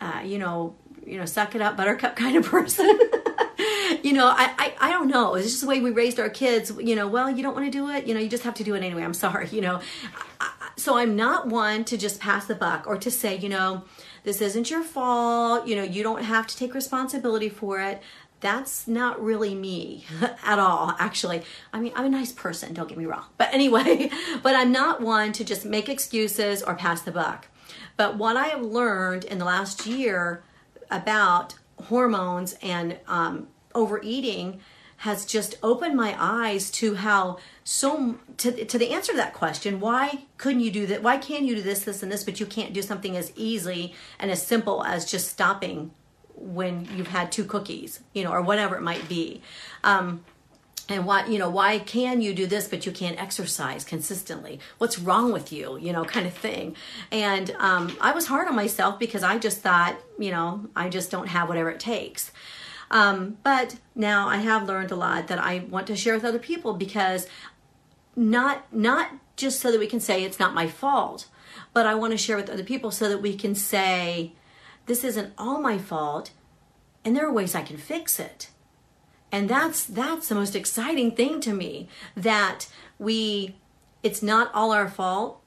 uh, 0.00 0.22
you 0.24 0.38
know, 0.38 0.74
you 1.06 1.18
know, 1.18 1.24
suck 1.24 1.54
it 1.54 1.62
up, 1.62 1.76
buttercup 1.76 2.16
kind 2.24 2.36
of 2.36 2.44
person. 2.44 2.86
you 4.02 4.12
know, 4.12 4.26
I, 4.26 4.52
I, 4.58 4.74
I 4.80 4.90
don't 4.90 5.06
know. 5.06 5.36
It's 5.36 5.46
just 5.46 5.60
the 5.60 5.68
way 5.68 5.80
we 5.80 5.92
raised 5.92 6.18
our 6.18 6.30
kids. 6.30 6.72
You 6.80 6.96
know, 6.96 7.06
well, 7.06 7.30
you 7.30 7.44
don't 7.44 7.54
want 7.54 7.66
to 7.66 7.70
do 7.70 7.88
it. 7.90 8.08
You 8.08 8.14
know, 8.14 8.20
you 8.20 8.28
just 8.28 8.42
have 8.42 8.54
to 8.54 8.64
do 8.64 8.74
it 8.74 8.82
anyway. 8.82 9.04
I'm 9.04 9.14
sorry. 9.14 9.48
You 9.50 9.60
know, 9.60 9.80
I, 10.40 10.50
so 10.76 10.96
I'm 10.96 11.14
not 11.14 11.46
one 11.46 11.84
to 11.84 11.96
just 11.96 12.18
pass 12.18 12.46
the 12.46 12.56
buck 12.56 12.88
or 12.88 12.96
to 12.96 13.10
say, 13.10 13.38
you 13.38 13.48
know, 13.48 13.84
this 14.24 14.40
isn't 14.40 14.70
your 14.70 14.82
fault. 14.82 15.66
You 15.66 15.76
know, 15.76 15.82
you 15.82 16.02
don't 16.02 16.22
have 16.22 16.46
to 16.46 16.56
take 16.56 16.74
responsibility 16.74 17.48
for 17.48 17.80
it. 17.80 18.02
That's 18.40 18.88
not 18.88 19.22
really 19.22 19.54
me 19.54 20.04
at 20.44 20.58
all, 20.58 20.94
actually. 20.98 21.42
I 21.72 21.80
mean, 21.80 21.92
I'm 21.94 22.06
a 22.06 22.10
nice 22.10 22.32
person, 22.32 22.74
don't 22.74 22.88
get 22.88 22.98
me 22.98 23.06
wrong. 23.06 23.24
But 23.38 23.52
anyway, 23.52 24.10
but 24.42 24.56
I'm 24.56 24.72
not 24.72 25.00
one 25.00 25.32
to 25.32 25.44
just 25.44 25.64
make 25.64 25.88
excuses 25.88 26.62
or 26.62 26.74
pass 26.74 27.02
the 27.02 27.12
buck. 27.12 27.46
But 27.96 28.16
what 28.16 28.36
I 28.36 28.48
have 28.48 28.62
learned 28.62 29.24
in 29.24 29.38
the 29.38 29.44
last 29.44 29.86
year 29.86 30.42
about 30.90 31.54
hormones 31.84 32.56
and 32.62 32.98
um, 33.06 33.48
overeating 33.74 34.60
has 35.02 35.26
just 35.26 35.56
opened 35.64 35.96
my 35.96 36.14
eyes 36.16 36.70
to 36.70 36.94
how 36.94 37.36
so 37.64 38.14
to, 38.36 38.64
to 38.64 38.78
the 38.78 38.90
answer 38.90 39.10
to 39.10 39.16
that 39.16 39.34
question 39.34 39.80
why 39.80 40.26
couldn't 40.38 40.60
you 40.60 40.70
do 40.70 40.86
that? 40.86 41.02
Why 41.02 41.16
can 41.16 41.44
you 41.44 41.56
do 41.56 41.62
this 41.62 41.80
this 41.80 42.04
and 42.04 42.12
this 42.12 42.22
but 42.22 42.38
you 42.38 42.46
can't 42.46 42.72
do 42.72 42.82
something 42.82 43.16
as 43.16 43.32
easy 43.34 43.94
and 44.20 44.30
as 44.30 44.46
simple 44.46 44.84
as 44.84 45.04
just 45.04 45.28
stopping 45.28 45.90
when 46.36 46.88
you've 46.96 47.08
had 47.08 47.32
two 47.32 47.44
cookies 47.44 47.98
you 48.14 48.22
know 48.22 48.30
or 48.30 48.42
whatever 48.42 48.76
it 48.76 48.82
might 48.82 49.08
be. 49.08 49.42
Um, 49.82 50.24
and 50.88 51.04
why 51.04 51.26
you 51.26 51.40
know 51.40 51.50
why 51.50 51.80
can 51.80 52.20
you 52.20 52.32
do 52.32 52.46
this 52.46 52.68
but 52.68 52.86
you 52.86 52.92
can't 52.92 53.20
exercise 53.20 53.82
consistently? 53.82 54.60
What's 54.78 55.00
wrong 55.00 55.32
with 55.32 55.52
you? 55.52 55.78
You 55.78 55.92
know 55.92 56.04
kind 56.04 56.28
of 56.28 56.32
thing. 56.32 56.76
And 57.10 57.50
um, 57.58 57.96
i 58.00 58.12
was 58.12 58.26
hard 58.26 58.46
on 58.46 58.54
myself 58.54 59.00
because 59.00 59.24
i 59.24 59.36
just 59.36 59.62
thought 59.62 59.96
you 60.16 60.30
know 60.30 60.68
i 60.76 60.88
just 60.88 61.10
don't 61.10 61.26
have 61.26 61.48
whatever 61.48 61.70
it 61.70 61.80
takes 61.80 62.30
um, 62.92 63.38
but 63.42 63.76
now 63.94 64.28
I 64.28 64.36
have 64.36 64.68
learned 64.68 64.92
a 64.92 64.96
lot 64.96 65.26
that 65.28 65.38
I 65.38 65.64
want 65.70 65.86
to 65.88 65.96
share 65.96 66.14
with 66.14 66.24
other 66.24 66.38
people 66.38 66.74
because 66.74 67.26
not 68.14 68.72
not 68.72 69.10
just 69.34 69.60
so 69.60 69.72
that 69.72 69.80
we 69.80 69.86
can 69.86 69.98
say 69.98 70.22
it's 70.22 70.38
not 70.38 70.54
my 70.54 70.68
fault, 70.68 71.26
but 71.72 71.86
I 71.86 71.94
want 71.94 72.12
to 72.12 72.18
share 72.18 72.36
with 72.36 72.50
other 72.50 72.62
people 72.62 72.90
so 72.90 73.08
that 73.08 73.22
we 73.22 73.34
can 73.34 73.54
say 73.54 74.34
this 74.84 75.04
isn't 75.04 75.32
all 75.38 75.60
my 75.60 75.78
fault 75.78 76.32
and 77.02 77.16
there 77.16 77.26
are 77.26 77.32
ways 77.32 77.54
I 77.54 77.62
can 77.62 77.78
fix 77.78 78.20
it. 78.20 78.50
And 79.32 79.48
that's 79.48 79.84
that's 79.84 80.28
the 80.28 80.34
most 80.34 80.54
exciting 80.54 81.12
thing 81.12 81.40
to 81.40 81.54
me 81.54 81.88
that 82.14 82.66
we 82.98 83.56
it's 84.02 84.22
not 84.22 84.50
all 84.52 84.72
our 84.72 84.88
fault 84.88 85.41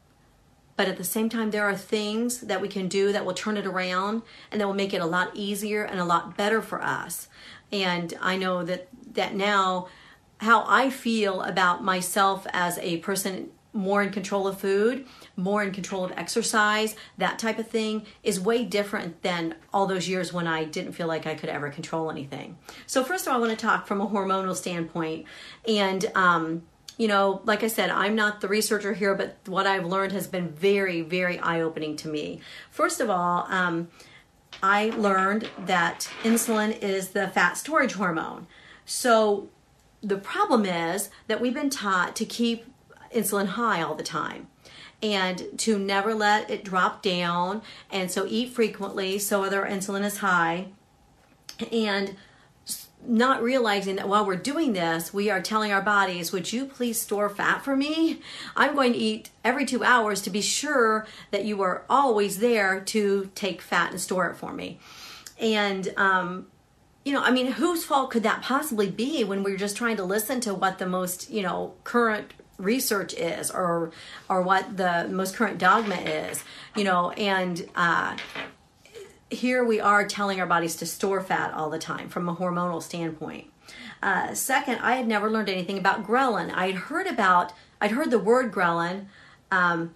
but 0.77 0.87
at 0.87 0.97
the 0.97 1.03
same 1.03 1.29
time 1.29 1.51
there 1.51 1.63
are 1.63 1.75
things 1.75 2.41
that 2.41 2.61
we 2.61 2.67
can 2.67 2.87
do 2.87 3.11
that 3.11 3.25
will 3.25 3.33
turn 3.33 3.57
it 3.57 3.65
around 3.65 4.21
and 4.51 4.59
that 4.59 4.67
will 4.67 4.73
make 4.73 4.93
it 4.93 5.01
a 5.01 5.05
lot 5.05 5.31
easier 5.33 5.83
and 5.83 5.99
a 5.99 6.05
lot 6.05 6.35
better 6.37 6.61
for 6.61 6.81
us. 6.81 7.27
And 7.71 8.13
i 8.21 8.35
know 8.35 8.63
that 8.63 8.87
that 9.13 9.33
now 9.35 9.87
how 10.39 10.65
i 10.67 10.89
feel 10.89 11.41
about 11.41 11.83
myself 11.83 12.45
as 12.51 12.77
a 12.79 12.97
person 12.97 13.49
more 13.73 14.01
in 14.01 14.09
control 14.09 14.47
of 14.47 14.57
food 14.59 15.05
more 15.35 15.61
in 15.61 15.71
control 15.71 16.05
of 16.05 16.11
exercise 16.15 16.95
that 17.17 17.37
type 17.37 17.59
of 17.59 17.67
thing 17.67 18.05
is 18.23 18.39
way 18.39 18.63
different 18.63 19.21
than 19.21 19.53
all 19.73 19.85
those 19.85 20.07
years 20.07 20.31
when 20.31 20.47
i 20.47 20.63
didn't 20.63 20.93
feel 20.93 21.07
like 21.07 21.25
i 21.25 21.35
could 21.35 21.49
ever 21.49 21.69
control 21.69 22.09
anything. 22.09 22.57
So 22.85 23.03
first 23.03 23.25
of 23.25 23.31
all 23.31 23.37
i 23.37 23.39
want 23.39 23.57
to 23.57 23.65
talk 23.65 23.87
from 23.87 24.01
a 24.01 24.07
hormonal 24.07 24.55
standpoint. 24.55 25.25
And 25.67 26.05
um, 26.15 26.63
you 26.97 27.07
know, 27.07 27.41
like 27.43 27.63
I 27.63 27.67
said, 27.67 27.89
I'm 27.89 28.15
not 28.15 28.41
the 28.41 28.47
researcher 28.47 28.93
here, 28.93 29.15
but 29.15 29.37
what 29.45 29.67
I've 29.67 29.85
learned 29.85 30.13
has 30.13 30.27
been 30.27 30.49
very, 30.49 31.01
very 31.01 31.39
eye 31.39 31.61
opening 31.61 31.95
to 31.97 32.07
me. 32.07 32.39
First 32.71 33.01
of 33.01 33.09
all, 33.09 33.45
um, 33.49 33.89
I 34.63 34.91
learned 34.91 35.49
that 35.65 36.09
insulin 36.23 36.81
is 36.81 37.09
the 37.09 37.27
fat 37.27 37.57
storage 37.57 37.93
hormone. 37.93 38.47
So 38.85 39.49
the 40.01 40.17
problem 40.17 40.65
is 40.65 41.09
that 41.27 41.41
we've 41.41 41.53
been 41.53 41.69
taught 41.69 42.15
to 42.15 42.25
keep 42.25 42.65
insulin 43.13 43.47
high 43.47 43.81
all 43.81 43.95
the 43.95 44.03
time 44.03 44.47
and 45.01 45.45
to 45.57 45.77
never 45.77 46.13
let 46.13 46.49
it 46.49 46.63
drop 46.63 47.01
down 47.01 47.61
and 47.91 48.11
so 48.11 48.25
eat 48.27 48.49
frequently 48.49 49.17
so 49.19 49.49
their 49.49 49.65
insulin 49.65 50.03
is 50.03 50.17
high 50.17 50.67
and 51.71 52.15
not 53.07 53.41
realizing 53.41 53.95
that 53.97 54.07
while 54.07 54.25
we're 54.25 54.35
doing 54.35 54.73
this, 54.73 55.13
we 55.13 55.29
are 55.29 55.41
telling 55.41 55.71
our 55.71 55.81
bodies, 55.81 56.31
Would 56.31 56.51
you 56.51 56.65
please 56.65 57.01
store 57.01 57.29
fat 57.29 57.63
for 57.63 57.75
me? 57.75 58.21
I'm 58.55 58.75
going 58.75 58.93
to 58.93 58.99
eat 58.99 59.29
every 59.43 59.65
two 59.65 59.83
hours 59.83 60.21
to 60.23 60.29
be 60.29 60.41
sure 60.41 61.05
that 61.31 61.45
you 61.45 61.61
are 61.61 61.83
always 61.89 62.39
there 62.39 62.79
to 62.81 63.31
take 63.35 63.61
fat 63.61 63.91
and 63.91 64.01
store 64.01 64.29
it 64.29 64.35
for 64.35 64.53
me. 64.53 64.79
And, 65.39 65.93
um, 65.97 66.47
you 67.03 67.13
know, 67.13 67.21
I 67.21 67.31
mean, 67.31 67.53
whose 67.53 67.83
fault 67.83 68.11
could 68.11 68.23
that 68.23 68.41
possibly 68.41 68.89
be 68.89 69.23
when 69.23 69.43
we're 69.43 69.57
just 69.57 69.77
trying 69.77 69.97
to 69.97 70.03
listen 70.03 70.41
to 70.41 70.53
what 70.53 70.79
the 70.79 70.87
most, 70.87 71.29
you 71.29 71.43
know, 71.43 71.73
current 71.83 72.33
research 72.57 73.13
is 73.13 73.51
or 73.51 73.91
or 74.29 74.41
what 74.41 74.77
the 74.77 75.07
most 75.09 75.35
current 75.35 75.57
dogma 75.57 75.95
is 75.95 76.43
you 76.75 76.83
know 76.83 77.11
and 77.11 77.67
uh 77.75 78.15
here 79.29 79.63
we 79.63 79.79
are 79.79 80.07
telling 80.07 80.39
our 80.39 80.45
bodies 80.45 80.75
to 80.77 80.85
store 80.85 81.21
fat 81.21 81.53
all 81.53 81.69
the 81.69 81.79
time 81.79 82.09
from 82.09 82.29
a 82.29 82.35
hormonal 82.35 82.81
standpoint. 82.81 83.47
Uh, 84.01 84.33
second, 84.33 84.79
I 84.79 84.95
had 84.95 85.07
never 85.07 85.29
learned 85.29 85.49
anything 85.49 85.77
about 85.77 86.05
ghrelin. 86.05 86.53
I'd 86.53 86.75
heard 86.75 87.07
about, 87.07 87.53
I'd 87.81 87.91
heard 87.91 88.11
the 88.11 88.19
word 88.19 88.51
ghrelin, 88.51 89.05
um, 89.51 89.93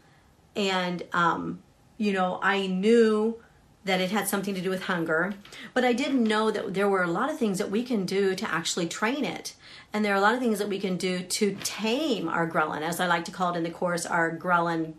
and 0.56 1.04
um, 1.14 1.62
you 1.98 2.14
know, 2.14 2.40
I 2.42 2.66
knew 2.66 3.40
that 3.86 4.02
it 4.02 4.12
had 4.12 4.28
something 4.28 4.56
to 4.56 4.62
do 4.62 4.70
with 4.70 4.84
hunger, 4.84 5.34
but 5.74 5.86
I 5.86 5.94
didn't 5.94 6.24
know 6.24 6.52
that 6.52 6.74
there 6.74 6.90
were 6.90 7.04
a 7.04 7.08
lot 7.08 7.30
of 7.30 7.38
things 7.38 7.58
that 7.60 7.72
we 7.72 7.84
can 7.84 8.06
do 8.06 8.36
to 8.36 8.52
actually 8.52 8.88
train 8.88 9.24
it. 9.24 9.56
And 9.94 10.04
there 10.04 10.14
are 10.14 10.18
a 10.18 10.22
lot 10.22 10.34
of 10.34 10.40
things 10.40 10.60
that 10.60 10.70
we 10.70 10.80
can 10.80 10.98
do 10.98 11.22
to 11.22 11.58
tame 11.64 12.28
our 12.28 12.48
ghrelin, 12.50 12.82
as 12.82 13.00
I 13.00 13.08
like 13.08 13.26
to 13.26 13.32
call 13.32 13.54
it 13.54 13.58
in 13.58 13.64
the 13.64 13.70
course, 13.70 14.06
our 14.06 14.36
ghrelin, 14.36 14.94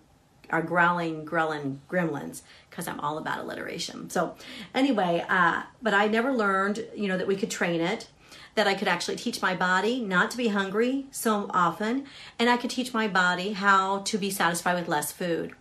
our 0.51 0.63
growling 0.63 1.25
ghrelin 1.25 1.79
gremlins, 1.89 2.43
because 2.81 2.89
I'm 2.89 3.01
all 3.01 3.19
about 3.19 3.41
alliteration. 3.41 4.09
So, 4.09 4.37
anyway, 4.75 5.23
uh, 5.29 5.65
but 5.83 5.93
I 5.93 6.07
never 6.07 6.33
learned, 6.33 6.87
you 6.97 7.09
know, 7.09 7.19
that 7.19 7.27
we 7.27 7.37
could 7.37 7.51
train 7.51 7.83
it 7.83 8.09
that 8.57 8.67
I 8.67 8.75
could 8.75 8.89
actually 8.89 9.17
teach 9.17 9.41
my 9.41 9.55
body 9.55 10.01
not 10.01 10.31
to 10.33 10.37
be 10.37 10.49
hungry 10.49 11.07
so 11.13 11.47
often, 11.51 12.07
and 12.37 12.51
I 12.51 12.57
could 12.57 12.71
teach 12.71 12.93
my 12.93 13.07
body 13.07 13.53
how 13.53 14.01
to 14.01 14.19
be 14.19 14.29
satisfied 14.29 14.75
with 14.75 14.89
less 14.89 15.13
food. 15.13 15.53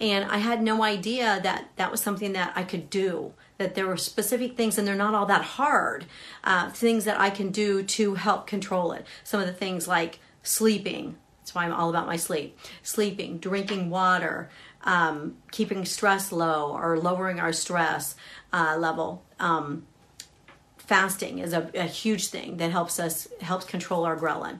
And 0.00 0.24
I 0.24 0.38
had 0.38 0.62
no 0.62 0.82
idea 0.82 1.40
that 1.42 1.68
that 1.76 1.90
was 1.90 2.00
something 2.00 2.32
that 2.32 2.52
I 2.56 2.62
could 2.62 2.88
do, 2.88 3.34
that 3.58 3.74
there 3.74 3.86
were 3.86 3.98
specific 3.98 4.56
things, 4.56 4.78
and 4.78 4.88
they're 4.88 4.94
not 4.94 5.14
all 5.14 5.26
that 5.26 5.42
hard, 5.42 6.06
uh, 6.42 6.70
things 6.70 7.04
that 7.04 7.20
I 7.20 7.28
can 7.28 7.50
do 7.50 7.82
to 7.82 8.14
help 8.14 8.46
control 8.46 8.92
it. 8.92 9.06
Some 9.22 9.40
of 9.40 9.46
the 9.46 9.52
things 9.52 9.86
like 9.86 10.18
sleeping, 10.42 11.16
that's 11.40 11.54
why 11.54 11.64
I'm 11.64 11.72
all 11.72 11.90
about 11.90 12.06
my 12.06 12.16
sleep, 12.16 12.58
sleeping, 12.82 13.38
drinking 13.38 13.90
water, 13.90 14.48
um, 14.82 15.36
keeping 15.50 15.84
stress 15.84 16.32
low 16.32 16.72
or 16.72 16.98
lowering 16.98 17.40
our 17.40 17.52
stress 17.52 18.16
uh, 18.52 18.76
level. 18.78 19.22
Um, 19.38 19.86
fasting 20.90 21.38
is 21.38 21.52
a, 21.52 21.70
a, 21.74 21.84
huge 21.84 22.26
thing 22.26 22.56
that 22.56 22.72
helps 22.72 22.98
us 22.98 23.28
helps 23.42 23.64
control 23.64 24.04
our 24.04 24.16
ghrelin 24.16 24.58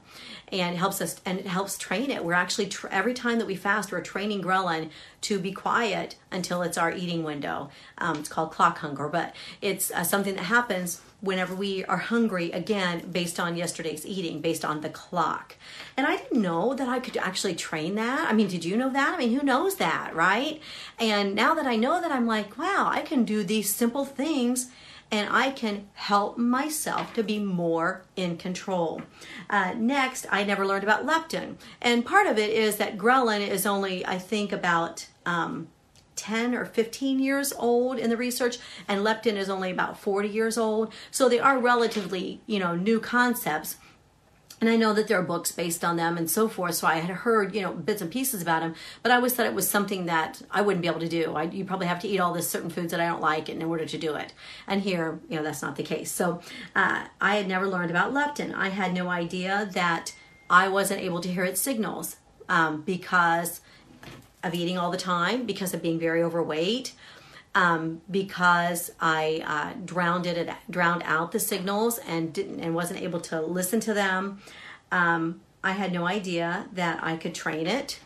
and 0.53 0.77
helps 0.77 1.01
us 1.01 1.21
and 1.27 1.41
it 1.41 1.47
helps 1.49 1.77
train 1.77 2.09
it 2.09 2.25
we're 2.25 2.33
actually 2.33 2.69
tra- 2.69 2.89
every 2.93 3.13
time 3.13 3.41
that 3.41 3.49
we 3.49 3.57
fast 3.57 3.91
we're 3.91 4.01
training 4.01 4.41
ghrelin 4.41 4.89
to 5.21 5.41
be 5.41 5.51
quiet 5.51 6.15
until 6.31 6.63
it's 6.63 6.79
our 6.79 6.93
eating 6.93 7.25
window 7.25 7.69
um, 7.99 8.17
it's 8.17 8.29
called 8.29 8.53
clock 8.53 8.79
hunger 8.79 9.09
but 9.09 9.35
it's 9.61 9.91
uh, 9.91 10.05
something 10.05 10.37
that 10.37 10.45
happens 10.45 11.03
whenever 11.21 11.55
we 11.55 11.85
are 11.85 11.97
hungry 11.97 12.51
again 12.53 13.09
based 13.11 13.39
on 13.39 13.57
yesterday's 13.57 14.07
eating 14.07 14.41
based 14.41 14.65
on 14.65 14.81
the 14.81 14.89
clock 14.89 15.57
and 15.97 16.07
i 16.07 16.17
didn't 16.17 16.41
know 16.41 16.75
that 16.75 16.89
i 16.89 16.99
could 16.99 17.17
actually 17.17 17.55
train 17.55 17.95
that 17.95 18.29
i 18.29 18.33
mean 18.33 18.49
did 18.49 18.65
you 18.65 18.77
know 18.77 18.91
that 18.91 19.15
i 19.15 19.19
mean 19.19 19.39
who 19.39 19.45
knows 19.45 19.77
that 19.77 20.15
right 20.15 20.61
and 20.99 21.35
now 21.35 21.55
that 21.55 21.67
i 21.67 21.77
know 21.77 22.01
that 22.01 22.13
i'm 22.13 22.27
like 22.27 22.57
wow 22.59 22.89
i 22.91 23.01
can 23.01 23.25
do 23.25 23.43
these 23.43 23.75
simple 23.75 24.05
things 24.05 24.71
and 25.13 25.29
I 25.31 25.51
can 25.51 25.89
help 25.95 26.39
myself 26.39 27.13
to 27.15 27.23
be 27.23 27.39
more 27.39 28.05
in 28.15 28.37
control. 28.37 29.03
Uh, 29.49 29.75
next, 29.77 30.27
I 30.31 30.45
never 30.45 30.65
learned 30.65 30.85
about 30.85 31.05
leptin. 31.05 31.57
And 31.83 32.07
part 32.07 32.27
of 32.27 32.39
it 32.39 32.51
is 32.51 32.77
that 32.77 32.97
ghrelin 32.97 33.47
is 33.47 33.67
only, 33.67 34.07
I 34.07 34.19
think, 34.19 34.53
about 34.53 35.09
um, 35.27 35.69
10 36.21 36.55
or 36.55 36.65
15 36.65 37.19
years 37.19 37.53
old 37.53 37.99
in 37.99 38.11
the 38.11 38.17
research, 38.17 38.59
and 38.87 39.05
leptin 39.05 39.37
is 39.37 39.49
only 39.49 39.71
about 39.71 39.99
40 39.99 40.29
years 40.29 40.59
old. 40.59 40.93
So 41.11 41.29
they 41.29 41.41
are 41.41 41.59
relatively, 41.59 42.41
you 42.47 42.59
know, 42.59 42.75
new 42.75 43.01
concepts 43.01 43.77
and 44.61 44.69
I 44.69 44.77
know 44.77 44.93
that 44.93 45.09
there 45.09 45.19
are 45.19 45.23
books 45.23 45.53
based 45.53 45.85
on 45.85 45.97
them 45.97 46.19
and 46.19 46.31
so 46.31 46.47
forth. 46.47 46.75
So 46.75 46.87
I 46.87 46.97
had 46.97 47.11
heard, 47.11 47.55
you 47.55 47.63
know, 47.63 47.73
bits 47.73 48.03
and 48.03 48.11
pieces 48.11 48.43
about 48.43 48.61
them, 48.61 48.75
but 49.03 49.11
I 49.11 49.17
always 49.17 49.33
thought 49.33 49.47
it 49.47 49.55
was 49.55 49.69
something 49.69 50.05
that 50.07 50.43
I 50.51 50.61
wouldn't 50.61 50.83
be 50.83 50.89
able 50.89 51.01
to 51.01 51.09
do. 51.09 51.35
I, 51.35 51.45
you 51.45 51.65
probably 51.65 51.87
have 51.87 52.01
to 52.01 52.09
eat 52.09 52.21
all 52.21 52.35
this 52.35 52.49
certain 52.49 52.69
foods 52.69 52.91
that 52.91 53.01
I 53.01 53.07
don't 53.07 53.23
like 53.23 53.49
in 53.49 53.63
order 53.63 53.87
to 53.87 53.99
do 53.99 54.15
it. 54.17 54.35
And 54.67 54.83
here, 54.83 55.19
you 55.31 55.37
know, 55.37 55.43
that's 55.43 55.63
not 55.63 55.77
the 55.77 55.83
case. 55.83 56.13
So 56.13 56.43
uh, 56.77 57.07
I 57.21 57.37
had 57.37 57.49
never 57.49 57.67
learned 57.67 57.91
about 57.91 58.13
leptin. 58.13 58.55
I 58.55 58.69
had 58.69 58.93
no 58.93 59.09
idea 59.09 59.71
that 59.73 60.15
I 60.51 60.69
wasn't 60.69 61.01
able 61.01 61.21
to 61.23 61.33
hear 61.33 61.45
its 61.45 61.61
signals 61.61 62.17
um, 62.51 62.83
because 62.83 63.63
of 64.43 64.55
eating 64.55 64.79
all 64.79 64.91
the 64.91 64.97
time, 64.99 65.45
because 65.47 65.75
of 65.75 65.83
being 65.83 65.99
very 65.99 66.23
overweight 66.23 66.93
um, 67.55 68.01
because 68.11 68.93
I 69.01 69.43
uh, 69.45 69.81
drowned 69.85 70.27
it, 70.27 70.49
drowned 70.69 71.03
out 71.05 71.33
the 71.33 71.41
signals 71.41 71.99
and 71.99 72.33
didn't 72.33 72.61
and 72.61 72.75
wasn't 72.75 73.01
able 73.01 73.21
to 73.23 73.41
listen 73.41 73.81
to 73.81 73.95
them. 73.95 74.41
Um, 74.93 75.41
I 75.63 75.73
had 75.73 75.93
no 75.93 76.07
idea 76.07 76.69
that 76.73 77.01
I 77.03 77.17
could 77.17 77.35
train 77.35 77.67
it, 77.67 77.99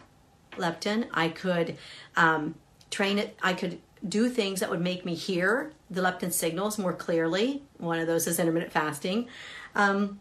leptin. 0.53 1.09
I 1.13 1.29
could 1.29 1.77
um, 2.17 2.55
train 2.91 3.19
it. 3.19 3.37
I 3.43 3.53
could 3.53 3.81
do 4.07 4.29
things 4.29 4.61
that 4.61 4.71
would 4.71 4.81
make 4.81 5.05
me 5.05 5.15
hear 5.15 5.73
the 5.91 6.01
leptin 6.01 6.33
signals 6.33 6.79
more 6.79 6.93
clearly. 6.93 7.63
One 7.79 7.99
of 7.99 8.07
those 8.07 8.27
is 8.27 8.39
intermittent 8.39 8.73
fasting, 8.73 9.29
um, 9.75 10.21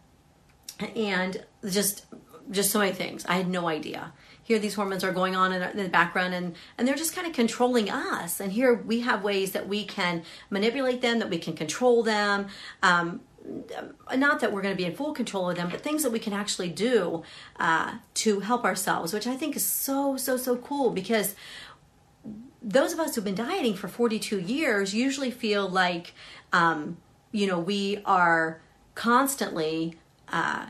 and 0.95 1.45
just 1.68 2.05
just 2.51 2.72
so 2.72 2.80
many 2.80 2.91
things. 2.91 3.26
I 3.26 3.36
had 3.36 3.47
no 3.47 3.68
idea 3.70 4.11
here 4.44 4.60
these 4.60 4.76
hormones 4.76 5.04
are 5.04 5.12
going 5.12 5.36
on 5.36 5.54
in, 5.54 5.78
the 5.78 5.89
background 5.89 6.34
and, 6.34 6.56
and 6.78 6.88
they're 6.88 6.96
just 6.96 7.16
kind 7.16 7.26
of 7.26 7.34
controlling 7.34 7.89
us. 7.89 8.39
And 8.39 8.52
here 8.52 8.74
we 8.74 9.00
have 9.00 9.24
ways 9.24 9.54
that 9.54 9.68
we 9.68 9.86
can 9.86 10.24
manipulate 10.50 11.02
them, 11.02 11.20
that 11.20 11.30
we 11.30 11.38
can 11.38 11.54
control 11.54 12.04
them. 12.04 12.48
Um, 12.82 13.22
not 14.16 14.39
that 14.39 14.54
we're 14.54 14.62
going 14.62 14.74
to 14.74 14.78
be 14.78 14.86
in 14.86 14.96
full 14.96 15.14
control 15.14 15.50
of 15.50 15.58
them, 15.58 15.70
but 15.70 15.82
things 15.82 16.04
that 16.04 16.12
we 16.12 16.20
can 16.20 16.34
actually 16.34 16.70
do 16.70 17.24
uh, 17.60 17.96
to 18.14 18.39
help 18.41 18.64
ourselves, 18.64 19.14
which 19.14 19.28
I 19.28 19.36
think 19.36 19.56
is 19.56 19.66
so, 19.66 20.16
so, 20.18 20.38
so 20.38 20.58
cool 20.58 20.91
because 20.91 21.36
those 22.62 22.94
of 22.94 23.00
us 23.00 23.16
who've 23.16 23.24
been 23.24 23.36
dieting 23.36 23.76
for 23.76 23.88
42 23.88 24.39
years 24.39 24.94
usually 24.94 25.32
feel 25.32 25.68
like, 25.68 26.14
um, 26.54 26.98
you 27.32 27.48
know, 27.48 27.60
we 27.60 28.02
are 28.06 28.62
constantly 28.96 29.98
uh, 30.30 30.68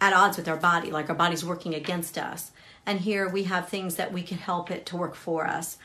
at 0.00 0.12
odds 0.12 0.36
with 0.36 0.46
our 0.46 0.56
body, 0.56 0.90
like 0.90 1.08
our 1.08 1.16
body's 1.16 1.44
working 1.44 1.74
against 1.74 2.16
us 2.18 2.52
and 2.86 3.00
here 3.00 3.28
we 3.28 3.42
have 3.44 3.68
things 3.68 3.96
that 3.96 4.12
we 4.12 4.22
can 4.22 4.38
help 4.38 4.70
it 4.70 4.86
to 4.86 4.96
work 4.96 5.14
for 5.14 5.46
us. 5.46 5.76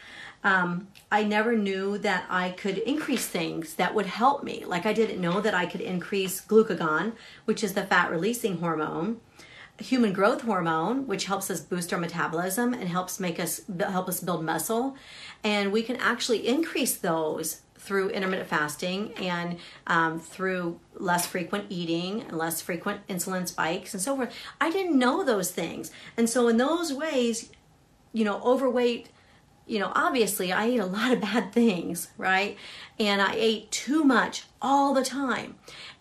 Um, 0.43 0.87
I 1.11 1.23
never 1.23 1.55
knew 1.55 1.97
that 1.99 2.25
I 2.29 2.51
could 2.51 2.77
increase 2.79 3.27
things 3.27 3.75
that 3.75 3.93
would 3.93 4.07
help 4.07 4.43
me. 4.43 4.63
Like 4.65 4.85
I 4.85 4.93
didn't 4.93 5.21
know 5.21 5.41
that 5.41 5.53
I 5.53 5.65
could 5.65 5.81
increase 5.81 6.41
glucagon, 6.41 7.13
which 7.45 7.63
is 7.63 7.73
the 7.73 7.83
fat 7.83 8.09
releasing 8.09 8.57
hormone, 8.57 9.19
human 9.77 10.13
growth 10.13 10.41
hormone, 10.41 11.07
which 11.07 11.25
helps 11.25 11.49
us 11.49 11.59
boost 11.59 11.93
our 11.93 11.99
metabolism 11.99 12.73
and 12.73 12.87
helps 12.87 13.19
make 13.19 13.39
us 13.39 13.61
help 13.79 14.07
us 14.07 14.19
build 14.19 14.43
muscle, 14.43 14.95
and 15.43 15.71
we 15.71 15.83
can 15.83 15.95
actually 15.97 16.47
increase 16.47 16.95
those 16.95 17.61
through 17.81 18.09
intermittent 18.09 18.47
fasting 18.47 19.11
and 19.15 19.57
um, 19.87 20.19
through 20.19 20.79
less 20.93 21.25
frequent 21.25 21.65
eating 21.69 22.21
and 22.21 22.37
less 22.37 22.61
frequent 22.61 23.05
insulin 23.07 23.47
spikes 23.47 23.93
and 23.93 24.01
so 24.01 24.15
forth. 24.15 24.33
I 24.61 24.69
didn't 24.69 24.99
know 24.99 25.23
those 25.23 25.49
things. 25.49 25.91
And 26.15 26.29
so, 26.29 26.47
in 26.47 26.57
those 26.57 26.93
ways, 26.93 27.49
you 28.13 28.23
know, 28.23 28.39
overweight, 28.43 29.09
you 29.65 29.79
know, 29.79 29.91
obviously 29.95 30.51
I 30.51 30.65
ate 30.65 30.79
a 30.79 30.85
lot 30.85 31.11
of 31.11 31.21
bad 31.21 31.51
things, 31.53 32.09
right? 32.19 32.55
And 32.99 33.19
I 33.19 33.33
ate 33.35 33.71
too 33.71 34.03
much 34.03 34.43
all 34.61 34.93
the 34.93 35.03
time. 35.03 35.55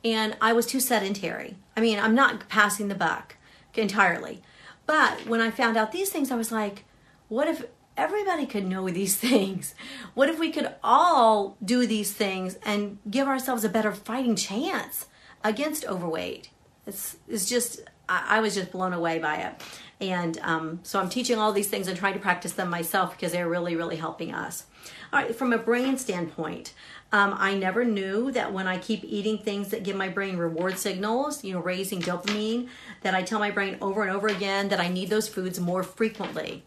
And 0.04 0.36
I 0.38 0.52
was 0.52 0.66
too 0.66 0.80
sedentary. 0.80 1.56
I 1.76 1.80
mean, 1.80 1.98
I'm 1.98 2.14
not 2.14 2.48
passing 2.50 2.88
the 2.88 2.94
buck 2.94 3.36
entirely. 3.74 4.42
But 4.84 5.26
when 5.26 5.40
I 5.40 5.50
found 5.50 5.78
out 5.78 5.92
these 5.92 6.10
things, 6.10 6.30
I 6.30 6.36
was 6.36 6.52
like, 6.52 6.84
what 7.28 7.48
if 7.48 7.64
everybody 8.00 8.46
could 8.46 8.66
know 8.66 8.88
these 8.88 9.16
things. 9.28 9.74
What 10.14 10.28
if 10.28 10.38
we 10.38 10.50
could 10.50 10.74
all 10.82 11.56
do 11.64 11.86
these 11.86 12.12
things 12.12 12.58
and 12.64 12.98
give 13.08 13.28
ourselves 13.28 13.62
a 13.64 13.68
better 13.68 13.92
fighting 13.92 14.34
chance 14.34 15.06
against 15.44 15.84
overweight? 15.84 16.48
It's, 16.86 17.18
it's 17.28 17.48
just, 17.48 17.80
I, 18.08 18.38
I 18.38 18.40
was 18.40 18.54
just 18.54 18.72
blown 18.72 18.92
away 18.92 19.18
by 19.18 19.36
it. 19.36 19.62
And 20.00 20.38
um, 20.38 20.80
so 20.82 20.98
I'm 20.98 21.10
teaching 21.10 21.38
all 21.38 21.52
these 21.52 21.68
things 21.68 21.86
and 21.86 21.96
trying 21.96 22.14
to 22.14 22.20
practice 22.20 22.52
them 22.52 22.70
myself 22.70 23.12
because 23.12 23.32
they're 23.32 23.48
really, 23.48 23.76
really 23.76 23.96
helping 23.96 24.32
us. 24.32 24.64
All 25.12 25.20
right, 25.20 25.34
from 25.36 25.52
a 25.52 25.58
brain 25.58 25.98
standpoint, 25.98 26.72
um, 27.12 27.34
I 27.36 27.54
never 27.54 27.84
knew 27.84 28.30
that 28.32 28.52
when 28.52 28.66
I 28.66 28.78
keep 28.78 29.04
eating 29.04 29.36
things 29.36 29.68
that 29.68 29.82
give 29.82 29.96
my 29.96 30.08
brain 30.08 30.38
reward 30.38 30.78
signals, 30.78 31.44
you 31.44 31.52
know, 31.52 31.60
raising 31.60 32.00
dopamine, 32.00 32.68
that 33.02 33.14
I 33.14 33.22
tell 33.22 33.40
my 33.40 33.50
brain 33.50 33.76
over 33.82 34.02
and 34.02 34.10
over 34.10 34.28
again 34.28 34.70
that 34.70 34.80
I 34.80 34.88
need 34.88 35.10
those 35.10 35.28
foods 35.28 35.60
more 35.60 35.82
frequently. 35.82 36.62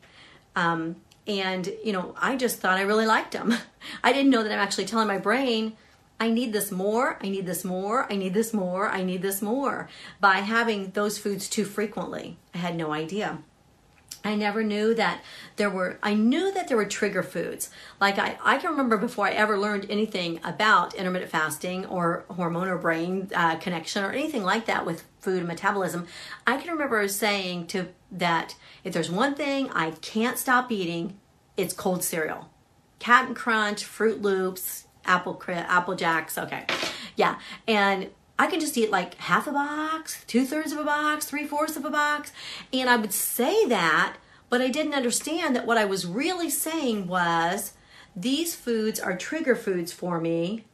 Um, 0.56 0.98
and, 1.28 1.72
you 1.84 1.94
know, 1.94 2.16
I 2.18 2.36
just 2.36 2.60
thought 2.60 2.78
I 2.78 2.82
really 2.82 3.06
liked 3.06 3.32
them. 3.32 3.54
I 4.04 4.14
didn't 4.14 4.32
know 4.32 4.44
that 4.44 4.52
I'm 4.52 4.60
actually 4.60 4.86
telling 4.86 5.08
my 5.08 5.18
brain, 5.18 5.78
I 6.20 6.30
need 6.30 6.54
this 6.54 6.72
more, 6.72 7.18
I 7.22 7.30
need 7.30 7.46
this 7.46 7.64
more, 7.64 8.12
I 8.12 8.16
need 8.16 8.34
this 8.34 8.54
more, 8.54 8.90
I 8.90 9.04
need 9.04 9.22
this 9.22 9.42
more 9.42 9.90
by 10.20 10.36
having 10.36 10.92
those 10.92 11.18
foods 11.18 11.50
too 11.50 11.66
frequently. 11.66 12.38
I 12.54 12.60
had 12.60 12.76
no 12.76 12.92
idea. 12.92 13.40
I 14.24 14.36
never 14.36 14.64
knew 14.64 14.94
that 14.96 15.22
there 15.58 15.70
were, 15.70 16.00
I 16.02 16.14
knew 16.14 16.54
that 16.54 16.68
there 16.68 16.78
were 16.78 16.86
trigger 16.86 17.24
foods. 17.24 17.70
Like 18.00 18.18
I, 18.18 18.38
I 18.44 18.58
can 18.58 18.72
remember 18.72 18.98
before 18.98 19.28
I 19.28 19.32
ever 19.32 19.58
learned 19.58 19.88
anything 19.90 20.40
about 20.44 20.94
intermittent 20.96 21.30
fasting 21.30 21.86
or 21.88 22.24
hormone 22.30 22.70
or 22.70 22.78
brain 22.78 23.30
uh, 23.36 23.58
connection 23.58 24.04
or 24.04 24.12
anything 24.12 24.44
like 24.44 24.66
that 24.66 24.86
with 24.86 25.04
food 25.20 25.40
and 25.40 25.48
metabolism, 25.48 26.08
I 26.48 26.58
can 26.58 26.72
remember 26.72 27.06
saying 27.08 27.68
to 27.68 27.90
that 28.12 28.56
if 28.84 28.94
there's 28.94 29.12
one 29.12 29.36
thing 29.36 29.70
I 29.72 29.92
can't 29.92 30.38
stop 30.38 30.72
eating, 30.72 31.20
it's 31.58 31.74
cold 31.74 32.04
cereal. 32.04 32.50
Cap'n 33.00 33.36
Crunch, 33.36 33.84
Froot 33.84 34.22
Loops, 34.22 34.88
Apple 35.06 35.42
Apple 35.48 35.96
Jacks, 35.96 36.38
okay. 36.38 36.66
Yeah. 37.18 37.40
And 37.68 38.10
I 38.44 38.48
can 38.48 38.60
just 38.60 38.78
eat 38.78 38.92
like 38.92 39.16
half 39.16 39.48
a 39.48 39.54
box, 39.54 40.22
two 40.28 40.46
thirds 40.46 40.74
of 40.74 40.78
a 40.78 40.84
box, 40.84 41.24
three 41.24 41.48
fourths 41.48 41.78
of 41.78 41.86
a 41.86 41.90
box. 41.90 42.34
And 42.74 42.90
I 42.90 42.98
would 42.98 43.14
say 43.14 43.66
that, 43.68 44.18
but 44.50 44.60
I 44.60 44.68
didn't 44.68 44.96
understand 44.96 45.56
that 45.56 45.66
what 45.66 45.78
I 45.78 45.86
was 45.86 46.06
really 46.06 46.50
saying 46.50 47.08
was 47.08 47.72
these 48.18 48.54
foods 48.54 49.00
are 49.00 49.16
trigger 49.16 49.56
foods 49.56 49.94
for 49.94 50.20
me 50.20 50.66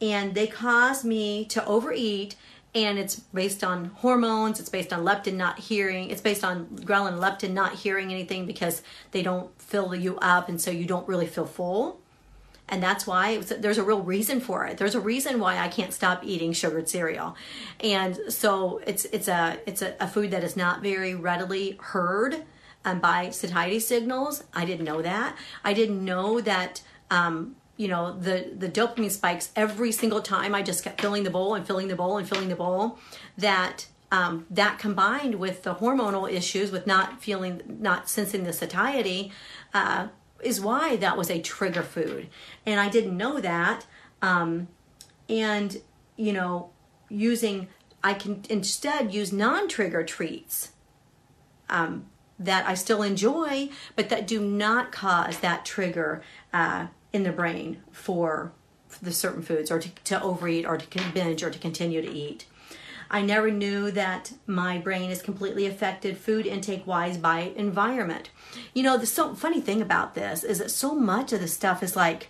and 0.00 0.34
they 0.34 0.48
cause 0.48 1.04
me 1.04 1.44
to 1.44 1.64
overeat 1.66 2.34
and 2.74 2.98
it's 2.98 3.14
based 3.14 3.62
on 3.62 3.84
hormones 3.84 4.58
it's 4.58 4.68
based 4.68 4.92
on 4.92 5.04
leptin 5.04 5.34
not 5.34 5.58
hearing 5.60 6.10
it's 6.10 6.20
based 6.20 6.42
on 6.42 6.66
ghrelin 6.66 7.20
leptin 7.20 7.52
not 7.52 7.74
hearing 7.74 8.10
anything 8.10 8.44
because 8.44 8.82
they 9.12 9.22
don't 9.22 9.50
fill 9.60 9.94
you 9.94 10.18
up 10.18 10.48
and 10.48 10.60
so 10.60 10.70
you 10.70 10.84
don't 10.84 11.06
really 11.06 11.26
feel 11.26 11.46
full 11.46 12.01
and 12.72 12.82
that's 12.82 13.06
why 13.06 13.36
was, 13.36 13.50
there's 13.50 13.76
a 13.76 13.84
real 13.84 14.00
reason 14.00 14.40
for 14.40 14.64
it. 14.66 14.78
There's 14.78 14.94
a 14.94 15.00
reason 15.00 15.38
why 15.38 15.58
i 15.58 15.68
can't 15.68 15.92
stop 15.92 16.24
eating 16.24 16.54
sugared 16.54 16.88
cereal. 16.88 17.36
And 17.80 18.18
so 18.28 18.80
it's 18.86 19.04
it's 19.06 19.28
a 19.28 19.58
it's 19.66 19.82
a, 19.82 19.94
a 20.00 20.08
food 20.08 20.30
that 20.30 20.42
is 20.42 20.56
not 20.56 20.82
very 20.82 21.14
readily 21.14 21.78
heard 21.78 22.44
um, 22.86 22.98
by 22.98 23.28
satiety 23.28 23.78
signals. 23.78 24.42
I 24.54 24.64
didn't 24.64 24.86
know 24.86 25.02
that. 25.02 25.36
I 25.62 25.74
didn't 25.74 26.02
know 26.02 26.40
that 26.40 26.80
um, 27.10 27.56
you 27.76 27.88
know 27.88 28.18
the 28.18 28.50
the 28.56 28.70
dopamine 28.70 29.10
spikes 29.10 29.50
every 29.56 29.92
single 29.92 30.20
time 30.20 30.54
i 30.54 30.62
just 30.62 30.84
kept 30.84 31.00
filling 31.00 31.24
the 31.24 31.30
bowl 31.30 31.54
and 31.54 31.66
filling 31.66 31.88
the 31.88 31.96
bowl 31.96 32.18
and 32.18 32.28
filling 32.28 32.48
the 32.48 32.54
bowl 32.54 32.98
that 33.38 33.86
um, 34.12 34.44
that 34.50 34.78
combined 34.78 35.36
with 35.36 35.62
the 35.62 35.76
hormonal 35.76 36.30
issues 36.30 36.70
with 36.70 36.86
not 36.86 37.22
feeling 37.22 37.62
not 37.66 38.10
sensing 38.10 38.44
the 38.44 38.52
satiety 38.52 39.32
uh, 39.72 40.08
is 40.42 40.60
why 40.60 40.96
that 40.96 41.16
was 41.16 41.30
a 41.30 41.40
trigger 41.40 41.82
food 41.82 42.28
and 42.66 42.80
i 42.80 42.88
didn't 42.88 43.16
know 43.16 43.40
that 43.40 43.86
um, 44.20 44.68
and 45.28 45.80
you 46.16 46.32
know 46.32 46.70
using 47.08 47.68
i 48.02 48.14
can 48.14 48.42
instead 48.48 49.12
use 49.12 49.32
non-trigger 49.32 50.04
treats 50.04 50.70
um, 51.68 52.06
that 52.38 52.66
i 52.66 52.74
still 52.74 53.02
enjoy 53.02 53.68
but 53.96 54.08
that 54.08 54.26
do 54.26 54.40
not 54.40 54.92
cause 54.92 55.38
that 55.38 55.64
trigger 55.64 56.22
uh, 56.52 56.86
in 57.12 57.22
the 57.22 57.32
brain 57.32 57.82
for 57.90 58.52
the 59.00 59.12
certain 59.12 59.42
foods 59.42 59.70
or 59.70 59.78
to, 59.78 59.88
to 60.04 60.22
overeat 60.22 60.66
or 60.66 60.76
to 60.76 61.12
binge 61.12 61.42
or 61.42 61.50
to 61.50 61.58
continue 61.58 62.02
to 62.02 62.10
eat. 62.10 62.46
I 63.12 63.20
never 63.20 63.50
knew 63.50 63.90
that 63.90 64.32
my 64.46 64.78
brain 64.78 65.10
is 65.10 65.20
completely 65.20 65.66
affected 65.66 66.16
food 66.16 66.46
intake 66.46 66.86
wise 66.86 67.18
by 67.18 67.52
environment. 67.54 68.30
You 68.72 68.82
know, 68.82 68.96
the 68.96 69.06
so 69.06 69.34
funny 69.34 69.60
thing 69.60 69.82
about 69.82 70.14
this 70.14 70.42
is 70.42 70.58
that 70.58 70.70
so 70.70 70.94
much 70.94 71.32
of 71.32 71.40
the 71.40 71.48
stuff 71.48 71.82
is 71.82 71.94
like 71.94 72.28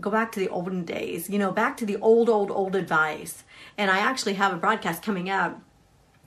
go 0.00 0.10
back 0.10 0.32
to 0.32 0.40
the 0.40 0.48
olden 0.48 0.84
days, 0.84 1.30
you 1.30 1.38
know, 1.38 1.52
back 1.52 1.76
to 1.76 1.86
the 1.86 1.98
old, 1.98 2.28
old, 2.28 2.50
old 2.50 2.74
advice. 2.74 3.44
And 3.78 3.90
I 3.90 3.98
actually 3.98 4.34
have 4.34 4.52
a 4.52 4.56
broadcast 4.56 5.02
coming 5.02 5.30
up 5.30 5.62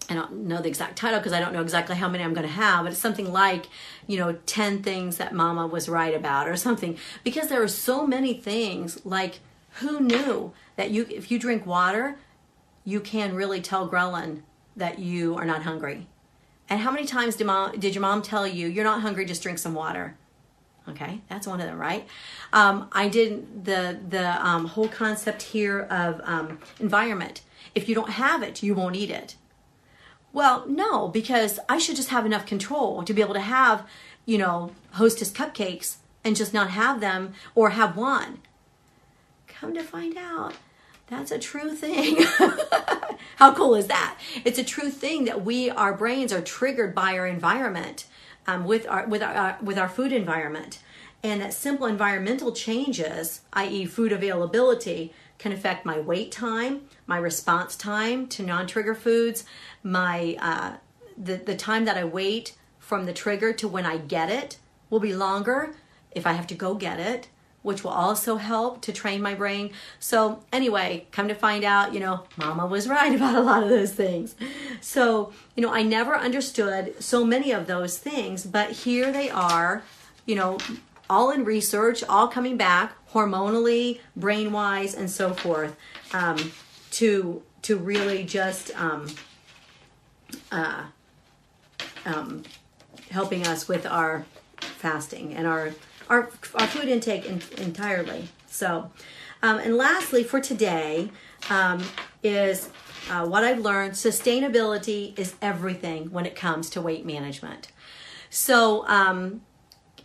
I 0.10 0.14
don't 0.14 0.46
know 0.46 0.62
the 0.62 0.68
exact 0.68 0.98
title 0.98 1.20
because 1.20 1.34
I 1.34 1.40
don't 1.40 1.52
know 1.52 1.62
exactly 1.62 1.96
how 1.96 2.08
many 2.08 2.24
I'm 2.24 2.34
going 2.34 2.48
to 2.48 2.54
have, 2.54 2.84
but 2.84 2.92
it's 2.92 3.02
something 3.02 3.32
like, 3.32 3.66
you 4.06 4.20
know, 4.20 4.34
10 4.46 4.84
things 4.84 5.18
that 5.18 5.34
mama 5.34 5.66
was 5.66 5.90
right 5.90 6.14
about 6.14 6.48
or 6.48 6.56
something. 6.56 6.98
Because 7.24 7.48
there 7.48 7.64
are 7.64 7.68
so 7.68 8.06
many 8.06 8.36
things 8.36 9.04
like 9.04 9.40
who 9.80 10.00
knew 10.00 10.54
that 10.76 10.92
you 10.92 11.08
if 11.10 11.32
you 11.32 11.40
drink 11.40 11.66
water, 11.66 12.18
you 12.86 13.02
can 13.02 13.36
really 13.36 13.60
tell 13.60 13.90
ghrelin 13.90 14.44
that 14.76 15.00
you 15.00 15.36
are 15.36 15.46
not 15.46 15.64
hungry. 15.64 16.08
And 16.70 16.80
how 16.80 16.92
many 16.92 17.06
times 17.06 17.36
did 17.36 17.48
mom 17.48 17.78
did 17.78 17.94
your 17.94 18.02
mom 18.02 18.22
tell 18.22 18.48
you 18.48 18.68
you're 18.68 18.84
not 18.84 19.02
hungry, 19.02 19.26
just 19.26 19.44
drink 19.44 19.60
some 19.60 19.74
water? 19.74 20.16
Okay, 20.88 21.22
that's 21.28 21.48
one 21.48 21.60
of 21.60 21.68
them, 21.68 21.80
right? 21.80 22.08
Um, 22.54 22.88
I 22.92 23.10
did 23.10 23.66
the 23.66 24.00
the 24.08 24.48
um, 24.48 24.66
whole 24.66 24.88
concept 24.88 25.42
here 25.42 25.82
of 25.82 26.22
um, 26.24 26.60
environment. 26.80 27.42
If 27.74 27.90
you 27.90 27.96
don't 27.96 28.12
have 28.12 28.42
it, 28.42 28.64
you 28.64 28.74
won't 28.74 28.96
eat 28.96 29.10
it 29.10 29.36
well, 30.36 30.66
no, 30.68 31.08
because 31.08 31.60
I 31.70 31.78
should 31.78 31.96
just 31.96 32.10
have 32.10 32.26
enough 32.26 32.46
control 32.46 33.04
to 33.04 33.14
be 33.14 33.22
able 33.22 33.36
to 33.36 33.40
have, 33.40 33.88
you 34.26 34.38
know, 34.38 34.72
hostess 34.92 35.32
cupcakes 35.32 35.96
and 36.26 36.36
just 36.36 36.54
not 36.54 36.72
have 36.72 37.00
them 37.00 37.34
or 37.56 37.70
have 37.70 37.96
one. 37.96 38.40
Come 39.48 39.74
to 39.76 39.82
find 39.82 40.18
out, 40.18 40.56
that's 41.08 41.32
a 41.32 41.40
true 41.40 41.76
thing. 41.76 42.18
How 43.38 43.54
cool 43.54 43.76
is 43.76 43.88
that? 43.88 44.18
It's 44.44 44.60
a 44.60 44.64
true 44.64 44.90
thing 44.90 45.26
that 45.26 45.44
we, 45.44 45.70
our 45.70 45.94
brains 45.94 46.34
are 46.34 46.42
triggered 46.42 46.96
by 46.96 47.18
our 47.18 47.28
environment, 47.28 48.06
um, 48.48 48.66
with 48.66 48.88
our 48.88 49.08
with 49.08 49.22
our 49.22 49.36
uh, 49.36 49.56
with 49.62 49.78
our 49.78 49.90
food 49.90 50.12
environment, 50.12 50.80
and 51.24 51.42
that 51.42 51.54
simple 51.54 51.86
environmental 51.86 52.52
changes, 52.52 53.42
i.e., 53.54 53.86
food 53.86 54.12
availability, 54.12 55.14
can 55.38 55.52
affect 55.52 55.86
my 55.86 56.00
wait 56.00 56.32
time, 56.32 56.82
my 57.08 57.18
response 57.18 57.76
time 57.76 58.28
to 58.28 58.44
non-trigger 58.44 58.96
foods, 58.96 59.44
my 59.84 60.38
uh, 60.40 60.78
the 61.18 61.36
the 61.36 61.56
time 61.56 61.86
that 61.86 61.98
I 61.98 62.04
wait 62.04 62.56
from 62.80 63.06
the 63.06 63.14
trigger 63.14 63.52
to 63.54 63.68
when 63.68 63.86
I 63.86 63.98
get 63.98 64.30
it 64.30 64.58
will 64.90 65.00
be 65.00 65.14
longer 65.14 65.76
if 66.12 66.26
I 66.26 66.34
have 66.34 66.48
to 66.48 66.56
go 66.56 66.76
get 66.76 67.00
it, 67.00 67.28
which 67.66 67.84
will 67.84 67.92
also 67.92 68.36
help 68.36 68.80
to 68.82 68.94
train 68.94 69.22
my 69.22 69.34
brain. 69.34 69.72
So 70.00 70.44
anyway, 70.54 71.08
come 71.12 71.28
to 71.28 71.34
find 71.34 71.64
out, 71.64 71.96
you 71.96 72.00
know, 72.00 72.24
mama 72.38 72.68
was 72.68 72.88
right 72.98 73.14
about 73.14 73.36
a 73.36 73.42
lot 73.42 73.64
of 73.64 73.70
those 73.70 73.92
things. 73.92 74.36
So, 74.82 75.34
you 75.56 75.64
know, 75.64 75.74
I 75.74 75.82
never 75.82 76.16
understood 76.16 77.02
so 77.04 77.26
many 77.26 77.52
of 77.52 77.66
those 77.66 77.98
things, 77.98 78.46
but 78.46 78.70
here 78.70 79.12
they 79.12 79.32
are, 79.32 79.82
you 80.28 80.36
know, 80.36 80.60
all 81.10 81.32
in 81.32 81.44
research, 81.44 82.04
all 82.04 82.28
coming 82.28 82.56
back 82.56 82.94
hormonally, 83.12 84.00
brain 84.16 84.52
wise, 84.52 84.94
and 84.94 85.10
so 85.10 85.34
forth, 85.34 85.76
um, 86.14 86.52
to 86.92 87.42
to 87.64 87.78
really 87.78 88.24
just 88.24 88.70
um, 88.80 89.08
uh, 90.52 90.84
um, 92.06 92.44
helping 93.10 93.48
us 93.48 93.68
with 93.68 93.88
our 93.88 94.26
fasting 94.60 95.34
and 95.34 95.48
our 95.48 95.72
our, 96.10 96.30
our 96.56 96.68
food 96.68 96.88
intake 96.88 97.26
in, 97.26 97.42
entirely. 97.58 98.30
So, 98.48 98.92
um, 99.42 99.60
and 99.60 99.76
lastly, 99.78 100.24
for 100.24 100.40
today, 100.40 101.10
um, 101.50 101.84
is 102.24 102.70
uh, 103.10 103.26
what 103.26 103.44
I've 103.44 103.60
learned 103.60 103.94
sustainability 103.94 105.18
is 105.18 105.36
everything 105.42 106.12
when 106.12 106.26
it 106.26 106.36
comes 106.36 106.70
to 106.72 106.82
weight 106.82 107.06
management. 107.06 107.70
So, 108.30 108.88
um, 108.88 109.42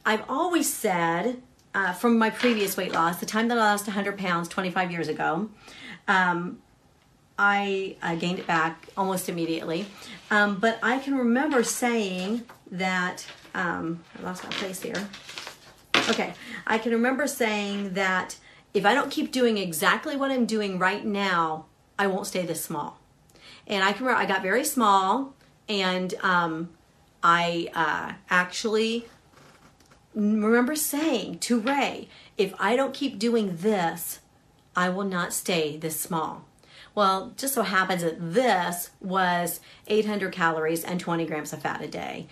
I've 0.04 0.24
always 0.28 0.72
said 0.72 1.42
uh, 1.74 1.92
from 1.92 2.18
my 2.18 2.30
previous 2.30 2.76
weight 2.76 2.92
loss, 2.92 3.18
the 3.18 3.26
time 3.26 3.48
that 3.48 3.58
I 3.58 3.72
lost 3.72 3.86
100 3.86 4.18
pounds 4.18 4.48
25 4.48 4.90
years 4.90 5.08
ago, 5.08 5.48
um, 6.08 6.58
I, 7.38 7.96
I, 8.02 8.16
gained 8.16 8.38
it 8.38 8.46
back 8.46 8.88
almost 8.96 9.28
immediately. 9.28 9.86
Um, 10.30 10.56
but 10.56 10.78
I 10.82 10.98
can 10.98 11.16
remember 11.16 11.62
saying 11.62 12.42
that, 12.72 13.26
um, 13.54 14.02
I 14.18 14.22
lost 14.22 14.44
my 14.44 14.50
place 14.50 14.82
here. 14.82 15.08
Okay, 16.10 16.34
I 16.66 16.78
can 16.78 16.90
remember 16.90 17.28
saying 17.28 17.94
that 17.94 18.36
if 18.74 18.84
I 18.84 18.94
don't 18.94 19.12
keep 19.12 19.30
doing 19.30 19.58
exactly 19.58 20.16
what 20.16 20.32
I'm 20.32 20.44
doing 20.44 20.76
right 20.76 21.04
now, 21.04 21.66
I 21.98 22.08
won't 22.08 22.26
stay 22.26 22.44
this 22.44 22.64
small. 22.64 22.98
And 23.68 23.84
I 23.84 23.92
can 23.92 24.04
remember 24.04 24.20
I 24.20 24.26
got 24.26 24.42
very 24.42 24.64
small 24.64 25.34
and 25.68 26.12
um, 26.22 26.70
I 27.22 27.68
uh, 27.74 28.14
actually 28.28 29.06
remember 30.12 30.74
saying 30.74 31.38
to 31.40 31.60
Ray, 31.60 32.08
if 32.36 32.54
I 32.58 32.74
don't 32.74 32.92
keep 32.92 33.20
doing 33.20 33.58
this, 33.58 34.18
I 34.74 34.88
will 34.88 35.04
not 35.04 35.32
stay 35.32 35.76
this 35.76 36.00
small. 36.00 36.44
Well, 36.92 37.32
just 37.36 37.54
so 37.54 37.62
happens 37.62 38.02
that 38.02 38.16
this 38.18 38.90
was 39.00 39.60
800 39.86 40.32
calories 40.32 40.82
and 40.82 40.98
20 40.98 41.24
grams 41.26 41.52
of 41.52 41.62
fat 41.62 41.82
a 41.82 41.86
day, 41.86 42.26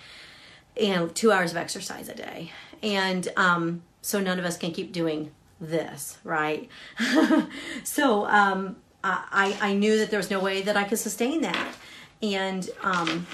and 0.76 1.14
two 1.14 1.30
hours 1.30 1.52
of 1.52 1.56
exercise 1.56 2.08
a 2.08 2.14
day. 2.14 2.50
And 2.82 3.28
um, 3.36 3.82
so 4.02 4.20
none 4.20 4.38
of 4.38 4.44
us 4.44 4.56
can 4.56 4.72
keep 4.72 4.92
doing 4.92 5.32
this, 5.60 6.18
right? 6.24 6.68
so 7.84 8.26
um, 8.26 8.76
I, 9.02 9.56
I 9.60 9.74
knew 9.74 9.98
that 9.98 10.10
there 10.10 10.18
was 10.18 10.30
no 10.30 10.40
way 10.40 10.62
that 10.62 10.76
I 10.76 10.84
could 10.84 10.98
sustain 10.98 11.40
that. 11.42 11.74
And, 12.22 12.68
um, 12.82 13.26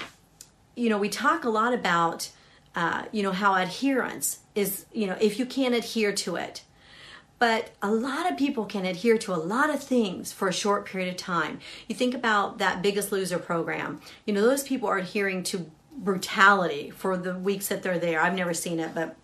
you 0.75 0.89
know, 0.89 0.97
we 0.97 1.09
talk 1.09 1.43
a 1.43 1.49
lot 1.49 1.73
about 1.73 2.29
uh, 2.75 3.05
you 3.11 3.23
know, 3.23 3.31
how 3.31 3.55
adherence 3.55 4.39
is, 4.53 4.85
you 4.91 5.07
know, 5.07 5.17
if 5.21 5.39
you 5.39 5.45
can't 5.45 5.73
adhere 5.73 6.11
to 6.11 6.35
it. 6.35 6.63
But 7.39 7.71
a 7.81 7.91
lot 7.91 8.29
of 8.29 8.37
people 8.37 8.65
can 8.65 8.85
adhere 8.85 9.17
to 9.19 9.33
a 9.33 9.37
lot 9.37 9.69
of 9.69 9.83
things 9.83 10.31
for 10.31 10.47
a 10.47 10.53
short 10.53 10.85
period 10.85 11.09
of 11.09 11.17
time. 11.17 11.59
You 11.87 11.95
think 11.95 12.13
about 12.13 12.59
that 12.59 12.81
Biggest 12.81 13.11
Loser 13.11 13.39
program. 13.39 14.01
You 14.25 14.33
know, 14.33 14.41
those 14.41 14.63
people 14.63 14.87
are 14.89 14.97
adhering 14.97 15.43
to 15.43 15.69
brutality 15.97 16.91
for 16.91 17.17
the 17.17 17.35
weeks 17.35 17.67
that 17.69 17.83
they're 17.83 17.99
there. 17.99 18.21
I've 18.21 18.35
never 18.35 18.53
seen 18.53 18.79
it, 18.79 18.93
but 18.93 19.15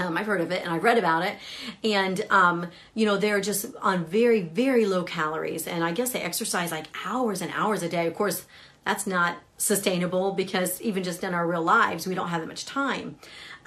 um, 0.00 0.16
I've 0.16 0.26
heard 0.26 0.40
of 0.40 0.50
it 0.50 0.62
and 0.62 0.72
I've 0.72 0.82
read 0.82 0.98
about 0.98 1.24
it. 1.24 1.36
And, 1.84 2.24
um, 2.30 2.68
you 2.94 3.04
know, 3.06 3.16
they're 3.16 3.40
just 3.40 3.66
on 3.82 4.04
very, 4.04 4.40
very 4.40 4.86
low 4.86 5.04
calories. 5.04 5.66
And 5.66 5.84
I 5.84 5.92
guess 5.92 6.10
they 6.10 6.22
exercise 6.22 6.70
like 6.70 6.86
hours 7.04 7.42
and 7.42 7.52
hours 7.54 7.82
a 7.82 7.88
day. 7.88 8.06
Of 8.06 8.14
course, 8.14 8.46
that's 8.84 9.06
not 9.06 9.38
sustainable 9.58 10.32
because 10.32 10.80
even 10.80 11.04
just 11.04 11.22
in 11.22 11.34
our 11.34 11.46
real 11.46 11.62
lives, 11.62 12.06
we 12.06 12.14
don't 12.14 12.28
have 12.28 12.40
that 12.40 12.46
much 12.46 12.64
time. 12.64 13.16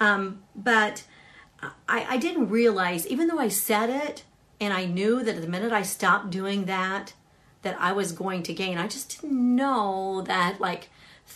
Um, 0.00 0.42
but 0.56 1.04
I, 1.88 2.06
I 2.10 2.16
didn't 2.16 2.48
realize, 2.48 3.06
even 3.06 3.28
though 3.28 3.38
I 3.38 3.48
said 3.48 3.88
it 3.88 4.24
and 4.60 4.74
I 4.74 4.86
knew 4.86 5.22
that 5.22 5.40
the 5.40 5.46
minute 5.46 5.72
I 5.72 5.82
stopped 5.82 6.30
doing 6.30 6.64
that, 6.64 7.14
that 7.62 7.76
I 7.80 7.92
was 7.92 8.12
going 8.12 8.42
to 8.42 8.52
gain. 8.52 8.76
I 8.76 8.88
just 8.88 9.20
didn't 9.20 9.56
know 9.56 10.22
that 10.26 10.60
like 10.60 10.90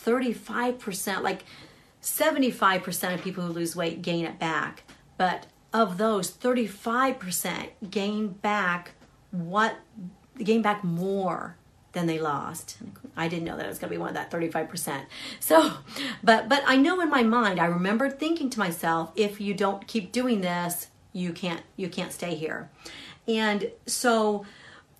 35%, 0.04 1.22
like 1.22 1.44
75% 2.02 3.14
of 3.14 3.22
people 3.22 3.44
who 3.44 3.52
lose 3.52 3.74
weight 3.74 4.02
gain 4.02 4.24
it 4.24 4.38
back. 4.38 4.84
But 5.16 5.46
of 5.72 5.98
those, 5.98 6.30
35% 6.30 7.70
gain 7.90 8.28
back 8.28 8.92
what 9.30 9.76
gain 10.38 10.62
back 10.62 10.84
more 10.84 11.56
than 11.92 12.06
they 12.06 12.18
lost. 12.18 12.78
I 13.16 13.28
didn't 13.28 13.44
know 13.44 13.56
that 13.56 13.66
it 13.66 13.68
was 13.68 13.78
going 13.78 13.90
to 13.90 13.94
be 13.94 13.98
one 13.98 14.08
of 14.08 14.14
that 14.14 14.30
35%. 14.30 15.06
So, 15.40 15.72
but 16.22 16.48
but 16.48 16.62
I 16.66 16.76
know 16.76 17.00
in 17.00 17.10
my 17.10 17.22
mind, 17.22 17.58
I 17.58 17.66
remember 17.66 18.08
thinking 18.08 18.50
to 18.50 18.58
myself, 18.58 19.12
if 19.16 19.40
you 19.40 19.54
don't 19.54 19.86
keep 19.86 20.12
doing 20.12 20.40
this, 20.40 20.88
you 21.12 21.32
can't 21.32 21.62
you 21.76 21.88
can't 21.88 22.12
stay 22.12 22.34
here. 22.34 22.70
And 23.26 23.70
so 23.86 24.46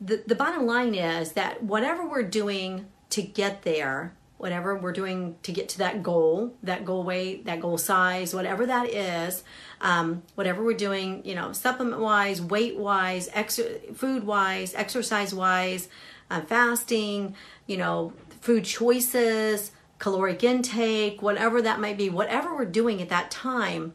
the 0.01 0.23
the 0.27 0.35
bottom 0.35 0.67
line 0.67 0.95
is 0.95 1.33
that 1.33 1.63
whatever 1.63 2.07
we're 2.07 2.23
doing 2.23 2.87
to 3.11 3.23
get 3.23 3.63
there, 3.63 4.15
whatever 4.39 4.77
we're 4.77 4.93
doing 4.93 5.37
to 5.43 5.53
get 5.53 5.69
to 5.69 5.79
that 5.79 6.03
goal, 6.03 6.55
that 6.63 6.85
goal 6.85 7.03
weight, 7.03 7.45
that 7.45 7.61
goal 7.61 7.77
size, 7.77 8.33
whatever 8.33 8.65
that 8.67 8.89
is, 8.89 9.43
um, 9.81 10.23
whatever 10.37 10.63
we're 10.63 10.73
doing, 10.73 11.21
you 11.25 11.35
know, 11.35 11.53
supplement 11.53 12.01
wise, 12.01 12.41
weight 12.41 12.77
wise, 12.79 13.29
ex- 13.33 13.61
food 13.95 14.25
wise, 14.25 14.75
exercise 14.75 15.35
wise, 15.35 15.89
uh, 16.31 16.41
fasting, 16.41 17.35
you 17.67 17.77
know, 17.77 18.13
food 18.41 18.65
choices, 18.65 19.73
caloric 19.99 20.45
intake, 20.45 21.21
whatever 21.21 21.61
that 21.61 21.81
might 21.81 21.99
be, 21.99 22.09
whatever 22.09 22.55
we're 22.55 22.65
doing 22.65 23.03
at 23.03 23.09
that 23.09 23.33
time, 23.33 23.95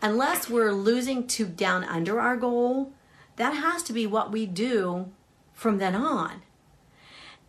unless 0.00 0.48
we're 0.48 0.72
losing 0.72 1.26
to 1.26 1.44
down 1.44 1.84
under 1.84 2.18
our 2.18 2.36
goal, 2.36 2.92
that 3.36 3.52
has 3.52 3.82
to 3.82 3.92
be 3.92 4.06
what 4.06 4.32
we 4.32 4.46
do 4.46 5.10
from 5.52 5.76
then 5.76 5.94
on. 5.94 6.42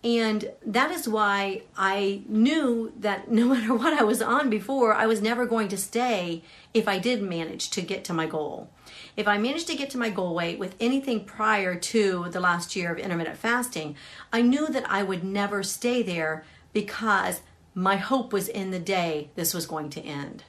And 0.04 0.52
that 0.66 0.91
is 0.91 1.08
why 1.08 1.64
I 1.76 2.22
knew 2.28 2.93
that 3.00 3.32
no 3.32 3.45
matter 3.54 3.74
what 3.74 3.93
I 3.93 4.04
was 4.04 4.22
on 4.22 4.50
before, 4.50 4.93
I 4.93 5.06
was 5.06 5.22
never 5.22 5.45
going 5.45 5.70
to 5.70 5.78
stay 5.78 6.43
if 6.74 6.88
I 6.88 7.00
did 7.00 7.22
manage 7.22 7.70
to 7.72 7.82
get 7.82 8.04
to 8.06 8.14
my 8.14 8.28
goal. 8.28 8.70
If 9.16 9.28
I 9.28 9.38
managed 9.38 9.68
to 9.68 9.76
get 9.76 9.89
to 9.91 9.98
my 9.98 10.10
goal 10.10 10.36
weight 10.36 10.60
with 10.60 10.76
anything 10.80 11.26
prior 11.26 11.76
to 11.76 12.30
the 12.30 12.39
last 12.39 12.76
year 12.76 12.91
of 12.91 13.00
intermittent 13.00 13.38
fasting, 13.38 13.95
I 14.32 14.41
knew 14.41 14.68
that 14.68 14.89
I 14.89 15.04
would 15.04 15.24
never 15.24 15.64
stay 15.64 16.04
there 16.04 16.45
because 16.72 17.41
my 17.74 17.95
hope 17.95 18.32
was 18.32 18.48
in 18.48 18.72
the 18.72 18.80
day 18.80 19.30
this 19.36 19.54
was 19.54 19.66
going 19.66 19.89
to 19.91 20.02
end. 20.02 20.43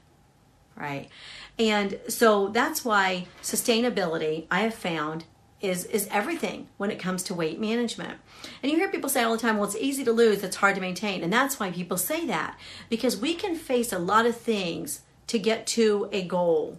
Right? 0.76 1.08
And 1.58 1.98
so 2.08 2.48
that's 2.48 2.84
why 2.84 3.26
sustainability, 3.42 4.46
I 4.50 4.60
have 4.60 4.74
found, 4.74 5.24
is 5.60 5.84
is 5.86 6.08
everything 6.10 6.68
when 6.76 6.90
it 6.90 6.98
comes 6.98 7.22
to 7.24 7.34
weight 7.34 7.60
management. 7.60 8.18
And 8.62 8.70
you 8.70 8.78
hear 8.78 8.90
people 8.90 9.10
say 9.10 9.22
all 9.22 9.32
the 9.32 9.38
time, 9.38 9.56
well, 9.56 9.66
it's 9.66 9.76
easy 9.76 10.04
to 10.04 10.12
lose, 10.12 10.42
it's 10.42 10.56
hard 10.56 10.74
to 10.76 10.80
maintain. 10.80 11.22
And 11.22 11.32
that's 11.32 11.58
why 11.58 11.70
people 11.70 11.96
say 11.96 12.26
that 12.26 12.58
because 12.88 13.16
we 13.16 13.34
can 13.34 13.56
face 13.56 13.92
a 13.92 13.98
lot 13.98 14.26
of 14.26 14.36
things 14.36 15.02
to 15.26 15.38
get 15.38 15.66
to 15.68 16.08
a 16.12 16.22
goal 16.22 16.78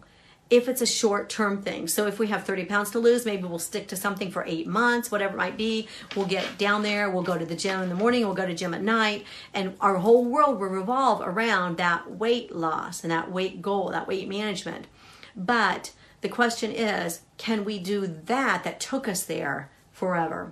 if 0.49 0.67
it's 0.67 0.81
a 0.81 0.85
short 0.85 1.29
term 1.29 1.61
thing. 1.61 1.87
So 1.87 2.07
if 2.07 2.17
we 2.17 2.27
have 2.27 2.43
30 2.43 2.65
pounds 2.65 2.91
to 2.91 2.99
lose, 2.99 3.25
maybe 3.25 3.43
we'll 3.43 3.59
stick 3.59 3.87
to 3.89 3.95
something 3.95 4.31
for 4.31 4.43
eight 4.47 4.65
months, 4.65 5.11
whatever 5.11 5.35
it 5.35 5.37
might 5.37 5.57
be. 5.57 5.87
We'll 6.15 6.25
get 6.25 6.57
down 6.57 6.81
there, 6.81 7.09
we'll 7.09 7.23
go 7.23 7.37
to 7.37 7.45
the 7.45 7.55
gym 7.55 7.81
in 7.81 7.89
the 7.89 7.95
morning, 7.95 8.25
we'll 8.25 8.33
go 8.33 8.47
to 8.47 8.55
gym 8.55 8.73
at 8.73 8.81
night, 8.81 9.25
and 9.53 9.75
our 9.79 9.97
whole 9.97 10.25
world 10.25 10.59
will 10.59 10.67
revolve 10.67 11.21
around 11.21 11.77
that 11.77 12.09
weight 12.11 12.55
loss 12.55 13.03
and 13.03 13.11
that 13.11 13.31
weight 13.31 13.61
goal, 13.61 13.89
that 13.89 14.07
weight 14.07 14.27
management. 14.27 14.87
But 15.35 15.91
the 16.21 16.29
question 16.29 16.71
is, 16.71 17.21
can 17.37 17.65
we 17.65 17.79
do 17.79 18.07
that 18.07 18.63
that 18.63 18.79
took 18.79 19.07
us 19.07 19.23
there 19.23 19.69
forever? 19.91 20.51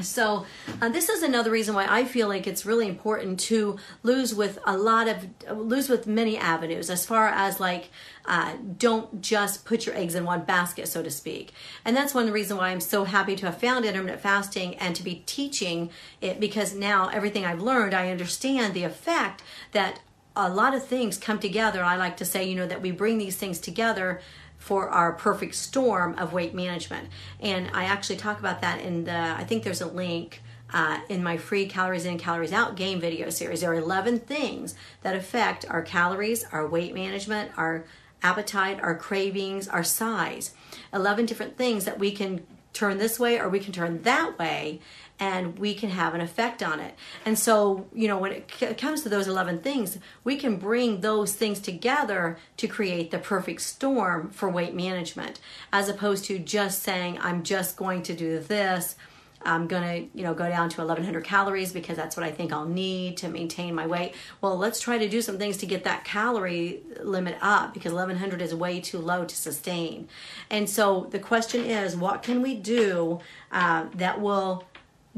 So, 0.00 0.46
uh, 0.80 0.88
this 0.88 1.10
is 1.10 1.22
another 1.22 1.50
reason 1.50 1.74
why 1.74 1.86
I 1.86 2.04
feel 2.06 2.26
like 2.26 2.46
it's 2.46 2.64
really 2.64 2.88
important 2.88 3.38
to 3.40 3.76
lose 4.02 4.34
with 4.34 4.58
a 4.64 4.76
lot 4.76 5.06
of 5.06 5.26
lose 5.50 5.90
with 5.90 6.06
many 6.06 6.38
avenues, 6.38 6.88
as 6.88 7.04
far 7.04 7.28
as 7.28 7.60
like 7.60 7.90
uh, 8.24 8.54
don't 8.78 9.20
just 9.20 9.66
put 9.66 9.84
your 9.84 9.94
eggs 9.94 10.14
in 10.14 10.24
one 10.24 10.44
basket, 10.44 10.88
so 10.88 11.02
to 11.02 11.10
speak. 11.10 11.52
And 11.84 11.94
that's 11.94 12.14
one 12.14 12.30
reason 12.30 12.56
why 12.56 12.70
I'm 12.70 12.80
so 12.80 13.04
happy 13.04 13.36
to 13.36 13.46
have 13.46 13.58
found 13.58 13.84
intermittent 13.84 14.22
fasting 14.22 14.76
and 14.76 14.96
to 14.96 15.02
be 15.02 15.22
teaching 15.26 15.90
it 16.22 16.40
because 16.40 16.74
now 16.74 17.08
everything 17.08 17.44
I've 17.44 17.60
learned, 17.60 17.92
I 17.92 18.10
understand 18.10 18.72
the 18.72 18.84
effect 18.84 19.42
that 19.72 20.00
a 20.34 20.48
lot 20.48 20.74
of 20.74 20.86
things 20.86 21.18
come 21.18 21.38
together. 21.38 21.84
I 21.84 21.96
like 21.96 22.16
to 22.16 22.24
say, 22.24 22.48
you 22.48 22.54
know, 22.54 22.66
that 22.66 22.80
we 22.80 22.92
bring 22.92 23.18
these 23.18 23.36
things 23.36 23.58
together 23.58 24.22
for 24.62 24.88
our 24.88 25.12
perfect 25.12 25.56
storm 25.56 26.16
of 26.18 26.32
weight 26.32 26.54
management. 26.54 27.08
And 27.40 27.68
I 27.74 27.82
actually 27.82 28.14
talk 28.14 28.38
about 28.38 28.60
that 28.60 28.80
in 28.80 29.02
the, 29.02 29.12
I 29.12 29.42
think 29.42 29.64
there's 29.64 29.80
a 29.80 29.88
link 29.88 30.40
uh, 30.72 31.00
in 31.08 31.20
my 31.20 31.36
free 31.36 31.66
calories 31.66 32.04
in, 32.04 32.16
calories 32.16 32.52
out 32.52 32.76
game 32.76 33.00
video 33.00 33.28
series. 33.28 33.62
There 33.62 33.72
are 33.72 33.74
11 33.74 34.20
things 34.20 34.76
that 35.02 35.16
affect 35.16 35.64
our 35.68 35.82
calories, 35.82 36.44
our 36.52 36.64
weight 36.64 36.94
management, 36.94 37.50
our 37.56 37.84
appetite, 38.22 38.78
our 38.80 38.94
cravings, 38.94 39.66
our 39.66 39.82
size. 39.82 40.54
11 40.94 41.26
different 41.26 41.58
things 41.58 41.84
that 41.84 41.98
we 41.98 42.12
can 42.12 42.46
turn 42.72 42.98
this 42.98 43.18
way 43.18 43.40
or 43.40 43.48
we 43.48 43.58
can 43.58 43.72
turn 43.72 44.02
that 44.02 44.38
way 44.38 44.80
and 45.18 45.58
we 45.58 45.74
can 45.74 45.90
have 45.90 46.14
an 46.14 46.20
effect 46.20 46.62
on 46.62 46.80
it. 46.80 46.94
And 47.24 47.38
so, 47.38 47.86
you 47.94 48.08
know, 48.08 48.18
when 48.18 48.32
it 48.32 48.50
c- 48.58 48.74
comes 48.74 49.02
to 49.02 49.08
those 49.08 49.28
11 49.28 49.60
things, 49.60 49.98
we 50.24 50.36
can 50.36 50.56
bring 50.56 51.00
those 51.00 51.34
things 51.34 51.60
together 51.60 52.38
to 52.56 52.66
create 52.66 53.10
the 53.10 53.18
perfect 53.18 53.60
storm 53.60 54.30
for 54.30 54.48
weight 54.48 54.74
management, 54.74 55.38
as 55.72 55.88
opposed 55.88 56.24
to 56.24 56.38
just 56.38 56.82
saying, 56.82 57.18
I'm 57.20 57.42
just 57.42 57.76
going 57.76 58.02
to 58.04 58.14
do 58.14 58.40
this. 58.40 58.96
I'm 59.44 59.66
going 59.66 59.82
to, 59.82 60.18
you 60.18 60.24
know, 60.24 60.34
go 60.34 60.48
down 60.48 60.68
to 60.70 60.80
1100 60.80 61.24
calories 61.24 61.72
because 61.72 61.96
that's 61.96 62.16
what 62.16 62.24
I 62.24 62.30
think 62.30 62.52
I'll 62.52 62.64
need 62.64 63.16
to 63.18 63.28
maintain 63.28 63.74
my 63.74 63.86
weight. 63.86 64.14
Well, 64.40 64.56
let's 64.56 64.80
try 64.80 64.98
to 64.98 65.08
do 65.08 65.20
some 65.20 65.38
things 65.38 65.56
to 65.58 65.66
get 65.66 65.84
that 65.84 66.04
calorie 66.04 66.82
limit 67.02 67.36
up 67.40 67.74
because 67.74 67.92
1100 67.92 68.40
is 68.40 68.54
way 68.54 68.80
too 68.80 68.98
low 68.98 69.24
to 69.24 69.36
sustain. 69.36 70.08
And 70.50 70.68
so 70.68 71.08
the 71.10 71.18
question 71.18 71.64
is, 71.64 71.96
what 71.96 72.22
can 72.22 72.42
we 72.42 72.54
do 72.54 73.20
uh, 73.50 73.86
that 73.94 74.20
will 74.20 74.64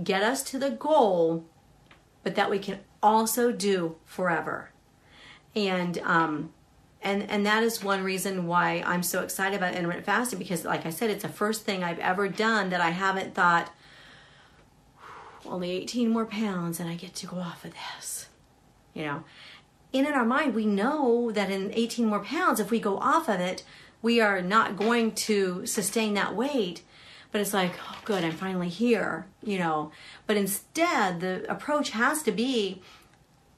get 0.03 0.23
us 0.23 0.43
to 0.45 0.59
the 0.59 0.71
goal, 0.71 1.45
but 2.23 2.35
that 2.35 2.51
we 2.51 2.59
can 2.59 2.81
also 3.03 3.53
do 3.53 3.97
forever. 4.05 4.71
And 5.55 5.99
um, 5.99 6.53
and 7.03 7.31
and 7.31 7.47
that 7.47 7.63
is 7.63 7.85
one 7.85 8.03
reason 8.03 8.47
why 8.47 8.83
I'm 8.87 9.03
so 9.03 9.23
excited 9.23 9.57
about 9.57 9.75
intermittent 9.75 10.07
fasting 10.07 10.39
because, 10.39 10.65
like 10.65 10.87
I 10.87 10.91
said, 10.91 11.11
it's 11.11 11.23
the 11.23 11.29
first 11.29 11.65
thing 11.65 11.85
I've 11.85 11.99
ever 11.99 12.29
done 12.29 12.71
that 12.71 12.81
I 12.81 12.91
haven't 12.91 13.35
thought 13.35 13.73
only 15.47 15.71
18 15.71 16.09
more 16.09 16.25
pounds 16.25 16.81
and 16.81 16.89
I 16.89 16.95
get 16.95 17.15
to 17.17 17.27
go 17.27 17.37
off 17.37 17.65
of 17.65 17.73
this. 17.73 18.29
You 18.95 19.05
know, 19.05 19.25
and 19.93 20.07
in 20.07 20.13
our 20.15 20.25
mind, 20.25 20.55
we 20.55 20.67
know 20.67 21.31
that 21.33 21.51
in 21.51 21.71
18 21.73 22.07
more 22.07 22.25
pounds, 22.25 22.59
if 22.59 22.71
we 22.71 22.81
go 22.81 22.99
off 22.99 23.29
of 23.29 23.39
it, 23.39 23.63
we 24.03 24.21
are 24.21 24.43
not 24.43 24.77
going 24.77 25.13
to 25.13 25.65
sustain 25.67 26.15
that 26.15 26.35
weight 26.35 26.83
but 27.35 27.41
it's 27.41 27.53
like, 27.53 27.75
oh, 27.91 27.99
good, 28.05 28.23
I'm 28.23 28.31
finally 28.31 28.69
here, 28.69 29.27
you 29.43 29.59
know. 29.59 29.91
But 30.29 30.37
instead, 30.37 31.19
the 31.19 31.45
approach 31.51 31.91
has 31.91 32.23
to 32.23 32.31
be, 32.31 32.81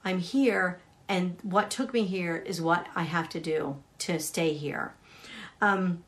I'm 0.02 0.18
here, 0.18 0.80
and 1.10 1.36
what 1.42 1.70
took 1.70 1.92
me 1.92 2.04
here 2.04 2.36
is 2.38 2.58
what 2.58 2.86
I 2.94 3.02
have 3.02 3.28
to 3.28 3.38
do 3.38 3.76
to 3.98 4.18
stay 4.18 4.54
here. 4.54 4.94
Um, 5.60 6.04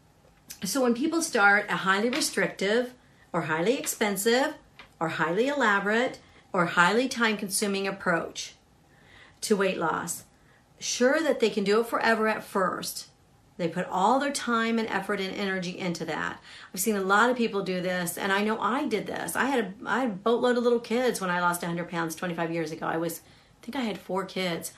so 0.65 0.83
when 0.83 0.95
people 0.95 1.21
start 1.21 1.67
a 1.69 1.77
highly 1.77 2.09
restrictive, 2.09 2.95
or 3.35 3.43
highly 3.43 3.75
expensive, 3.79 4.55
or 4.99 5.11
highly 5.11 5.49
elaborate, 5.49 6.21
or 6.55 6.65
highly 6.65 7.07
time 7.07 7.37
consuming 7.37 7.87
approach 7.87 8.55
to 9.43 9.59
weight 9.59 9.77
loss, 9.77 10.25
sure 10.79 11.23
that 11.23 11.41
they 11.41 11.51
can 11.51 11.65
do 11.65 11.81
it 11.81 11.87
forever 11.87 12.29
at 12.29 12.43
first 12.43 13.09
they 13.59 13.69
put 13.69 13.87
all 13.91 14.19
their 14.19 14.33
time 14.33 14.79
and 14.79 14.89
effort 14.89 15.21
and 15.21 15.35
energy 15.35 15.79
into 15.79 16.05
that. 16.07 16.41
I've 16.73 16.81
seen 16.81 16.97
a 16.97 17.03
lot 17.03 17.29
of 17.29 17.37
people 17.37 17.63
do 17.63 17.81
this, 17.83 18.17
and 18.17 18.33
I 18.33 18.43
know 18.43 18.59
I 18.61 18.87
did 18.87 19.07
this. 19.07 19.37
I 19.37 19.47
had 19.47 19.59
a, 19.61 19.73
I 19.85 20.01
had 20.01 20.11
a 20.11 20.15
boatload 20.15 20.57
of 20.57 20.63
little 20.63 20.81
kids 20.81 21.21
when 21.21 21.29
I 21.29 21.41
lost 21.41 21.63
100 21.63 21.91
pounds 21.91 22.15
25 22.15 22.53
years 22.53 22.73
ago. 22.73 22.87
I 22.87 22.97
was, 22.97 23.21
I 23.61 23.65
think 23.65 23.77
I 23.77 23.81
had 23.81 23.99
four 23.99 24.25
kids 24.25 24.73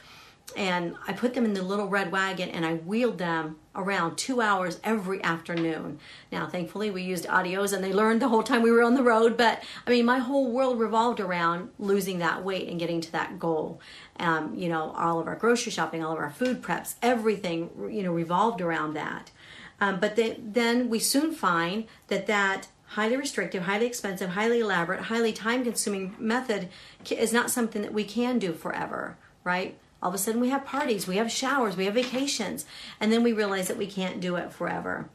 and 0.57 0.95
I 1.07 1.13
put 1.13 1.35
them 1.35 1.45
in 1.45 1.55
the 1.55 1.63
little 1.63 1.87
red 1.87 2.11
wagon 2.13 2.49
and 2.49 2.65
I 2.65 2.75
wheeled 2.75 3.19
them 3.19 3.57
around 3.75 4.17
two 4.17 4.41
hours 4.41 4.81
every 4.83 5.23
afternoon. 5.23 5.99
Now, 6.33 6.47
thankfully, 6.47 6.91
we 6.91 7.03
used 7.03 7.27
audios 7.27 7.73
and 7.73 7.83
they 7.83 7.93
learned 7.93 8.21
the 8.21 8.29
whole 8.29 8.43
time 8.43 8.63
we 8.63 8.71
were 8.71 8.83
on 8.83 8.95
the 8.95 9.03
road. 9.03 9.37
But 9.37 9.63
I 9.87 9.91
mean, 9.91 10.05
my 10.05 10.19
whole 10.19 10.51
world 10.51 10.79
revolved 10.79 11.21
around 11.21 11.71
losing 11.79 12.19
that 12.19 12.45
weight 12.45 12.69
and 12.69 12.79
getting 12.79 13.01
to 13.01 13.13
that 13.13 13.39
goal. 13.39 13.81
Um, 14.19 14.55
you 14.55 14.69
know, 14.69 14.93
all 14.97 15.21
of 15.21 15.27
our 15.27 15.37
grocery 15.37 15.73
shopping, 15.73 16.05
all 16.05 16.13
of 16.13 16.19
our 16.19 16.31
food 16.31 16.63
preps, 16.63 16.95
everything, 17.03 17.71
you 17.91 18.03
know, 18.03 18.13
revolved 18.13 18.61
around 18.61 18.95
that. 18.95 19.31
Um, 19.81 19.99
but 19.99 20.17
then 20.17 20.91
we 20.91 20.99
soon 20.99 21.33
find 21.33 21.87
that 22.09 22.27
that 22.27 22.69
highly 22.91 23.17
restrictive, 23.17 23.63
highly 23.63 23.87
expensive, 23.87 24.31
highly 24.31 24.61
elaborate, 24.61 25.03
highly 25.03 25.33
time 25.33 25.63
consuming 25.63 26.15
method 26.19 26.69
is 27.09 27.33
not 27.33 27.51
something 27.51 27.83
that 27.83 27.93
we 27.93 28.05
can 28.05 28.39
do 28.39 28.53
forever, 28.53 29.17
right? 29.45 29.79
All 30.03 30.09
of 30.09 30.15
a 30.15 30.19
sudden, 30.19 30.41
we 30.41 30.49
have 30.49 30.65
parties, 30.65 31.07
we 31.07 31.17
have 31.17 31.31
showers, 31.31 31.77
we 31.77 31.85
have 31.85 31.95
vacations, 31.95 32.65
and 33.01 33.13
then 33.13 33.23
we 33.23 33.33
realize 33.33 33.69
that 33.69 33.77
we 33.77 33.87
can't 33.87 34.21
do 34.21 34.37
it 34.37 34.53
forever. 34.53 35.09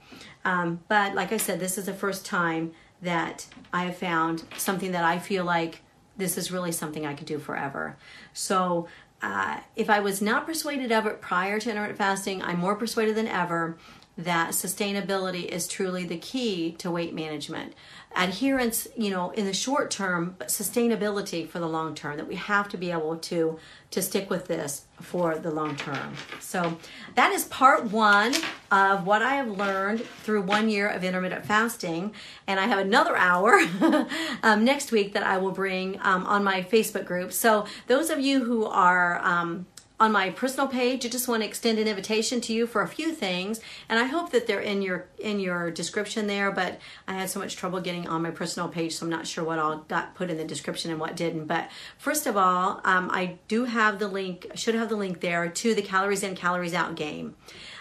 Um, 0.44 0.82
but 0.88 1.16
like 1.16 1.32
I 1.32 1.38
said, 1.38 1.60
this 1.60 1.78
is 1.78 1.86
the 1.86 1.94
first 1.94 2.26
time 2.26 2.74
that 3.02 3.48
I 3.74 3.86
have 3.86 3.98
found 3.98 4.44
something 4.58 4.92
that 4.92 5.04
I 5.04 5.20
feel 5.20 5.44
like 5.44 5.82
this 6.18 6.38
is 6.38 6.52
really 6.52 6.72
something 6.72 7.06
I 7.06 7.14
could 7.14 7.28
do 7.28 7.40
forever. 7.40 7.98
So, 8.34 8.88
uh, 9.26 9.60
if 9.76 9.90
I 9.90 10.02
was 10.02 10.22
not 10.22 10.46
persuaded 10.46 10.92
of 10.92 11.08
it 11.08 11.20
prior 11.20 11.60
to 11.60 11.70
intermittent 11.72 11.98
fasting, 11.98 12.44
I'm 12.44 12.60
more 12.60 12.76
persuaded 12.76 13.16
than 13.16 13.28
ever 13.28 13.76
that 14.18 14.52
sustainability 14.52 15.46
is 15.46 15.68
truly 15.68 16.06
the 16.06 16.18
key 16.18 16.74
to 16.74 16.92
weight 16.92 17.14
management. 17.14 17.74
Adherence, 18.16 18.88
you 18.96 19.10
know, 19.10 19.32
in 19.32 19.46
the 19.46 19.54
short 19.54 19.90
term, 19.90 20.36
but 20.38 20.50
sustainability 20.50 21.50
for 21.50 21.60
the 21.60 21.68
long 21.68 21.96
term, 21.96 22.18
that 22.18 22.28
we 22.28 22.36
have 22.36 22.70
to 22.70 22.78
be 22.78 22.92
able 22.92 23.18
to 23.18 23.58
to 23.92 24.02
stick 24.02 24.30
with 24.30 24.48
this 24.48 24.86
for 25.00 25.38
the 25.38 25.50
long 25.50 25.76
term. 25.76 26.16
So 26.40 26.78
that 27.16 27.32
is 27.32 27.46
part 27.46 27.86
one 27.86 28.34
of 28.70 29.06
what 29.06 29.22
I 29.22 29.36
have 29.36 29.50
learned 29.50 30.02
through 30.24 30.42
one 30.42 30.68
year 30.68 30.90
of 30.90 31.04
intermittent 31.04 31.46
fasting. 31.46 32.14
And 32.46 32.60
I 32.60 32.68
have 32.68 32.80
another 32.80 33.16
hour 33.16 33.62
um, 34.44 34.66
next 34.66 34.92
week 34.92 35.14
that 35.14 35.24
I 35.24 35.38
will 35.38 35.52
bring 35.52 35.98
um, 36.02 36.26
on 36.26 36.44
my 36.44 36.62
Facebook 36.62 37.06
group. 37.06 37.32
So 37.32 37.66
those 37.88 38.10
of 38.10 38.20
you 38.20 38.44
who 38.44 38.66
are 38.66 39.15
um, 39.24 39.66
on 40.00 40.12
my 40.12 40.30
personal 40.30 40.68
page. 40.68 41.06
I 41.06 41.10
just 41.10 41.28
want 41.28 41.42
to 41.44 41.48
extend 41.48 41.80
an 41.80 41.88
invitation 41.88 42.42
to 42.42 42.54
you 42.54 42.68
for 42.68 42.82
a 42.82 42.88
few 42.88 43.14
things, 43.14 43.62
and 43.88 43.98
I 43.98 44.06
hope 44.06 44.32
that 44.32 44.46
they're 44.48 44.60
in 44.60 44.82
your 44.82 45.08
in 45.18 45.40
your 45.40 45.72
description 45.72 46.28
there. 46.28 46.52
But 46.52 46.80
I 47.08 47.14
had 47.14 47.30
so 47.30 47.40
much 47.40 47.56
trouble 47.56 47.80
getting 47.80 48.08
on 48.08 48.22
my 48.22 48.32
personal 48.32 48.68
page, 48.68 48.96
so 48.96 49.06
I'm 49.06 49.10
not 49.10 49.28
sure 49.28 49.44
what 49.44 49.60
all 49.60 49.78
got 49.88 50.16
put 50.16 50.30
in 50.30 50.38
the 50.38 50.44
description 50.44 50.92
and 50.92 51.00
what 51.00 51.16
didn't. 51.16 51.46
But 51.46 51.70
first 51.98 52.28
of 52.28 52.36
all, 52.36 52.82
um, 52.84 53.10
I 53.12 53.38
do 53.48 53.66
have 53.66 54.00
the 54.00 54.08
link. 54.08 54.48
Should 54.56 54.76
have 54.76 54.90
the 54.90 54.98
link 54.98 55.22
there 55.22 55.48
to 55.48 55.74
the 55.74 55.82
calories 55.82 56.24
in, 56.24 56.36
calories 56.36 56.74
out 56.74 56.96
game. 56.96 57.36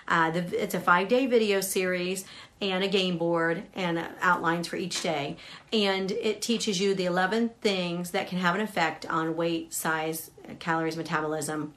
Uh, 0.07 0.31
the, 0.31 0.63
it's 0.63 0.75
a 0.75 0.81
five 0.81 1.09
day 1.09 1.27
video 1.27 1.61
series 1.61 2.25
and 2.61 2.85
a 2.85 2.89
game 2.89 3.19
board 3.19 3.63
and 3.75 4.05
outlines 4.21 4.69
for 4.69 4.77
each 4.77 5.03
day. 5.03 5.37
And 5.73 6.11
it 6.13 6.43
teaches 6.43 6.81
you 6.81 6.95
the 6.95 7.07
11 7.07 7.51
things 7.61 8.11
that 8.13 8.29
can 8.29 8.39
have 8.39 8.55
an 8.55 8.61
effect 8.61 9.07
on 9.07 9.37
weight, 9.37 9.73
size, 9.73 10.31
calories, 10.59 10.97
metabolism, 10.97 11.75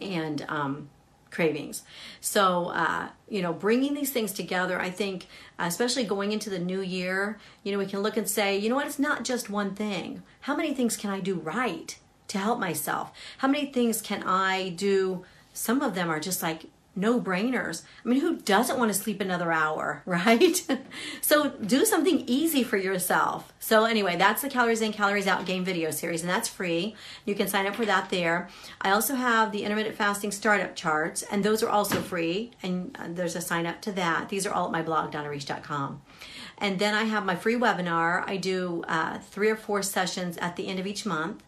and 0.00 0.44
um, 0.48 0.88
cravings. 1.30 1.82
So, 2.20 2.66
uh, 2.68 3.08
you 3.28 3.42
know, 3.42 3.52
bringing 3.52 3.94
these 3.94 4.10
things 4.10 4.32
together, 4.32 4.80
I 4.80 4.90
think, 4.90 5.26
especially 5.58 6.04
going 6.04 6.32
into 6.32 6.50
the 6.50 6.58
new 6.58 6.80
year, 6.80 7.38
you 7.62 7.72
know, 7.72 7.78
we 7.78 7.86
can 7.86 8.00
look 8.00 8.16
and 8.16 8.28
say, 8.28 8.56
you 8.56 8.68
know 8.68 8.76
what, 8.76 8.86
it's 8.86 8.98
not 8.98 9.24
just 9.24 9.50
one 9.50 9.74
thing. 9.74 10.22
How 10.40 10.56
many 10.56 10.74
things 10.74 10.96
can 10.96 11.10
I 11.10 11.20
do 11.20 11.34
right 11.34 11.96
to 12.28 12.38
help 12.38 12.58
myself? 12.58 13.12
How 13.38 13.48
many 13.48 13.66
things 13.66 14.00
can 14.00 14.22
I 14.22 14.70
do? 14.70 15.24
Some 15.52 15.82
of 15.82 15.94
them 15.94 16.10
are 16.10 16.20
just 16.20 16.42
like 16.42 16.66
no 16.96 17.20
brainers. 17.20 17.82
I 18.04 18.08
mean, 18.08 18.20
who 18.20 18.38
doesn't 18.38 18.78
want 18.78 18.92
to 18.92 18.98
sleep 18.98 19.20
another 19.20 19.52
hour, 19.52 20.02
right? 20.06 20.66
so 21.20 21.50
do 21.50 21.84
something 21.84 22.24
easy 22.26 22.62
for 22.64 22.76
yourself. 22.78 23.52
So 23.60 23.84
anyway, 23.84 24.16
that's 24.16 24.42
the 24.42 24.48
calories 24.48 24.80
in, 24.80 24.92
calories 24.92 25.26
out 25.26 25.44
game 25.44 25.64
video 25.64 25.90
series, 25.90 26.22
and 26.22 26.30
that's 26.30 26.48
free. 26.48 26.96
You 27.24 27.34
can 27.34 27.48
sign 27.48 27.66
up 27.66 27.76
for 27.76 27.84
that 27.84 28.10
there. 28.10 28.48
I 28.80 28.90
also 28.90 29.14
have 29.14 29.52
the 29.52 29.64
intermittent 29.64 29.96
fasting 29.96 30.32
startup 30.32 30.74
charts, 30.74 31.22
and 31.22 31.44
those 31.44 31.62
are 31.62 31.68
also 31.68 32.00
free. 32.00 32.52
And 32.62 32.96
uh, 32.98 33.08
there's 33.10 33.36
a 33.36 33.40
sign 33.40 33.66
up 33.66 33.80
to 33.82 33.92
that. 33.92 34.28
These 34.28 34.46
are 34.46 34.52
all 34.52 34.66
at 34.66 34.72
my 34.72 34.82
blog, 34.82 35.12
donnareish.com. 35.12 36.00
And 36.58 36.78
then 36.78 36.94
I 36.94 37.04
have 37.04 37.26
my 37.26 37.36
free 37.36 37.56
webinar. 37.56 38.24
I 38.26 38.38
do 38.38 38.82
uh, 38.88 39.18
three 39.18 39.50
or 39.50 39.56
four 39.56 39.82
sessions 39.82 40.38
at 40.38 40.56
the 40.56 40.68
end 40.68 40.80
of 40.80 40.86
each 40.86 41.04
month. 41.04 41.42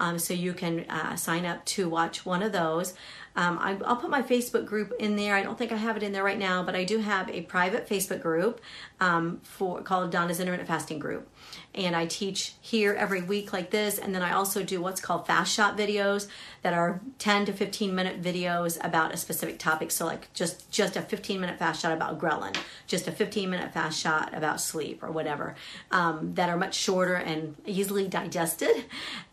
Um, 0.00 0.18
so 0.18 0.34
you 0.34 0.52
can 0.52 0.80
uh, 0.90 1.16
sign 1.16 1.44
up 1.44 1.64
to 1.66 1.88
watch 1.88 2.26
one 2.26 2.42
of 2.42 2.52
those. 2.52 2.94
Um, 3.34 3.58
I, 3.58 3.74
will 3.74 3.96
put 3.96 4.10
my 4.10 4.22
Facebook 4.22 4.66
group 4.66 4.92
in 4.98 5.16
there. 5.16 5.34
I 5.34 5.42
don't 5.42 5.56
think 5.56 5.72
I 5.72 5.76
have 5.76 5.96
it 5.96 6.02
in 6.02 6.12
there 6.12 6.24
right 6.24 6.38
now, 6.38 6.62
but 6.62 6.74
I 6.74 6.84
do 6.84 6.98
have 6.98 7.28
a 7.30 7.42
private 7.42 7.88
Facebook 7.88 8.20
group 8.20 8.60
um, 9.00 9.40
for 9.42 9.82
called 9.82 10.10
Donna's 10.10 10.40
Intermittent 10.40 10.68
Fasting 10.68 10.98
Group 10.98 11.28
and 11.74 11.96
I 11.96 12.06
teach 12.06 12.54
here 12.60 12.92
every 12.92 13.22
week 13.22 13.52
like 13.52 13.70
this. 13.70 13.98
And 13.98 14.14
then 14.14 14.22
I 14.22 14.32
also 14.32 14.62
do 14.62 14.80
what's 14.80 15.00
called 15.00 15.26
fast 15.26 15.52
shot 15.52 15.76
videos 15.76 16.28
that 16.62 16.74
are 16.74 17.00
10 17.18 17.46
to 17.46 17.52
15 17.52 17.94
minute 17.94 18.22
videos 18.22 18.82
about 18.84 19.14
a 19.14 19.16
specific 19.16 19.58
topic. 19.58 19.90
So 19.90 20.04
like 20.04 20.32
just 20.34 20.70
just 20.70 20.96
a 20.96 21.02
15 21.02 21.40
minute 21.40 21.58
fast 21.58 21.80
shot 21.80 21.92
about 21.92 22.18
ghrelin, 22.18 22.56
just 22.86 23.08
a 23.08 23.12
15 23.12 23.48
minute 23.48 23.72
fast 23.72 23.98
shot 23.98 24.34
about 24.34 24.60
sleep 24.60 25.02
or 25.02 25.10
whatever 25.10 25.54
um, 25.90 26.34
that 26.34 26.50
are 26.50 26.56
much 26.56 26.74
shorter 26.74 27.14
and 27.14 27.56
easily 27.64 28.06
digested. 28.06 28.84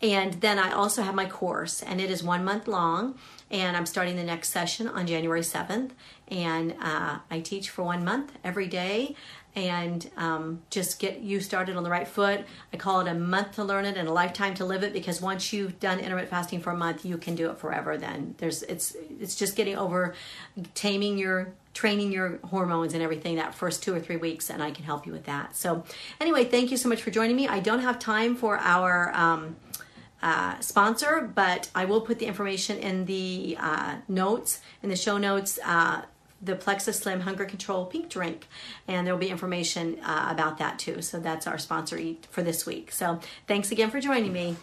And 0.01 0.35
then 0.35 0.59
I 0.59 0.71
also 0.71 1.01
have 1.01 1.15
my 1.15 1.25
course, 1.25 1.83
and 1.83 1.99
it 1.99 2.09
is 2.09 2.23
one 2.23 2.43
month 2.45 2.67
long. 2.67 3.17
And 3.51 3.75
I'm 3.75 3.85
starting 3.85 4.15
the 4.15 4.23
next 4.23 4.49
session 4.49 4.87
on 4.87 5.07
January 5.07 5.41
7th. 5.41 5.91
And 6.27 6.75
uh, 6.81 7.19
I 7.31 7.39
teach 7.39 7.69
for 7.69 7.83
one 7.83 8.03
month 8.05 8.31
every 8.43 8.67
day 8.67 9.15
and 9.55 10.09
um, 10.15 10.61
just 10.69 10.99
get 10.99 11.19
you 11.21 11.39
started 11.39 11.75
on 11.75 11.83
the 11.83 11.89
right 11.89 12.07
foot. 12.07 12.41
I 12.71 12.77
call 12.77 13.01
it 13.01 13.07
a 13.07 13.13
month 13.13 13.53
to 13.53 13.63
learn 13.63 13.85
it 13.85 13.97
and 13.97 14.07
a 14.07 14.13
lifetime 14.13 14.53
to 14.55 14.65
live 14.65 14.83
it 14.83 14.93
because 14.93 15.21
once 15.21 15.51
you've 15.51 15.79
done 15.79 15.99
intermittent 15.99 16.29
fasting 16.29 16.61
for 16.61 16.71
a 16.71 16.77
month, 16.77 17.03
you 17.03 17.17
can 17.17 17.35
do 17.35 17.49
it 17.49 17.57
forever. 17.57 17.97
Then 17.97 18.35
there's 18.37 18.63
it's 18.63 18.95
it's 19.19 19.35
just 19.35 19.55
getting 19.55 19.75
over 19.75 20.13
taming 20.75 21.17
your 21.17 21.53
training 21.73 22.11
your 22.11 22.37
hormones 22.45 22.93
and 22.93 23.01
everything 23.01 23.35
that 23.37 23.55
first 23.55 23.81
two 23.81 23.93
or 23.93 23.99
three 23.99 24.17
weeks, 24.17 24.49
and 24.49 24.61
I 24.61 24.71
can 24.71 24.85
help 24.85 25.05
you 25.05 25.13
with 25.13 25.25
that. 25.25 25.55
So 25.55 25.83
anyway, 26.21 26.45
thank 26.45 26.71
you 26.71 26.77
so 26.77 26.87
much 26.87 27.01
for 27.01 27.11
joining 27.11 27.35
me. 27.35 27.47
I 27.47 27.59
don't 27.59 27.79
have 27.79 27.99
time 27.99 28.35
for 28.35 28.57
our 28.59 29.11
um, 29.15 29.55
uh, 30.22 30.59
sponsor, 30.59 31.32
but 31.34 31.70
I 31.74 31.86
will 31.86 32.01
put 32.01 32.20
the 32.20 32.26
information 32.26 32.78
in 32.78 33.05
the 33.05 33.57
uh, 33.59 33.97
notes 34.07 34.61
in 34.84 34.89
the 34.89 34.95
show 34.95 35.17
notes. 35.17 35.59
Uh, 35.63 36.03
the 36.41 36.55
Plexus 36.55 36.97
Slim 36.97 37.20
Hunger 37.20 37.43
Control 37.43 37.86
Pink 37.86 38.09
Drink, 38.09 38.47
and 38.88 39.05
there 39.05 39.13
will 39.13 39.20
be 39.20 39.28
information 39.28 39.99
uh, 40.01 40.28
about 40.30 40.57
that 40.59 40.80
too. 40.80 41.01
So 41.01 41.20
that's 41.20 41.45
our 41.45 41.57
sponsor 41.57 41.99
for 42.32 42.41
this 42.41 42.65
week. 42.65 42.93
So 42.93 43.20
thanks 43.45 43.74
again 43.74 43.89
for 43.89 43.99
joining 43.99 44.32
me. 44.32 44.55